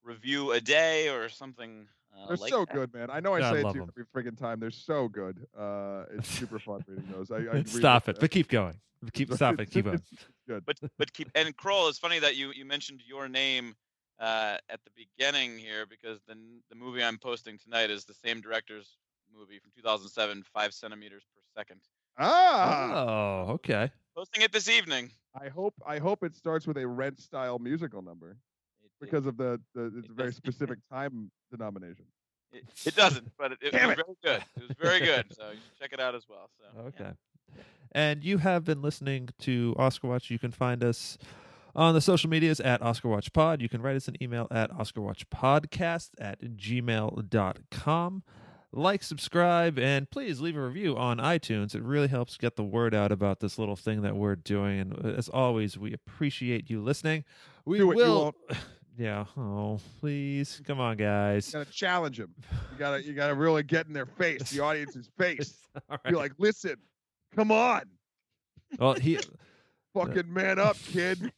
review 0.04 0.52
a 0.52 0.62
day 0.62 1.10
or 1.10 1.30
something. 1.30 1.88
Uh, 2.16 2.28
They're 2.28 2.38
like 2.38 2.50
so 2.52 2.60
that. 2.66 2.74
good, 2.74 2.94
man. 2.94 3.10
I 3.10 3.20
know 3.20 3.34
I 3.34 3.40
Yeah, 3.40 3.50
I 3.50 3.54
say 3.54 3.60
it 3.60 3.64
to 3.64 3.74
you 3.76 3.82
'em. 3.84 3.90
every 3.98 4.06
friggin' 4.32 4.38
time. 4.38 4.60
They're 4.60 4.70
so 4.72 5.08
good. 5.08 5.46
Uh, 5.58 6.06
it's 6.14 6.28
super 6.30 6.60
fun 6.60 6.84
reading 6.88 7.08
those. 7.12 7.32
I, 7.32 7.38
I 7.58 7.64
Stop 7.64 8.08
like 8.08 8.16
it, 8.18 8.20
but 8.22 8.32
keep 8.32 8.48
going. 8.50 8.80
Keep 9.14 9.30
that. 9.30 9.36
stop 9.36 9.60
it. 9.60 9.70
Keep 9.72 9.88
on. 9.88 9.96
It's 9.96 10.10
good. 10.48 10.64
But 10.66 10.78
but 10.98 11.12
keep 11.14 11.30
and 11.36 11.56
Krol. 11.58 11.90
It's 11.90 12.00
funny 12.00 12.20
that 12.20 12.36
you 12.38 12.52
you 12.52 12.64
mentioned 12.66 13.02
your 13.06 13.28
name 13.28 13.76
uh, 14.20 14.58
at 14.70 14.80
the 14.86 14.92
beginning 14.96 15.58
here 15.58 15.86
because 15.86 16.20
the 16.28 16.36
the 16.70 16.76
movie 16.76 17.04
I'm 17.04 17.18
posting 17.18 17.58
tonight 17.58 17.90
is 17.92 18.06
the 18.06 18.14
same 18.14 18.40
director's 18.40 18.96
movie 19.36 19.60
from 19.60 19.72
2007, 19.76 20.44
Five 20.54 20.74
Centimeters 20.74 21.24
Per 21.36 21.42
Second. 21.60 21.82
Ah, 22.20 23.46
Oh, 23.48 23.52
okay. 23.54 23.92
Posting 24.16 24.44
it 24.44 24.52
this 24.52 24.70
evening. 24.70 25.12
I 25.40 25.50
hope 25.50 25.74
I 25.86 25.98
hope 25.98 26.24
it 26.24 26.36
starts 26.36 26.68
with 26.68 26.78
a 26.78 26.88
rent 26.88 27.20
style 27.20 27.58
musical 27.60 28.02
number 28.04 28.38
because 29.06 29.26
of 29.26 29.38
the, 29.38 29.60
the 29.76 29.92
it's 29.98 30.10
a 30.10 30.14
very 30.14 30.34
specific 30.34 30.80
time 30.92 31.32
denomination. 31.52 32.06
It, 32.52 32.64
it 32.86 32.96
doesn't, 32.96 33.32
but 33.38 33.54
it, 33.54 33.58
it 33.62 33.74
was 33.74 33.82
it. 33.82 33.96
very 33.96 34.18
good. 34.24 34.44
It 34.56 34.68
was 34.68 34.78
very 34.80 35.00
good. 35.00 35.26
So 35.36 35.50
you 35.50 35.58
should 35.58 35.80
check 35.80 35.94
it 35.94 36.00
out 36.00 36.16
as 36.16 36.24
well. 36.30 36.50
So 36.60 36.66
yeah. 36.76 36.88
Okay. 36.88 37.12
And 37.92 38.24
you 38.24 38.40
have 38.40 38.64
been 38.64 38.82
listening 38.82 39.30
to 39.42 39.76
Oscar 39.78 40.08
Watch. 40.08 40.32
You 40.32 40.40
can 40.40 40.52
find 40.52 40.84
us 40.84 41.18
on 41.76 41.94
the 41.94 42.02
social 42.02 42.30
medias 42.30 42.60
at 42.60 42.82
Oscar 42.82 43.10
Watch 43.10 43.32
Pod. 43.34 43.62
You 43.62 43.70
can 43.70 43.82
write 43.82 43.96
us 43.96 44.08
an 44.08 44.16
email 44.22 44.48
at 44.52 44.72
OscarWatchPodcast 44.72 46.10
at 46.20 46.42
gmail.com. 46.42 48.24
Like, 48.76 49.04
subscribe, 49.04 49.78
and 49.78 50.10
please 50.10 50.42
leave 50.42 50.58
a 50.58 50.62
review 50.66 50.98
on 50.98 51.20
iTunes. 51.20 51.76
It 51.76 51.84
really 51.84 52.08
helps 52.08 52.38
get 52.38 52.56
the 52.56 52.64
word 52.64 52.96
out 52.96 53.12
about 53.12 53.40
this 53.40 53.60
little 53.60 53.76
thing 53.76 54.02
that 54.02 54.16
we're 54.16 54.36
doing. 54.36 54.80
And 54.80 55.06
as 55.16 55.30
always, 55.30 55.78
we 55.78 55.94
appreciate 55.94 56.72
you 56.72 56.82
listening. 56.82 57.24
We 57.66 57.78
Do 57.78 57.92
it, 57.92 57.98
you 57.98 58.04
will. 58.04 58.36
yeah. 58.98 59.26
Oh, 59.38 59.80
please. 60.00 60.62
Come 60.66 60.80
on, 60.80 60.98
guys. 60.98 61.48
You 61.54 61.60
gotta 61.60 61.72
challenge 61.72 62.18
them. 62.18 62.34
You 62.72 62.78
gotta 62.78 63.04
you 63.04 63.14
gotta 63.14 63.34
really 63.36 63.64
get 63.64 63.88
in 63.88 63.94
their 63.94 64.06
face, 64.06 64.50
the 64.52 64.60
audience's 64.62 65.10
face. 65.18 65.58
Right. 65.90 66.14
like, 66.14 66.34
listen, 66.38 66.76
come 67.36 67.52
on, 67.52 67.84
Well, 68.80 68.94
he. 68.96 69.20
fucking 69.94 70.34
man 70.34 70.58
up, 70.58 70.76
kid. 70.92 71.32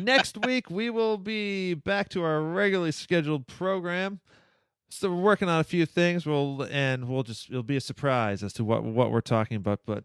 next 0.00 0.38
week 0.46 0.70
we 0.70 0.88
will 0.88 1.18
be 1.18 1.74
back 1.74 2.08
to 2.08 2.22
our 2.22 2.40
regularly 2.40 2.92
scheduled 2.92 3.46
program. 3.46 4.20
So 4.90 5.10
we're 5.10 5.20
working 5.20 5.50
on 5.50 5.60
a 5.60 5.64
few 5.64 5.84
things. 5.84 6.24
We'll 6.24 6.62
and 6.70 7.06
we'll 7.08 7.22
just 7.24 7.50
it'll 7.50 7.62
be 7.62 7.76
a 7.76 7.80
surprise 7.80 8.42
as 8.42 8.54
to 8.54 8.64
what 8.64 8.84
what 8.84 9.10
we're 9.12 9.20
talking 9.20 9.56
about. 9.58 9.80
But 9.84 10.04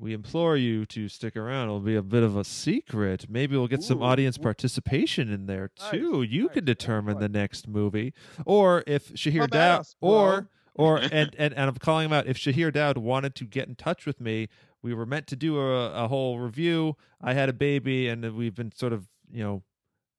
we 0.00 0.14
implore 0.14 0.56
you 0.56 0.86
to 0.86 1.08
stick 1.08 1.36
around. 1.36 1.64
It'll 1.64 1.80
be 1.80 1.94
a 1.94 2.02
bit 2.02 2.22
of 2.22 2.34
a 2.36 2.42
secret. 2.42 3.26
Maybe 3.28 3.56
we'll 3.56 3.68
get 3.68 3.82
some 3.82 4.00
Ooh. 4.00 4.04
audience 4.04 4.38
participation 4.38 5.30
in 5.30 5.46
there 5.46 5.70
Nice, 5.78 5.90
too. 5.90 6.22
You 6.22 6.44
nice. 6.44 6.54
can 6.54 6.64
determine 6.64 7.18
the 7.18 7.28
next 7.28 7.68
movie, 7.68 8.14
or 8.46 8.82
if 8.86 9.12
Shahir 9.12 9.48
Dowd, 9.48 9.84
or 10.00 10.48
or 10.74 10.96
and, 11.12 11.12
and 11.12 11.52
and 11.52 11.54
I'm 11.58 11.76
calling 11.76 12.06
him 12.06 12.12
out. 12.14 12.26
If 12.26 12.38
Shahir 12.38 12.72
Dowd 12.72 12.96
wanted 12.96 13.34
to 13.36 13.44
get 13.44 13.68
in 13.68 13.74
touch 13.74 14.06
with 14.06 14.20
me, 14.20 14.48
we 14.82 14.94
were 14.94 15.06
meant 15.06 15.26
to 15.28 15.36
do 15.36 15.58
a, 15.58 16.04
a 16.04 16.08
whole 16.08 16.38
review. 16.38 16.96
I 17.20 17.34
had 17.34 17.50
a 17.50 17.54
baby, 17.54 18.08
and 18.08 18.34
we've 18.34 18.54
been 18.54 18.72
sort 18.72 18.94
of 18.94 19.06
you 19.30 19.44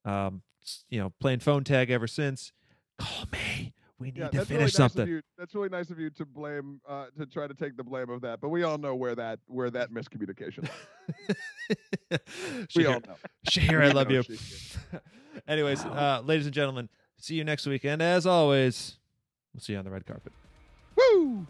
know, 0.06 0.12
um, 0.12 0.44
you 0.90 1.00
know, 1.00 1.12
playing 1.20 1.40
phone 1.40 1.64
tag 1.64 1.90
ever 1.90 2.08
since. 2.08 2.54
Call 3.00 3.26
me. 3.32 3.74
We 4.02 4.08
need 4.08 4.18
Yeah, 4.18 4.30
to 4.30 4.38
that's 4.38 4.50
really 4.50 4.60
finish 4.62 4.74
nice 4.80 4.94
something. 4.94 5.08
you. 5.08 5.22
That's 5.38 5.54
really 5.54 5.70
nice 5.70 5.90
of 5.92 6.00
you 6.00 6.10
to 6.10 6.26
blame, 6.26 6.82
uh, 6.90 7.06
to 7.18 7.26
try 7.28 7.48
to 7.48 7.54
take 7.54 7.78
the 7.78 7.84
blame 7.84 8.10
of 8.10 8.22
that. 8.22 8.42
But 8.42 8.50
we 8.50 8.64
all 8.64 8.78
know 8.78 8.96
where 8.96 9.14
that 9.16 9.40
where 9.48 9.70
that 9.70 9.92
miscommunication. 9.92 10.68
we 12.76 12.86
all 12.86 13.00
know. 13.02 13.16
Shahir, 13.50 13.82
I 13.84 13.92
love 13.94 14.10
you. 14.12 14.24
Anyways, 15.48 15.86
uh, 15.86 16.22
ladies 16.26 16.46
and 16.46 16.54
gentlemen, 16.56 16.90
see 17.18 17.36
you 17.36 17.44
next 17.44 17.66
week, 17.68 17.84
and 17.86 18.02
as 18.02 18.26
always, 18.26 18.98
we'll 19.54 19.62
see 19.62 19.74
you 19.74 19.80
on 19.80 19.86
the 19.86 19.92
red 19.92 20.06
carpet. 20.06 20.34
Woo! 20.96 21.46